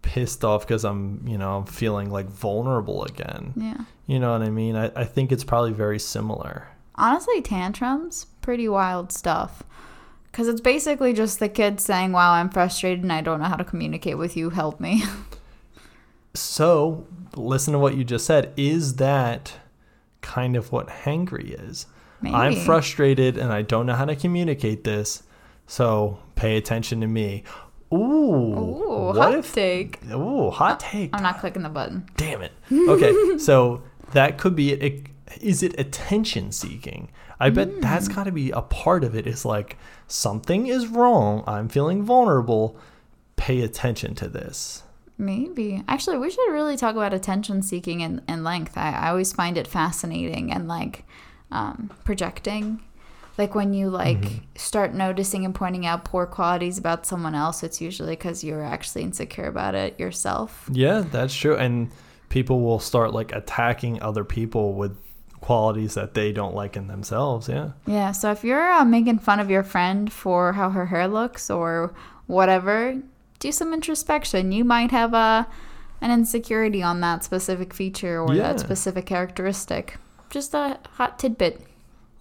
pissed 0.02 0.44
off 0.46 0.68
because 0.68 0.84
I'm, 0.86 1.26
you 1.28 1.38
know, 1.38 1.58
I'm 1.58 1.66
feeling 1.66 2.10
like 2.10 2.28
vulnerable 2.28 3.04
again. 3.06 3.54
Yeah. 3.56 3.78
You 4.08 4.20
know 4.20 4.32
what 4.34 4.42
I 4.44 4.50
mean? 4.50 4.76
I, 4.76 4.92
I 4.96 5.04
think 5.06 5.32
it's 5.32 5.44
probably 5.44 5.72
very 5.72 6.00
similar. 6.00 6.68
Honestly, 6.96 7.42
tantrums, 7.42 8.28
pretty 8.42 8.68
wild 8.70 9.12
stuff. 9.12 9.64
Because 10.36 10.50
it's 10.50 10.60
basically 10.60 11.14
just 11.14 11.40
the 11.40 11.48
kid 11.48 11.80
saying, 11.80 12.12
Wow, 12.12 12.34
I'm 12.34 12.50
frustrated 12.50 13.02
and 13.04 13.14
I 13.14 13.22
don't 13.22 13.40
know 13.40 13.46
how 13.46 13.56
to 13.56 13.64
communicate 13.64 14.18
with 14.18 14.36
you. 14.36 14.50
Help 14.50 14.82
me. 14.82 15.04
So, 16.34 17.08
listen 17.38 17.72
to 17.72 17.80
what 17.80 17.96
you 17.96 18.04
just 18.04 18.26
said. 18.26 18.52
Is 18.58 18.98
that 18.98 19.54
kind 20.20 20.58
of 20.58 20.70
what 20.70 20.90
hangry 20.90 21.58
is? 21.70 21.86
Maybe. 22.22 22.36
I'm 22.36 22.56
frustrated 22.58 23.38
and 23.38 23.54
I 23.54 23.62
don't 23.62 23.86
know 23.86 23.94
how 23.94 24.04
to 24.04 24.18
communicate 24.18 24.84
this. 24.84 25.24
So, 25.66 26.20
pay 26.36 26.58
attention 26.58 27.00
to 27.00 27.08
me. 27.08 27.46
Ooh. 27.94 27.96
Ooh, 27.96 29.06
what 29.14 29.16
hot 29.16 29.36
if 29.36 29.54
take. 29.54 30.06
Ooh, 30.12 30.50
hot 30.50 30.82
take. 30.82 31.12
I'm 31.14 31.24
not 31.24 31.40
clicking 31.40 31.64
the 31.64 31.70
button. 31.70 32.06
Damn 32.18 32.42
it. 32.42 32.52
Okay, 32.70 33.38
so 33.38 33.82
that 34.12 34.38
could 34.38 34.58
be 34.58 34.74
it. 34.74 35.06
Is 35.42 35.64
it 35.64 35.80
attention 35.80 36.52
seeking? 36.52 37.10
I 37.40 37.50
bet 37.50 37.68
Hmm. 37.70 37.80
that's 37.82 38.08
got 38.08 38.24
to 38.26 38.32
be 38.32 38.52
a 38.52 38.62
part 38.62 39.04
of 39.04 39.16
it. 39.16 39.28
Is 39.28 39.46
like 39.46 39.78
something 40.08 40.68
is 40.68 40.88
wrong. 40.88 41.44
I'm 41.48 41.68
feeling 41.70 42.04
vulnerable. 42.04 42.78
Pay 43.36 43.62
attention 43.62 44.16
to 44.16 44.28
this. 44.28 44.84
Maybe. 45.18 45.84
Actually, 45.88 46.18
we 46.18 46.30
should 46.30 46.52
really 46.52 46.76
talk 46.78 46.96
about 46.96 47.14
attention 47.14 47.62
seeking 47.62 48.02
in, 48.02 48.22
and 48.28 48.44
length. 48.44 48.78
I, 48.78 48.92
I 48.92 49.10
always 49.10 49.32
find 49.34 49.58
it 49.58 49.68
fascinating 49.68 50.52
and 50.52 50.68
like 50.68 51.06
um, 51.52 51.90
projecting. 52.04 52.82
Like 53.38 53.54
when 53.56 53.74
you 53.74 53.90
like 53.90 54.22
Mm-hmm. 54.22 54.46
start 54.56 54.94
noticing 54.94 55.44
and 55.46 55.54
pointing 55.54 55.86
out 55.86 56.06
poor 56.06 56.26
qualities 56.26 56.78
about 56.78 57.06
someone 57.06 57.36
else, 57.36 57.64
it's 57.64 57.82
usually 57.82 58.14
because 58.16 58.44
you're 58.46 58.64
actually 58.64 59.04
insecure 59.04 59.48
about 59.48 59.76
it 59.76 60.00
yourself. 60.00 60.70
Yeah, 60.72 61.04
that's 61.12 61.34
true. 61.36 61.56
And 61.58 61.92
people 62.30 62.62
will 62.62 62.80
start 62.80 63.14
like 63.14 63.34
attacking 63.34 64.02
other 64.02 64.24
people 64.24 64.74
with 64.74 64.98
qualities 65.46 65.94
that 65.94 66.16
they 66.16 66.32
don't 66.32 66.56
like 66.56 66.76
in 66.76 66.88
themselves. 66.88 67.48
Yeah. 67.48 67.70
Yeah. 67.86 68.12
So 68.14 68.32
if 68.32 68.44
you're 68.44 68.72
uh, 68.72 68.84
making 68.84 69.20
fun 69.20 69.40
of 69.40 69.50
your 69.50 69.64
friend 69.64 70.12
for 70.12 70.54
how 70.54 70.72
her 70.72 70.88
hair 70.88 71.08
looks 71.08 71.50
or 71.52 71.94
whatever, 72.26 73.00
do 73.40 73.52
some 73.52 73.72
introspection. 73.74 74.52
You 74.52 74.66
might 74.66 74.90
have 74.92 75.14
a 75.14 75.48
an 76.02 76.12
insecurity 76.12 76.82
on 76.84 77.00
that 77.02 77.24
specific 77.24 77.74
feature 77.74 78.20
or 78.22 78.34
Yeah. 78.34 78.54
that 78.54 78.60
specific 78.60 79.06
characteristic. 79.06 79.98
Just 80.32 80.54
a 80.56 80.80
hot 80.94 81.20
tidbit. 81.20 81.62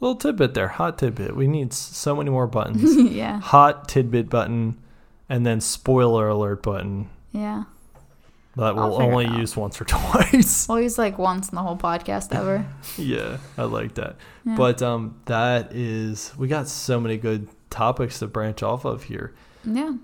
Little 0.01 0.17
tidbit 0.17 0.53
there. 0.55 0.69
Hot 0.69 0.99
tidbit. 0.99 1.35
We 1.35 1.49
need 1.49 1.73
so 1.73 2.15
many 2.15 2.29
more 2.31 2.47
buttons. 2.47 2.95
yeah. 3.11 3.41
Hot 3.41 3.89
tidbit 3.89 4.29
button, 4.29 4.77
and 5.31 5.47
then 5.47 5.61
spoiler 5.63 6.29
alert 6.29 6.63
button. 6.63 7.09
Yeah. 7.33 7.65
That 8.57 8.77
we'll 8.77 9.03
only 9.03 9.27
use 9.27 9.57
once 9.57 9.81
or 9.81 9.85
twice. 9.89 10.69
Well, 10.69 10.79
he's 10.79 10.97
like 10.97 11.19
once 11.19 11.49
in 11.49 11.57
the 11.57 11.63
whole 11.63 11.77
podcast 11.77 12.35
ever. 12.35 12.65
yeah, 12.97 13.39
I 13.59 13.65
like 13.65 13.95
that. 13.95 14.17
Yeah. 14.47 14.57
But 14.57 14.81
um, 14.81 15.21
that 15.25 15.73
is 15.73 16.33
we 16.39 16.47
got 16.47 16.69
so 16.69 17.01
many 17.01 17.17
good 17.17 17.49
topics 17.71 18.21
to 18.21 18.29
branch 18.29 18.63
off 18.63 18.85
of 18.85 19.05
here. 19.05 19.35
yeah. 19.65 19.95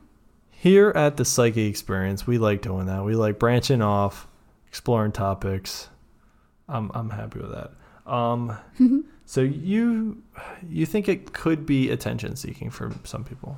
Here 0.50 0.90
at 0.94 1.16
the 1.16 1.24
Psyche 1.24 1.68
Experience, 1.68 2.26
we 2.26 2.36
like 2.36 2.60
doing 2.60 2.84
that. 2.84 3.02
We 3.02 3.14
like 3.14 3.38
branching 3.38 3.80
off, 3.80 4.26
exploring 4.68 5.12
topics. 5.12 5.88
I'm 6.68 6.90
I'm 6.92 7.08
happy 7.08 7.38
with 7.40 7.52
that. 7.52 7.70
Um, 8.12 8.58
so 9.24 9.40
you 9.40 10.22
you 10.68 10.84
think 10.84 11.08
it 11.08 11.32
could 11.32 11.64
be 11.64 11.90
attention 11.90 12.36
seeking 12.36 12.68
for 12.68 12.92
some 13.04 13.24
people? 13.24 13.56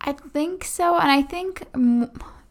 I 0.00 0.12
think 0.12 0.64
so. 0.64 0.96
And 0.96 1.10
I 1.10 1.20
think 1.22 1.66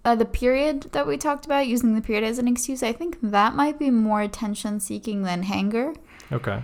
uh, 0.03 0.15
the 0.15 0.25
period 0.25 0.87
that 0.93 1.05
we 1.07 1.17
talked 1.17 1.45
about, 1.45 1.67
using 1.67 1.93
the 1.95 2.01
period 2.01 2.23
as 2.23 2.39
an 2.39 2.47
excuse, 2.47 2.81
I 2.81 2.91
think 2.91 3.17
that 3.21 3.55
might 3.55 3.77
be 3.77 3.89
more 3.89 4.21
attention 4.21 4.79
seeking 4.79 5.23
than 5.23 5.43
hanger. 5.43 5.93
Okay. 6.31 6.63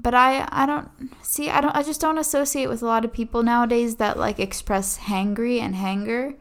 But 0.00 0.14
I, 0.14 0.48
I 0.50 0.66
don't 0.66 0.88
see. 1.22 1.48
I 1.48 1.60
don't. 1.60 1.76
I 1.76 1.82
just 1.82 2.00
don't 2.00 2.18
associate 2.18 2.68
with 2.68 2.82
a 2.82 2.86
lot 2.86 3.04
of 3.04 3.12
people 3.12 3.42
nowadays 3.42 3.96
that 3.96 4.18
like 4.18 4.40
express 4.40 4.98
hangry 4.98 5.60
and 5.60 5.74
hanger. 5.74 6.34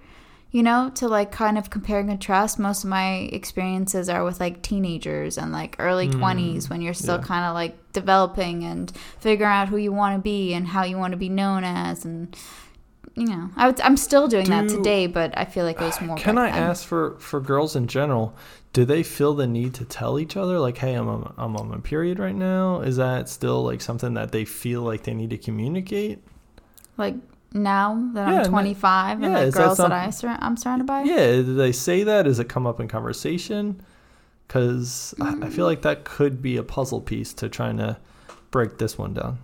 You 0.50 0.64
know, 0.64 0.92
to 0.96 1.08
like 1.08 1.32
kind 1.32 1.58
of 1.58 1.70
compare 1.70 2.00
and 2.00 2.10
contrast. 2.10 2.60
Most 2.60 2.84
of 2.84 2.90
my 2.90 3.30
experiences 3.32 4.10
are 4.10 4.26
with 4.26 4.42
like 4.42 4.62
teenagers 4.62 5.38
and 5.38 5.54
like 5.54 5.78
early 5.80 6.10
Mm, 6.10 6.20
twenties 6.20 6.70
when 6.70 6.82
you're 6.82 6.94
still 6.94 7.18
yeah. 7.20 7.24
kind 7.24 7.46
of 7.46 7.54
like 7.54 7.94
developing 7.94 8.66
and 8.66 8.92
figuring 9.20 9.50
out 9.50 9.70
who 9.70 9.78
you 9.78 9.94
want 9.94 10.18
to 10.18 10.22
be 10.22 10.54
and 10.54 10.68
how 10.68 10.84
you 10.84 10.98
want 10.98 11.12
to 11.12 11.18
be 11.18 11.30
known 11.30 11.64
as 11.64 12.04
and 12.04 12.36
you 13.16 13.26
know 13.26 13.50
I 13.56 13.68
would, 13.68 13.82
I'm 13.82 13.98
still 13.98 14.28
doing 14.28 14.50
that 14.50 14.70
today, 14.70 15.08
but 15.08 15.38
I 15.38 15.46
feel 15.46 15.66
like 15.66 15.80
it 15.82 15.84
was 15.84 16.02
more. 16.02 16.18
Can 16.18 16.38
I 16.38 16.52
then. 16.52 16.64
ask 16.64 16.86
for 16.86 17.18
for 17.20 17.40
girls 17.40 17.76
in 17.76 17.88
general? 17.88 18.36
Do 18.74 18.86
they 18.86 19.04
feel 19.04 19.34
the 19.34 19.48
need 19.48 19.74
to 19.76 19.86
tell 19.86 20.18
each 20.18 20.38
other 20.38 20.58
like, 20.60 20.78
"Hey, 20.78 20.94
I'm 20.94 21.10
on, 21.10 21.34
I'm 21.38 21.58
on 21.58 21.70
my 21.70 21.78
period 21.78 22.20
right 22.20 22.36
now"? 22.36 22.82
Is 22.82 22.98
that 22.98 23.28
still 23.28 23.64
like 23.64 23.82
something 23.82 24.14
that 24.14 24.32
they 24.32 24.46
feel 24.46 24.82
like 24.82 25.04
they 25.04 25.14
need 25.14 25.30
to 25.32 25.38
communicate? 25.38 26.24
like 27.02 27.16
now 27.54 28.10
that 28.14 28.30
Yeah, 28.30 28.40
I'm 28.44 28.46
25 28.46 29.24
and 29.24 29.34
yeah, 29.34 29.40
the 29.42 29.48
is 29.48 29.54
that 29.56 29.60
girls 29.60 29.78
that, 29.80 29.92
I 29.92 30.10
sur- 30.10 30.38
I'm 30.40 30.56
surrounded 30.56 30.86
by? 30.86 31.04
Yeah, 31.04 31.28
do 31.28 31.56
they 31.56 31.74
say 31.74 32.04
that? 32.04 32.24
Does 32.24 32.40
it 32.40 32.48
come 32.48 32.66
up 32.66 32.80
in 32.80 32.88
conversation? 32.88 33.82
Because 34.48 35.14
I, 35.20 35.30
I 35.30 35.50
feel 35.50 35.66
mm. 35.66 35.70
like 35.70 35.82
that 35.82 36.04
could 36.04 36.42
be 36.42 36.58
a 36.58 36.64
puzzle 36.64 37.02
piece 37.02 37.34
to 37.36 37.50
trying 37.50 37.78
to 37.78 37.98
break 38.52 38.78
this 38.78 38.98
one 38.98 39.14
down. 39.14 39.40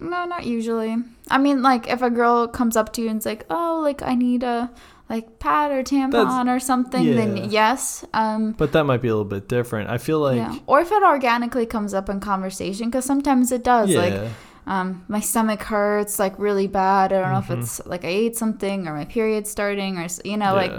No, 0.00 0.24
not 0.24 0.46
usually. 0.46 0.96
I 1.30 1.38
mean, 1.38 1.62
like 1.62 1.88
if 1.88 2.00
a 2.02 2.10
girl 2.10 2.48
comes 2.48 2.76
up 2.76 2.92
to 2.94 3.02
you 3.02 3.08
and's 3.10 3.26
like, 3.26 3.44
"Oh, 3.50 3.80
like 3.82 4.02
I 4.02 4.14
need 4.14 4.42
a 4.42 4.70
like 5.10 5.38
pad 5.38 5.72
or 5.72 5.82
tampon 5.82 6.12
That's- 6.12 6.46
or 6.48 6.58
something," 6.60 7.04
yeah. 7.04 7.14
then 7.16 7.50
yes. 7.50 8.04
Um, 8.14 8.52
But 8.52 8.72
that 8.72 8.84
might 8.84 9.02
be 9.02 9.08
a 9.08 9.12
little 9.14 9.24
bit 9.28 9.48
different. 9.48 9.90
I 9.90 9.98
feel 9.98 10.20
like 10.20 10.36
yeah. 10.38 10.56
Or 10.66 10.80
if 10.80 10.90
it 10.90 11.02
organically 11.02 11.66
comes 11.66 11.92
up 11.94 12.08
in 12.08 12.18
conversation, 12.20 12.86
because 12.88 13.04
sometimes 13.04 13.52
it 13.52 13.62
does. 13.62 13.90
yeah, 13.90 14.00
Like, 14.00 14.30
um, 14.66 15.04
my 15.08 15.20
stomach 15.20 15.62
hurts 15.64 16.18
like 16.18 16.38
really 16.38 16.66
bad. 16.66 17.12
I 17.12 17.20
don't 17.20 17.32
know 17.32 17.40
Mhm. 17.40 17.50
if 17.50 17.58
it's 17.58 17.86
like 17.86 18.04
I 18.04 18.08
ate 18.08 18.36
something 18.38 18.88
or 18.88 18.94
my 18.94 19.04
period's 19.04 19.50
starting 19.50 19.98
or 19.98 20.06
you 20.24 20.36
know, 20.38 20.54
like 20.54 20.72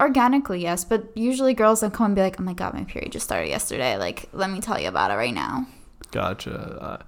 organically, 0.00 0.60
yes. 0.62 0.84
But 0.84 1.10
usually 1.16 1.54
girls 1.54 1.82
will 1.82 1.90
come 1.90 2.06
and 2.06 2.14
be 2.14 2.22
like, 2.22 2.36
"Oh 2.40 2.44
my 2.44 2.52
god, 2.54 2.74
my 2.74 2.84
period 2.84 3.12
just 3.12 3.24
started 3.24 3.48
yesterday. 3.48 3.96
Like, 3.96 4.28
let 4.32 4.50
me 4.50 4.60
tell 4.60 4.78
you 4.80 4.88
about 4.88 5.10
it 5.10 5.14
right 5.16 5.34
now." 5.34 5.66
Gotcha. 6.10 6.52
Uh, 6.80 7.02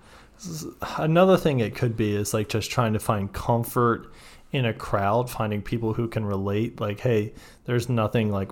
another 0.99 1.37
thing 1.37 1.61
it 1.61 1.75
could 1.75 1.97
be 1.97 2.15
is 2.15 2.35
like 2.35 2.49
just 2.49 2.71
trying 2.71 2.93
to 2.93 2.99
find 2.99 3.33
comfort 3.33 4.13
in 4.53 4.65
a 4.65 4.73
crowd 4.73 5.29
finding 5.31 5.63
people 5.63 5.93
who 5.95 6.07
can 6.09 6.25
relate 6.25 6.81
like 6.81 7.01
hey 7.01 7.33
there's 7.65 7.89
nothing 7.89 8.31
like 8.31 8.51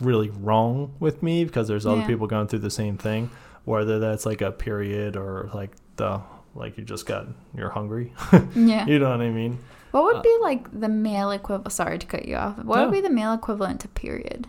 really 0.00 0.30
wrong 0.30 0.94
with 1.00 1.22
me 1.22 1.44
because 1.44 1.68
there's 1.68 1.86
other 1.86 2.00
Yeah. 2.00 2.06
people 2.06 2.26
going 2.26 2.48
through 2.48 2.58
the 2.60 2.70
same 2.70 2.98
thing 2.98 3.30
whether 3.64 3.98
that's 3.98 4.26
like 4.26 4.40
a 4.42 4.52
period 4.52 5.16
or 5.16 5.48
like 5.54 5.70
the 5.96 6.20
like 6.54 6.76
you 6.78 6.84
just 6.84 7.06
got 7.06 7.26
you're 7.56 7.70
hungry 7.70 8.12
Yeah. 8.54 8.86
you 8.86 8.98
know 8.98 9.10
what 9.10 9.20
i 9.20 9.30
mean 9.30 9.58
What 9.92 10.04
would 10.04 10.16
Uh, 10.16 10.22
be 10.22 10.36
like 10.42 10.80
the 10.80 10.88
male 10.88 11.30
equivalent? 11.30 11.72
Sorry 11.72 11.98
to 11.98 12.06
cut 12.06 12.26
you 12.26 12.36
off. 12.36 12.58
What 12.58 12.76
No. 12.76 12.84
would 12.84 12.92
be 12.92 13.00
the 13.00 13.08
male 13.08 13.32
equivalent 13.32 13.80
to 13.80 13.88
period? 13.88 14.46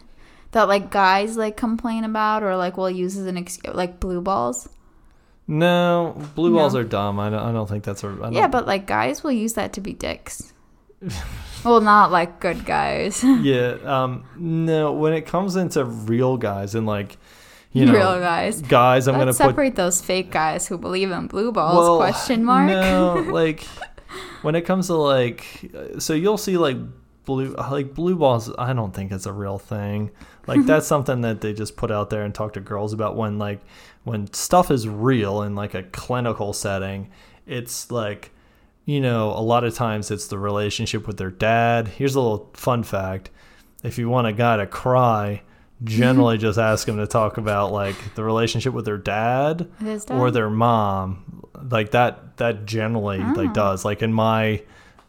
That 0.51 0.67
like 0.67 0.89
guys 0.91 1.37
like 1.37 1.55
complain 1.55 2.03
about 2.03 2.43
or 2.43 2.57
like 2.57 2.75
will 2.75 2.89
use 2.89 3.15
as 3.17 3.27
an 3.27 3.37
excuse, 3.37 3.73
like 3.75 3.99
blue 4.01 4.19
balls. 4.19 4.67
No 5.47 6.15
blue 6.35 6.53
balls 6.53 6.75
are 6.75 6.83
dumb 6.83 7.19
i 7.19 7.29
don't, 7.29 7.39
I 7.39 7.51
don't 7.51 7.67
think 7.67 7.83
that's 7.83 8.03
a 8.03 8.17
I 8.21 8.29
Yeah, 8.31 8.47
but 8.47 8.67
like 8.67 8.85
guys 8.85 9.23
will 9.23 9.31
use 9.31 9.53
that 9.53 9.73
to 9.73 9.81
be 9.81 9.93
dicks. 9.93 10.53
well, 11.63 11.79
not 11.79 12.11
like 12.11 12.39
good 12.39 12.65
guys. 12.65 13.23
yeah 13.41 13.77
um 13.85 14.25
no 14.35 14.91
when 14.93 15.13
it 15.13 15.25
comes 15.27 15.55
into 15.55 15.85
real 15.85 16.37
guys 16.37 16.75
and 16.75 16.85
like 16.87 17.17
you 17.71 17.85
know 17.85 17.93
Real 17.93 18.19
guys. 18.19 18.61
guys 18.61 19.07
i'm 19.07 19.13
gonna 19.13 19.25
Let's 19.25 19.37
put 19.37 19.49
separate 19.49 19.75
those 19.75 20.01
fake 20.01 20.31
guys 20.31 20.67
who 20.67 20.77
believe 20.77 21.11
in 21.11 21.27
blue 21.27 21.51
balls? 21.51 21.77
Well, 21.77 21.97
question 21.97 22.43
mark. 22.43 22.67
No, 22.67 23.23
like 23.31 23.63
when 24.41 24.55
it 24.55 24.61
comes 24.61 24.87
to 24.87 24.95
like, 24.95 25.71
so 25.99 26.13
you'll 26.13 26.37
see 26.37 26.57
like 26.57 26.77
blue, 27.25 27.53
like 27.55 27.93
blue 27.93 28.15
balls. 28.15 28.51
I 28.57 28.73
don't 28.73 28.93
think 28.93 29.11
it's 29.11 29.25
a 29.25 29.33
real 29.33 29.59
thing. 29.59 30.11
Like 30.47 30.65
that's 30.65 30.87
something 30.87 31.21
that 31.21 31.41
they 31.41 31.53
just 31.53 31.75
put 31.75 31.91
out 31.91 32.09
there 32.09 32.23
and 32.23 32.33
talk 32.33 32.53
to 32.53 32.61
girls 32.61 32.93
about 32.93 33.15
when 33.17 33.37
like 33.37 33.59
when 34.07 34.31
stuff 34.33 34.71
is 34.71 34.87
real 34.87 35.41
in 35.41 35.53
like 35.55 35.73
a 35.73 35.83
clinical 35.83 36.53
setting. 36.53 37.09
It's 37.45 37.91
like 37.91 38.31
you 38.85 38.99
know 39.01 39.31
a 39.31 39.41
lot 39.41 39.63
of 39.63 39.75
times 39.75 40.11
it's 40.11 40.27
the 40.27 40.39
relationship 40.39 41.05
with 41.07 41.17
their 41.17 41.31
dad. 41.31 41.87
Here's 41.89 42.15
a 42.15 42.21
little 42.21 42.49
fun 42.53 42.83
fact: 42.83 43.29
if 43.83 43.97
you 43.97 44.09
want 44.09 44.27
a 44.27 44.33
guy 44.33 44.57
to 44.57 44.65
cry. 44.67 45.41
Generally, 45.83 46.37
just 46.47 46.57
ask 46.57 46.87
him 46.87 46.97
to 46.97 47.05
talk 47.05 47.37
about 47.37 47.71
like 47.71 47.95
the 48.15 48.23
relationship 48.23 48.73
with 48.73 48.85
their 48.85 48.97
dad, 48.97 49.69
His 49.79 50.05
or 50.05 50.31
their 50.31 50.49
mom 50.49 51.43
like 51.69 51.91
that 51.91 52.37
that 52.37 52.65
generally 52.65 53.19
like 53.19 53.49
Oh. 53.51 53.53
does 53.53 53.85
like 53.85 54.01
in 54.01 54.11
my 54.13 54.63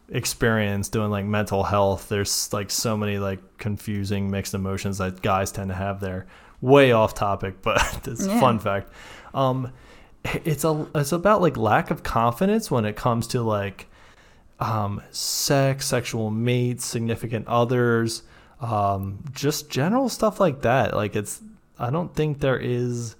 experience 0.09 0.89
doing 0.89 1.11
like 1.11 1.25
mental 1.25 1.63
health 1.63 2.09
there's 2.09 2.51
like 2.51 2.71
so 2.71 2.97
many 2.97 3.19
like 3.19 3.39
confusing 3.57 4.29
mixed 4.31 4.53
emotions 4.55 4.97
that 4.97 5.21
guys 5.21 5.51
tend 5.51 5.69
to 5.69 5.75
have 5.75 5.99
there 5.99 6.25
way 6.61 6.91
off 6.91 7.13
topic 7.13 7.61
but 7.61 7.77
it's 8.07 8.25
a 8.25 8.29
Yeah. 8.29 8.39
fun 8.39 8.59
fact. 8.59 8.91
Um 9.33 9.71
it's 10.45 10.63
a 10.65 10.87
it's 10.95 11.11
about 11.13 11.41
like 11.41 11.55
lack 11.57 11.91
of 11.91 12.03
confidence 12.03 12.69
when 12.69 12.83
it 12.85 12.95
comes 12.95 13.27
to 13.27 13.41
like 13.41 13.87
um 14.59 15.01
sex 15.11 15.85
sexual 15.87 16.29
mates 16.29 16.83
significant 16.85 17.47
others 17.47 18.23
um 18.59 19.23
just 19.31 19.69
general 19.69 20.09
stuff 20.09 20.39
like 20.39 20.61
that. 20.63 20.93
Like 20.95 21.15
it's 21.15 21.41
i 21.79 21.89
don't 21.89 22.13
think 22.13 22.39
there 22.39 22.57
is 22.59 23.15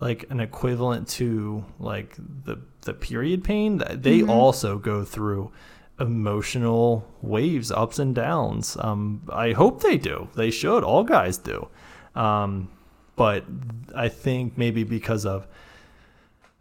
like 0.00 0.24
an 0.30 0.40
equivalent 0.40 1.06
to 1.08 1.64
like 1.78 2.16
the 2.16 2.58
the 2.82 2.92
period 2.92 3.44
pain. 3.44 3.78
Th- 3.78 4.00
they 4.02 4.18
Mhm. 4.20 4.28
also 4.30 4.78
go 4.78 5.04
through 5.04 5.52
emotional 6.00 7.06
waves 7.22 7.70
ups 7.70 7.98
and 8.00 8.14
downs. 8.14 8.76
Um 8.80 9.22
i 9.32 9.52
hope 9.52 9.80
they 9.82 9.96
do. 9.96 10.28
They 10.34 10.50
should. 10.50 10.82
All 10.82 11.04
guys 11.04 11.38
do 11.38 11.68
um 12.16 12.68
but 13.16 13.44
i 13.94 14.08
think 14.08 14.56
maybe 14.58 14.84
because 14.84 15.24
of 15.26 15.46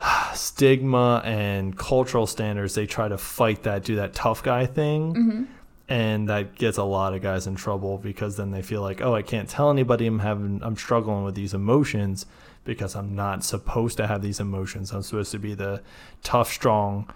stigma 0.34 1.22
and 1.24 1.78
cultural 1.78 2.28
standards 2.28 2.76
they 2.76 2.86
try 2.86 3.08
to 3.08 3.18
fight 3.18 3.64
that 3.64 3.84
do 3.84 3.96
that 3.96 4.14
tough 4.14 4.44
guy 4.44 4.66
thing. 4.66 5.14
Mhm. 5.16 5.48
and 5.90 6.30
that 6.30 6.56
gets 6.56 6.78
a 6.78 6.84
lot 6.84 7.14
of 7.14 7.22
guys 7.22 7.46
in 7.46 7.56
trouble 7.56 7.98
because 7.98 8.38
then 8.38 8.52
they 8.52 8.62
feel 8.62 8.82
like 8.82 9.02
oh 9.02 9.14
i 9.14 9.22
can't 9.22 9.50
tell 9.50 9.70
anybody 9.70 10.08
i'm 10.08 10.20
having 10.20 10.62
i'm 10.64 10.76
struggling 10.78 11.24
with 11.24 11.36
these 11.36 11.54
emotions 11.54 12.26
because 12.64 12.96
i'm 12.96 13.14
not 13.16 13.44
supposed 13.44 13.98
to 13.98 14.08
have 14.08 14.22
these 14.22 14.40
emotions. 14.40 14.92
I'm 14.94 15.02
supposed 15.02 15.32
to 15.34 15.40
be 15.40 15.54
the 15.54 15.82
tough 16.24 16.52
strong 16.52 17.10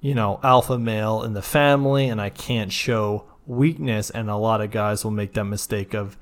you 0.00 0.14
know 0.14 0.40
alpha 0.42 0.78
male 0.78 1.22
in 1.22 1.32
the 1.34 1.42
family 1.42 2.08
and 2.08 2.20
i 2.20 2.28
can't 2.30 2.72
show 2.72 3.24
weakness. 3.46 4.10
And 4.10 4.28
a 4.28 4.36
lot 4.36 4.60
of 4.60 4.70
guys 4.70 5.04
will 5.04 5.10
make 5.10 5.32
that 5.32 5.44
mistake 5.44 5.94
of 5.94 6.16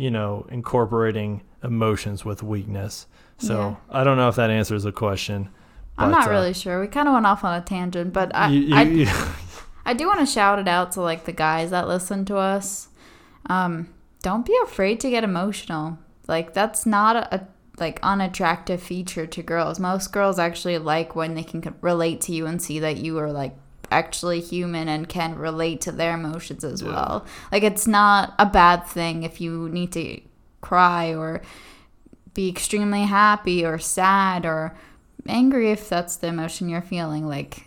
you 0.00 0.10
know 0.10 0.46
incorporating 0.50 1.42
emotions 1.62 2.24
with 2.24 2.42
weakness 2.42 3.06
so 3.38 3.76
i 3.90 4.02
don't 4.04 4.16
know 4.16 4.28
if 4.28 4.36
that 4.36 4.50
answers 4.50 4.82
the 4.84 4.92
question 4.92 5.48
I'm 5.98 6.10
not 6.10 6.28
uh, 6.28 6.30
really 6.30 6.54
sure. 6.54 6.80
We 6.80 6.86
kind 6.86 7.08
of 7.08 7.12
went 7.14 7.26
off 7.26 7.44
on 7.44 7.60
a 7.60 7.62
tangent, 7.62 8.14
but 8.14 8.34
I, 8.34 8.48
you- 8.48 8.60
you- 8.94 9.06
I, 9.06 9.34
I 9.90 9.92
do 9.92 10.06
want 10.06 10.20
to 10.20 10.24
shout 10.26 10.58
it 10.58 10.66
out 10.68 10.92
to 10.92 11.02
like 11.02 11.24
the 11.26 11.32
guys 11.32 11.70
that 11.72 11.88
listen 11.88 12.24
to 12.26 12.36
us. 12.38 12.88
Um, 13.46 13.92
don't 14.22 14.46
be 14.46 14.56
afraid 14.64 14.98
to 15.00 15.10
get 15.10 15.24
emotional. 15.24 15.98
Like 16.26 16.54
that's 16.54 16.86
not 16.86 17.16
a, 17.16 17.34
a 17.34 17.46
like 17.78 18.00
unattractive 18.02 18.82
feature 18.82 19.26
to 19.26 19.42
girls. 19.42 19.78
Most 19.78 20.10
girls 20.10 20.38
actually 20.38 20.78
like 20.78 21.14
when 21.14 21.34
they 21.34 21.42
can 21.42 21.74
relate 21.82 22.22
to 22.22 22.32
you 22.32 22.46
and 22.46 22.62
see 22.62 22.78
that 22.78 22.96
you 22.96 23.18
are 23.18 23.30
like 23.32 23.54
actually 23.90 24.40
human 24.40 24.88
and 24.88 25.08
can 25.08 25.34
relate 25.36 25.80
to 25.82 25.92
their 25.92 26.14
emotions 26.14 26.64
as 26.64 26.82
Yeah. 26.82 26.88
well. 26.88 27.26
Like 27.52 27.62
it's 27.62 27.86
not 27.86 28.34
a 28.38 28.46
bad 28.46 28.86
thing 28.86 29.22
if 29.22 29.40
you 29.40 29.68
need 29.68 29.92
to 29.92 30.20
cry 30.60 31.14
or 31.14 31.42
be 32.34 32.48
extremely 32.48 33.02
happy 33.02 33.64
or 33.64 33.78
sad 33.78 34.46
or 34.46 34.74
angry 35.28 35.70
if 35.70 35.88
that's 35.88 36.16
the 36.16 36.28
emotion 36.28 36.68
you're 36.68 36.82
feeling. 36.82 37.26
Like 37.26 37.64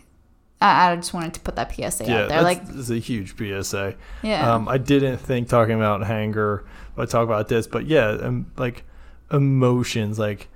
I, 0.60 0.92
I 0.92 0.96
just 0.96 1.12
wanted 1.12 1.34
to 1.34 1.40
put 1.40 1.56
that 1.56 1.74
PSA 1.74 2.04
yeah 2.04 2.22
out 2.22 2.28
there. 2.28 2.42
Like 2.42 2.62
a 2.68 2.94
huge 2.94 3.36
psa 3.36 3.94
yeah. 4.22 4.54
Um, 4.54 4.68
I 4.68 4.78
didn't 4.78 5.18
think 5.18 5.48
talking 5.48 5.74
about 5.74 6.04
hanger 6.06 6.64
would 6.96 7.10
talk 7.10 7.24
about 7.24 7.48
this, 7.48 7.66
but 7.66 7.86
yeah, 7.86 8.08
um, 8.08 8.50
like 8.56 8.84
emotions. 9.30 10.18
Like 10.18 10.48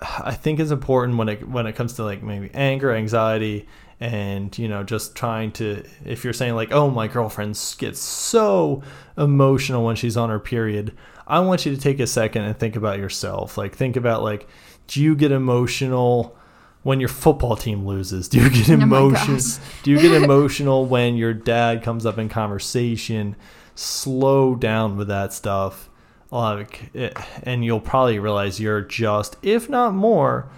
I 0.00 0.34
think 0.34 0.60
it's 0.60 0.70
important 0.70 1.18
when 1.18 1.28
it 1.28 1.48
when 1.48 1.66
it 1.66 1.74
comes 1.74 1.94
to 1.94 2.04
like 2.04 2.22
maybe 2.22 2.50
anger, 2.54 2.92
anxiety, 2.92 3.68
and 4.00 4.56
you 4.58 4.68
know 4.68 4.82
just 4.82 5.14
trying 5.14 5.52
to. 5.52 5.82
If 6.04 6.24
you're 6.24 6.32
saying 6.32 6.54
like, 6.54 6.72
oh, 6.72 6.90
my 6.90 7.08
girlfriend 7.08 7.58
gets 7.78 8.00
so 8.00 8.82
emotional 9.16 9.84
when 9.84 9.96
she's 9.96 10.16
on 10.16 10.30
her 10.30 10.40
period, 10.40 10.96
I 11.26 11.40
want 11.40 11.64
you 11.66 11.74
to 11.74 11.80
take 11.80 12.00
a 12.00 12.06
second 12.06 12.42
and 12.42 12.58
think 12.58 12.76
about 12.76 12.98
yourself. 12.98 13.56
Like 13.56 13.74
think 13.74 13.96
about 13.96 14.22
like, 14.22 14.48
do 14.86 15.02
you 15.02 15.14
get 15.16 15.32
emotional? 15.32 16.36
When 16.82 17.00
your 17.00 17.08
football 17.08 17.56
team 17.56 17.86
loses, 17.86 18.28
do 18.28 18.38
you 18.38 18.50
get 18.50 18.68
Oh 18.68 18.74
emotions? 18.74 19.56
gosh. 19.56 19.66
Do 19.84 19.90
you 19.90 19.98
get 19.98 20.12
emotional 20.22 20.84
when 20.84 21.16
your 21.16 21.32
dad 21.32 21.82
comes 21.82 22.04
up 22.04 22.18
in 22.18 22.28
conversation? 22.28 23.36
Slow 23.74 24.54
down 24.54 24.98
with 24.98 25.08
that 25.08 25.32
stuff. 25.32 25.88
Like, 26.30 26.90
eh, 26.94 27.08
and 27.42 27.64
you'll 27.64 27.80
probably 27.80 28.18
realize 28.18 28.60
you're 28.60 28.82
just, 28.82 29.38
if 29.40 29.70
not 29.70 29.94
more, 29.94 30.50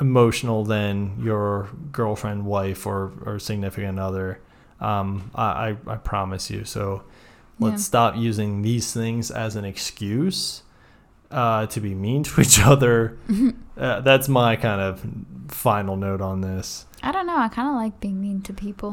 emotional 0.00 0.64
than 0.64 1.18
your 1.22 1.68
girlfriend, 1.92 2.46
wife, 2.46 2.86
or, 2.86 3.12
or 3.26 3.38
significant 3.38 3.98
other. 3.98 4.40
Um, 4.80 5.30
I, 5.34 5.70
I, 5.70 5.76
I 5.86 5.96
promise 5.96 6.50
you. 6.50 6.64
So 6.64 7.02
let's 7.58 7.82
Yeah. 7.82 7.86
stop 7.86 8.16
using 8.16 8.62
these 8.62 8.92
things 8.92 9.30
as 9.30 9.56
an 9.56 9.64
excuse 9.64 10.62
uh, 11.30 11.66
to 11.66 11.80
be 11.80 11.94
mean 11.94 12.22
to 12.28 12.40
each 12.40 12.60
other. 12.64 13.18
uh, 13.76 14.00
that's 14.02 14.28
my 14.28 14.56
kind 14.56 14.80
of 14.80 15.04
final 15.48 15.96
note 15.96 16.20
on 16.20 16.40
this. 16.42 16.86
I 17.02 17.12
don't 17.12 17.26
know. 17.26 17.36
I 17.36 17.48
kind 17.48 17.68
of 17.68 17.74
like 17.74 18.00
being 18.00 18.20
mean 18.20 18.42
to 18.42 18.52
people, 18.52 18.92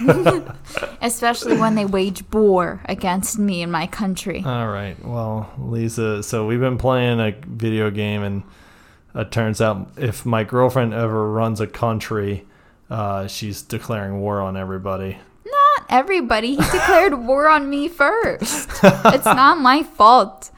especially 1.00 1.56
when 1.58 1.74
they 1.74 1.84
wage 1.84 2.24
war 2.32 2.80
against 2.86 3.38
me 3.38 3.62
and 3.62 3.70
my 3.70 3.86
country. 3.86 4.42
All 4.44 4.66
right. 4.68 4.96
Well, 5.04 5.50
Liza, 5.58 6.22
so 6.22 6.46
we've 6.46 6.60
been 6.60 6.78
playing 6.78 7.20
a 7.20 7.32
video 7.46 7.90
game, 7.90 8.22
and 8.22 8.42
it 9.16 9.30
turns 9.32 9.60
out 9.60 9.90
if 9.96 10.24
my 10.26 10.44
girlfriend 10.44 10.92
ever 10.94 11.30
runs 11.32 11.60
a 11.60 11.66
country, 11.66 12.44
uh, 12.90 13.26
she's 13.26 13.62
declaring 13.62 14.20
war 14.20 14.40
on 14.40 14.56
everybody. 14.56 15.18
Not 15.44 15.86
everybody. 15.88 16.50
He 16.50 16.56
declared 16.56 17.14
war 17.26 17.48
on 17.48 17.68
me 17.70 17.88
first. 17.88 18.68
It's 18.82 19.24
not 19.24 19.58
my 19.58 19.82
fault 19.82 20.50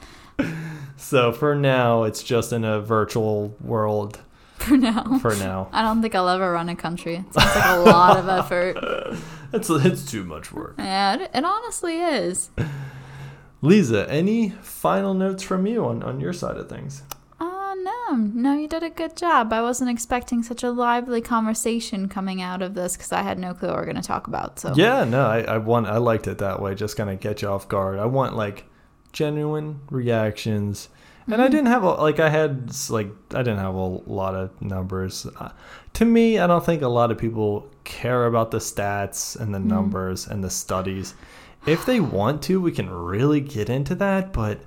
So 0.97 1.31
for 1.31 1.55
now, 1.55 2.03
it's 2.03 2.21
just 2.21 2.53
in 2.53 2.63
a 2.63 2.79
virtual 2.81 3.55
world. 3.61 4.19
for 4.57 4.77
now. 4.77 5.17
For 5.19 5.33
now, 5.35 5.69
I 5.71 5.81
don't 5.81 6.01
think 6.01 6.13
I'll 6.13 6.29
ever 6.29 6.51
run 6.51 6.69
a 6.69 6.75
country. 6.75 7.15
It 7.15 7.33
sounds 7.33 7.55
like 7.55 7.77
a 7.77 7.79
lot 7.79 8.17
of 8.17 8.27
effort. 8.27 8.77
it's 9.53 9.69
it's 9.69 10.11
too 10.11 10.23
much 10.25 10.51
work. 10.51 10.75
Yeah, 10.77 11.15
it, 11.15 11.31
it 11.33 11.43
honestly 11.45 11.99
is. 12.01 12.49
Liza, 13.61 14.09
any 14.09 14.49
final 14.61 15.13
notes 15.13 15.43
from 15.43 15.65
you 15.65 15.85
on 15.85 16.03
on 16.03 16.19
your 16.19 16.33
side 16.33 16.57
of 16.57 16.69
things? 16.69 17.03
No. 17.83 18.15
No, 18.15 18.53
you 18.53 18.67
did 18.67 18.83
a 18.83 18.89
good 18.89 19.15
job. 19.15 19.53
I 19.53 19.61
wasn't 19.61 19.89
expecting 19.89 20.43
such 20.43 20.63
a 20.63 20.71
lively 20.71 21.21
conversation 21.21 22.09
coming 22.09 22.41
out 22.41 22.61
of 22.61 22.73
this 22.73 22.95
because 22.97 23.11
I 23.11 23.21
had 23.21 23.37
no 23.39 23.53
clue 23.53 23.69
what 23.69 23.77
we 23.77 23.81
are 23.81 23.85
going 23.85 23.95
to 23.95 24.01
talk 24.01 24.27
about. 24.27 24.59
So, 24.59 24.73
Yeah, 24.75 25.03
no, 25.03 25.25
I, 25.27 25.41
I 25.41 25.57
want 25.57 25.87
I 25.87 25.97
liked 25.97 26.27
it 26.27 26.39
that 26.39 26.61
way, 26.61 26.75
just 26.75 26.97
kind 26.97 27.09
of 27.09 27.19
get 27.19 27.41
you 27.41 27.47
off 27.47 27.67
guard. 27.67 27.99
I 27.99 28.05
want 28.05 28.35
like 28.35 28.65
genuine 29.11 29.81
reactions 29.89 30.89
And 31.31 31.41
I 31.41 31.47
didn't 31.47 31.67
have 31.67 31.83
a, 31.83 31.91
like 31.91 32.19
I 32.19 32.29
had 32.29 32.71
like 32.89 33.09
I 33.33 33.39
didn't 33.43 33.59
have 33.59 33.75
a 33.75 33.85
lot 33.85 34.33
of 34.35 34.59
numbers. 34.61 35.25
Uh, 35.25 35.51
to 35.93 36.05
me, 36.05 36.39
I 36.39 36.47
don't 36.47 36.65
think 36.65 36.81
a 36.81 36.87
lot 36.87 37.11
of 37.11 37.17
people 37.17 37.69
care 37.83 38.25
about 38.25 38.51
the 38.51 38.57
stats 38.57 39.39
and 39.39 39.53
the 39.53 39.59
numbers 39.59 40.27
and 40.27 40.43
the 40.43 40.49
studies. 40.49 41.13
If 41.67 41.85
they 41.85 41.99
want 41.99 42.41
to, 42.43 42.59
we 42.61 42.71
can 42.71 42.89
really 42.89 43.41
get 43.41 43.69
into 43.69 43.93
that, 43.95 44.33
but 44.33 44.61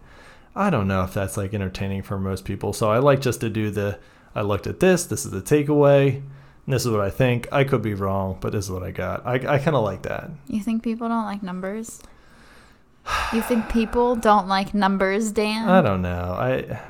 I 0.55 0.71
don't 0.71 0.87
know 0.89 1.03
if 1.05 1.15
that's 1.15 1.37
like 1.37 1.55
entertaining 1.55 2.03
for 2.03 2.19
most 2.19 2.45
people. 2.45 2.73
So 2.73 2.91
I 2.91 2.99
like 2.99 3.21
just 3.21 3.41
to 3.41 3.49
do 3.51 3.71
the 3.71 3.99
I 4.35 4.43
looked 4.43 4.67
at 4.67 4.81
this, 4.81 5.05
this 5.07 5.25
is 5.25 5.31
the 5.31 5.43
takeaway, 5.43 6.17
and 6.17 6.75
this 6.75 6.85
is 6.87 6.91
what 6.91 7.01
I 7.01 7.11
think. 7.11 7.49
I 7.53 7.65
could 7.65 7.83
be 7.83 7.95
wrong, 7.95 8.39
but 8.41 8.53
this 8.53 8.65
is 8.67 8.71
what 8.71 8.83
I 8.83 8.91
got. 8.91 9.27
I, 9.27 9.35
I 9.35 9.59
kind 9.59 9.77
of 9.77 9.85
like 9.85 10.03
that. 10.03 10.31
You 10.47 10.61
think 10.63 10.83
people 10.83 11.09
don't 11.09 11.25
like 11.25 11.43
numbers? 11.43 12.01
You 13.33 13.43
think 13.43 13.69
people 13.69 14.15
don't 14.17 14.47
like 14.49 14.73
numbers, 14.75 15.33
Dan? 15.33 15.69
I 15.69 15.83
don't 15.83 16.03
know. 16.03 16.37
I, 16.39 16.81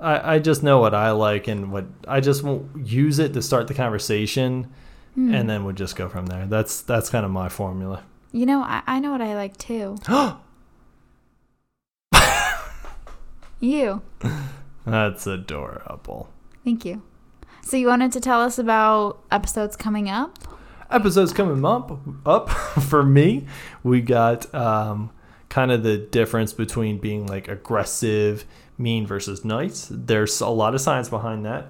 I 0.00 0.34
I 0.34 0.38
just 0.38 0.62
know 0.62 0.78
what 0.78 0.94
I 0.94 1.10
like 1.10 1.48
and 1.48 1.72
what 1.72 1.86
I 2.06 2.20
just 2.20 2.42
won't 2.42 2.86
use 2.86 3.18
it 3.18 3.32
to 3.34 3.42
start 3.42 3.66
the 3.68 3.74
conversation, 3.74 4.68
Hmm. 5.16 5.34
and 5.34 5.50
then 5.50 5.64
we'll 5.64 5.74
just 5.74 5.96
go 5.96 6.08
from 6.08 6.26
there. 6.26 6.46
That's 6.46 6.82
that's 6.82 7.10
kind 7.10 7.24
of 7.26 7.32
my 7.32 7.48
formula. 7.48 8.04
You 8.30 8.46
know, 8.46 8.60
I, 8.62 8.82
I 8.86 9.00
know 9.00 9.10
what 9.10 9.20
I 9.20 9.34
like 9.34 9.56
too. 9.56 9.96
You. 13.60 14.02
That's 14.86 15.26
adorable. 15.26 16.30
Thank 16.64 16.84
you. 16.84 17.02
So 17.62 17.76
you 17.76 17.86
wanted 17.86 18.12
to 18.12 18.20
tell 18.20 18.40
us 18.40 18.58
about 18.58 19.22
episodes 19.30 19.76
coming 19.76 20.08
up? 20.08 20.38
Episodes 20.90 21.32
coming 21.32 21.64
up 21.64 22.00
up 22.26 22.50
for 22.88 23.02
me. 23.02 23.46
We 23.84 24.00
got 24.00 24.52
um, 24.54 25.10
kind 25.48 25.70
of 25.70 25.82
the 25.82 25.98
difference 25.98 26.52
between 26.52 26.98
being 26.98 27.26
like 27.26 27.48
aggressive, 27.48 28.44
mean 28.78 29.06
versus 29.06 29.44
nice. 29.44 29.88
There's 29.90 30.40
a 30.40 30.48
lot 30.48 30.74
of 30.74 30.80
science 30.80 31.08
behind 31.08 31.44
that. 31.44 31.68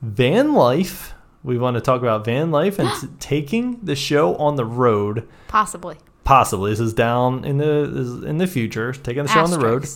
Van 0.00 0.54
life. 0.54 1.12
We 1.42 1.58
want 1.58 1.74
to 1.74 1.80
talk 1.80 2.00
about 2.00 2.24
van 2.24 2.52
life 2.52 2.78
and 2.78 2.88
t- 3.00 3.08
taking 3.18 3.80
the 3.82 3.96
show 3.96 4.36
on 4.36 4.54
the 4.54 4.64
road. 4.64 5.28
Possibly. 5.48 5.96
Possibly 6.24 6.70
this 6.70 6.80
is 6.80 6.94
down 6.94 7.44
in 7.44 7.58
the 7.58 7.92
is 7.94 8.22
in 8.22 8.38
the 8.38 8.46
future. 8.46 8.92
Taking 8.92 9.24
the 9.24 9.28
show 9.28 9.40
on 9.42 9.50
the 9.50 9.58
road. 9.58 9.86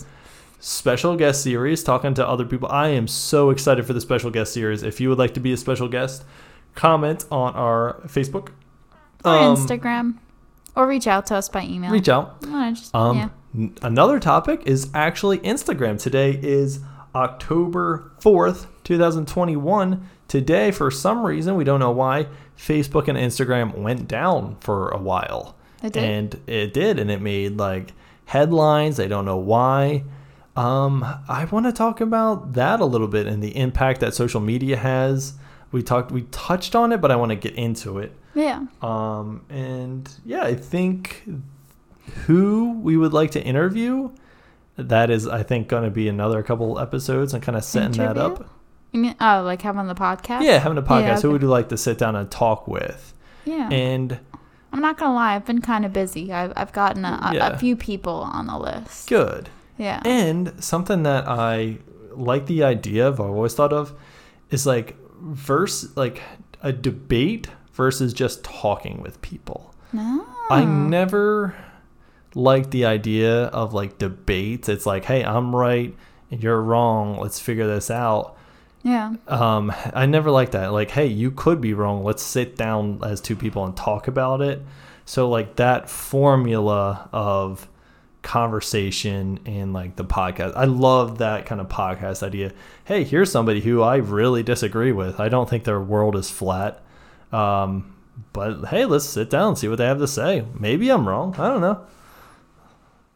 Special 0.59 1.17
guest 1.17 1.43
series, 1.43 1.85
talking 1.85 2.15
to 2.15 2.27
other 2.27 2.45
people. 2.45 2.69
I 2.71 2.89
am 2.89 3.07
so 3.07 3.51
excited 3.51 3.87
for 3.87 3.93
the 3.93 4.01
special 4.01 4.31
guest 4.31 4.53
series. 4.53 4.83
If 4.83 5.01
you 5.01 5.09
would 5.11 5.19
like 5.19 5.35
to 5.35 5.41
be 5.41 5.53
a 5.53 5.57
special 5.57 5.89
guest, 5.89 6.25
comment 6.75 7.25
on 7.31 7.55
our 7.55 8.01
Facebook 8.07 8.49
Or 9.25 9.33
Um, 9.33 9.57
Instagram. 9.57 10.15
Or 10.75 10.87
reach 10.87 11.07
out 11.07 11.27
to 11.27 11.37
us 11.37 11.49
by 11.49 11.63
email. 11.65 11.91
Reach 11.91 12.09
out. 12.09 12.41
Just- 12.43 12.95
Um, 12.95 13.17
yeah. 13.17 13.29
n- 13.57 13.73
another 13.83 14.19
topic 14.21 14.63
is 14.67 14.89
actually 14.95 15.39
Instagram. 15.39 15.99
Today 15.99 16.39
is 16.43 16.81
October 17.15 18.13
4th, 18.21 18.67
2021. 18.85 20.03
Today, 20.29 20.71
for 20.71 20.91
some 20.91 21.25
reason, 21.25 21.57
we 21.57 21.65
don't 21.65 21.81
know 21.81 21.91
why, 21.91 22.27
Facebook 22.59 23.09
and 23.09 23.19
Instagram 23.19 23.77
went 23.79 24.07
down 24.09 24.57
for 24.61 24.89
a 24.91 24.99
while. 24.99 25.55
It 25.83 25.93
did? 25.95 26.05
And 26.05 26.37
it 26.47 26.73
did, 26.75 26.99
and 26.99 27.11
it 27.11 27.21
made 27.21 27.59
like 27.59 27.93
headlines. 28.27 28.97
They 28.97 29.09
don't 29.09 29.25
know 29.25 29.37
why. 29.37 30.05
Um, 30.57 31.05
I 31.29 31.45
want 31.51 31.67
to 31.67 31.73
talk 31.73 32.01
about 32.01 32.55
that 32.55 32.81
a 32.81 32.85
little 32.85 33.09
bit 33.09 33.27
and 33.27 33.43
the 33.43 33.57
impact 33.57 34.01
that 34.01 34.15
social 34.15 34.41
media 34.41 34.77
has. 34.77 35.35
We 35.73 35.83
talked, 35.83 36.11
we 36.11 36.23
touched 36.31 36.75
on 36.75 36.93
it, 36.93 37.01
but 37.01 37.11
I 37.11 37.17
want 37.17 37.31
to 37.31 37.37
get 37.37 37.55
into 37.55 37.99
it. 37.99 38.13
Yeah. 38.35 38.67
Um, 38.81 39.45
and 39.51 40.11
yeah, 40.25 40.43
I 40.45 40.55
think 40.55 41.25
who 42.27 42.73
we 42.81 42.97
would 42.97 43.13
like 43.13 43.33
to 43.33 43.43
interview. 43.43 44.11
That 44.77 45.11
is, 45.11 45.27
I 45.27 45.43
think, 45.43 45.69
going 45.69 45.85
to 45.85 45.91
be 45.91 46.09
another 46.09 46.43
couple 46.43 46.79
episodes 46.79 47.33
and 47.35 47.43
kind 47.43 47.57
of 47.57 47.65
setting 47.65 47.93
that 47.93 48.19
up. 48.19 48.49
You 48.93 49.01
mean, 49.01 49.17
oh, 49.21 49.43
like 49.43 49.63
having 49.63 49.87
the 49.87 49.95
podcast? 49.95 50.43
Yeah, 50.43 50.59
having 50.59 50.79
a 50.79 50.83
podcast. 50.83 51.01
Yeah, 51.03 51.21
Who 51.21 51.33
would 51.33 51.43
you 51.43 51.49
like 51.49 51.71
to 51.71 51.77
sit 51.79 51.99
down 51.99 52.15
and 52.15 52.31
talk 52.31 52.69
with? 52.69 53.15
Yeah. 53.45 53.69
And 53.71 54.19
I'm 54.73 54.81
not 54.81 54.99
going 54.99 55.11
to 55.11 55.15
lie. 55.15 55.35
I've 55.35 55.47
been 55.47 55.63
kind 55.63 55.85
of 55.87 55.93
busy. 55.93 56.33
I've, 56.33 56.53
I've 56.57 56.73
gotten 56.73 57.05
a, 57.05 57.19
a, 57.23 57.35
Yeah. 57.35 57.49
a 57.49 57.59
few 57.59 57.75
people 57.75 58.13
on 58.33 58.47
the 58.47 58.59
list. 58.59 59.09
good. 59.09 59.49
Yeah. 59.79 60.01
And 60.05 60.53
something 60.63 61.03
that 61.05 61.29
I 61.29 61.79
like 62.13 62.47
the 62.47 62.65
idea 62.65 63.09
of, 63.09 63.21
I've 63.21 63.31
always 63.31 63.55
thought 63.55 63.73
of, 63.73 63.95
is 64.51 64.67
like 64.67 64.97
verse 65.21 65.97
like 65.97 66.23
a 66.63 66.73
debate 66.73 67.49
versus 67.73 68.13
just 68.13 68.43
talking 68.45 69.01
with 69.03 69.21
people. 69.23 69.75
no. 69.93 70.27
I 70.49 70.65
never 70.65 71.57
liked 72.35 72.71
the 72.71 72.85
idea 72.85 73.45
of 73.47 73.75
like 73.75 73.99
debates. 73.99 74.69
It's 74.69 74.87
like, 74.87 75.05
hey, 75.07 75.25
I'm 75.25 75.55
right 75.55 75.95
and 76.31 76.43
you're 76.43 76.61
wrong. 76.61 77.19
Let's 77.19 77.41
figure 77.41 77.67
this 77.67 77.91
out. 77.91 78.37
Yeah. 78.83 79.15
Um, 79.27 79.73
I 79.93 80.07
never 80.07 80.31
liked 80.31 80.53
that. 80.53 80.73
Like, 80.73 80.91
hey, 80.93 81.07
you 81.07 81.33
could 81.33 81.61
be 81.61 81.75
wrong. 81.75 82.05
Let's 82.05 82.23
sit 82.23 82.57
down 82.57 83.01
as 83.03 83.21
two 83.21 83.35
people 83.35 83.65
and 83.65 83.77
talk 83.77 84.07
about 84.07 84.41
it. 84.41 84.63
So 85.05 85.29
like 85.29 85.57
that 85.57 85.91
formula 85.91 87.09
of 87.13 87.69
conversation 88.27 89.39
and 89.47 89.73
like 89.73 89.95
the 89.95 90.05
podcast. 90.05 90.53
I 90.57 90.65
love 90.65 91.19
that 91.19 91.47
kind 91.47 91.61
of 91.61 91.69
podcast 91.69 92.25
idea. 92.25 92.53
Hey, 92.85 93.05
here's 93.05 93.31
somebody 93.31 93.61
who 93.61 93.83
I 93.83 93.97
really 93.97 94.43
disagree 94.43 94.91
with. 94.91 95.21
I 95.21 95.29
don't 95.29 95.49
think 95.49 95.63
their 95.63 95.81
world 95.81 96.17
is 96.17 96.29
flat. 96.29 96.83
Um, 97.31 97.95
but 98.33 98.65
hey, 98.67 98.85
let's 98.85 99.05
sit 99.05 99.31
down 99.31 99.51
and 99.51 99.59
see 99.59 99.69
what 99.69 99.79
they 99.79 99.87
have 99.87 100.01
to 100.01 100.09
say. 100.09 100.45
Maybe 100.59 100.91
I'm 100.91 101.07
wrong. 101.07 101.37
I 101.39 101.47
don't 101.47 101.61
know. 101.61 101.87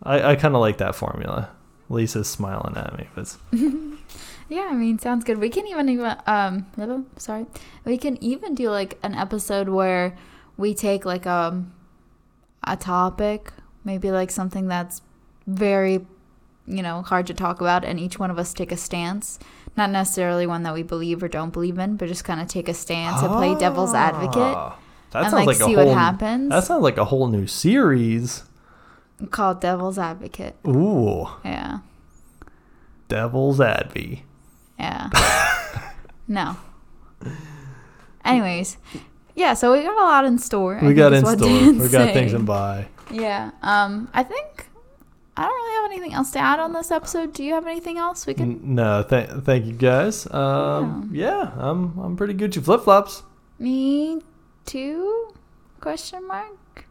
I, 0.05 0.31
I 0.31 0.37
kind 0.37 0.55
of 0.55 0.61
like 0.61 0.79
that 0.79 0.95
formula. 0.95 1.51
Liza's 1.89 2.29
smiling 2.29 2.77
at 2.77 2.97
me, 2.97 3.09
but 3.17 3.37
Yeah, 4.49 4.69
I 4.71 4.75
mean, 4.75 5.01
sounds 5.01 5.25
good. 5.25 5.39
We 5.39 5.49
can 5.49 5.67
even 5.67 5.89
even 5.89 6.17
um, 6.27 6.67
sorry, 7.17 7.47
we 7.85 7.99
can 7.99 8.23
even 8.23 8.55
do 8.55 8.71
like 8.71 8.97
an 9.03 9.17
episode 9.17 9.69
where 9.69 10.17
we 10.57 10.73
take 10.73 11.05
like 11.05 11.27
um 11.27 11.73
a 12.63 12.77
topic, 12.77 13.53
maybe 13.85 14.11
like 14.11 14.31
something 14.31 14.69
that's 14.69 15.03
very, 15.47 16.07
you 16.67 16.83
know, 16.83 17.03
hard 17.03 17.27
to 17.29 17.35
talk 17.35 17.61
about, 17.61 17.85
and 17.85 17.99
each 18.01 18.19
one 18.19 18.31
of 18.31 18.39
us 18.39 18.53
take 18.55 18.73
a 18.73 18.77
stance. 18.77 19.39
Not 19.77 19.91
necessarily 19.91 20.47
one 20.47 20.63
that 20.65 20.75
we 20.75 20.83
believe 20.83 21.23
or 21.23 21.29
don't 21.29 21.53
believe 21.53 21.79
in, 21.79 21.97
but 21.97 22.09
just 22.09 22.25
kind 22.25 22.41
of 22.41 22.49
take 22.49 22.69
a 22.69 22.75
stance 22.75 23.23
and 23.23 23.31
play 23.33 23.55
devil's 23.55 23.95
advocate 23.95 24.37
Ah, 24.57 24.77
That 25.13 25.23
and 25.23 25.31
sounds 25.31 25.47
like, 25.47 25.59
like, 25.61 25.67
see 25.67 25.75
a 25.75 25.77
whole. 25.77 25.87
what 25.87 25.97
happens. 25.97 26.51
That 26.51 26.65
sounds 26.65 26.83
like 26.83 26.97
a 26.99 27.05
whole 27.05 27.29
new 27.29 27.47
series. 27.47 28.43
called 29.31 29.61
devil's 29.61 29.99
advocate. 29.99 30.57
Ooh, 30.67 31.29
Yeah, 31.45 31.79
Devil's 33.09 33.59
Advy. 33.61 34.23
yeah. 34.79 35.09
no. 36.29 36.57
Anyways, 38.25 38.77
yeah. 39.35 39.55
So 39.55 39.73
we 39.73 39.83
got 39.83 39.97
a 39.97 40.05
lot 40.05 40.25
in 40.25 40.39
store. 40.39 40.79
We 40.83 40.95
got 40.95 41.13
in 41.13 41.25
store. 41.25 41.73
We 41.73 41.89
got 41.89 42.13
things 42.13 42.33
in 42.35 42.45
buy. 42.45 42.89
Yeah. 43.11 43.51
Um, 43.63 44.09
I 44.15 44.23
think 44.23 44.69
I 45.37 45.43
don't 45.43 45.53
really 45.53 45.83
have 45.83 45.91
anything 45.91 46.15
else 46.15 46.31
to 46.33 46.39
add 46.39 46.61
on 46.61 46.73
this 46.73 46.91
episode. 46.91 47.33
Do 47.33 47.43
you 47.43 47.55
have 47.55 47.67
anything 47.67 47.99
else 47.99 48.27
we 48.27 48.35
can? 48.35 48.75
No, 48.75 49.03
th- 49.03 49.31
thank 49.45 49.67
you 49.67 49.73
guys. 49.73 50.31
Um, 50.33 51.11
yeah, 51.13 51.53
I'm 51.57 51.99
I'm 51.99 52.17
pretty 52.17 52.35
Gucci 52.35 52.63
flip 52.63 52.83
flops. 52.83 53.23
Me 53.59 54.21
too? 54.67 55.35
Question 55.81 56.27
mark. 56.27 56.87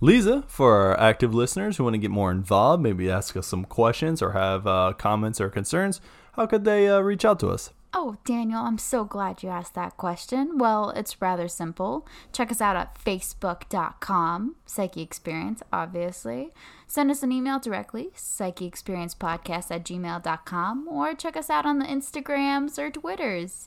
Liza, 0.00 0.44
for 0.46 0.74
our 0.74 1.00
active 1.00 1.34
listeners 1.34 1.76
who 1.76 1.84
want 1.84 1.94
to 1.94 1.98
get 1.98 2.10
more 2.10 2.30
involved, 2.30 2.82
maybe 2.82 3.10
ask 3.10 3.36
us 3.36 3.46
some 3.46 3.64
questions 3.64 4.20
or 4.20 4.32
have 4.32 4.66
uh, 4.66 4.92
comments 4.96 5.40
or 5.40 5.48
concerns, 5.48 6.02
how 6.34 6.44
could 6.46 6.64
they 6.64 6.88
uh, 6.88 7.00
reach 7.00 7.24
out 7.24 7.40
to 7.40 7.48
us? 7.48 7.70
Oh, 7.92 8.16
Daniel, 8.24 8.60
I'm 8.60 8.76
so 8.78 9.04
glad 9.04 9.42
you 9.42 9.48
asked 9.48 9.74
that 9.74 9.96
question. 9.96 10.58
Well, 10.58 10.90
it's 10.90 11.22
rather 11.22 11.48
simple. 11.48 12.06
Check 12.32 12.50
us 12.50 12.60
out 12.60 12.76
at 12.76 12.98
facebook.com, 13.02 14.56
Psyche 14.66 15.00
Experience, 15.00 15.62
obviously. 15.72 16.50
Send 16.86 17.10
us 17.10 17.22
an 17.22 17.32
email 17.32 17.58
directly, 17.58 18.10
psycheexperiencepodcast 18.14 19.70
at 19.70 19.84
gmail.com, 19.84 20.88
or 20.88 21.14
check 21.14 21.36
us 21.36 21.48
out 21.48 21.64
on 21.64 21.78
the 21.78 21.86
Instagrams 21.86 22.78
or 22.78 22.90
Twitters. 22.90 23.66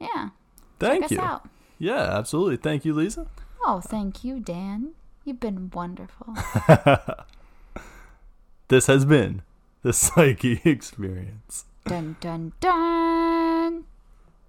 Yeah, 0.00 0.30
Thank 0.78 1.02
check 1.04 1.10
you. 1.10 1.18
us 1.18 1.24
out. 1.24 1.48
Yeah, 1.78 2.16
absolutely. 2.18 2.56
Thank 2.56 2.84
you, 2.86 2.94
Liza. 2.94 3.26
Oh, 3.66 3.80
thank 3.80 4.24
you, 4.24 4.40
Dan. 4.40 4.92
You've 5.24 5.40
been 5.40 5.70
wonderful. 5.70 6.34
This 8.68 8.88
has 8.88 9.04
been 9.04 9.42
the 9.82 9.92
Psyche 9.92 10.60
Experience. 10.64 11.66
Dun 11.86 12.16
dun 12.20 12.50
dun. 12.60 13.95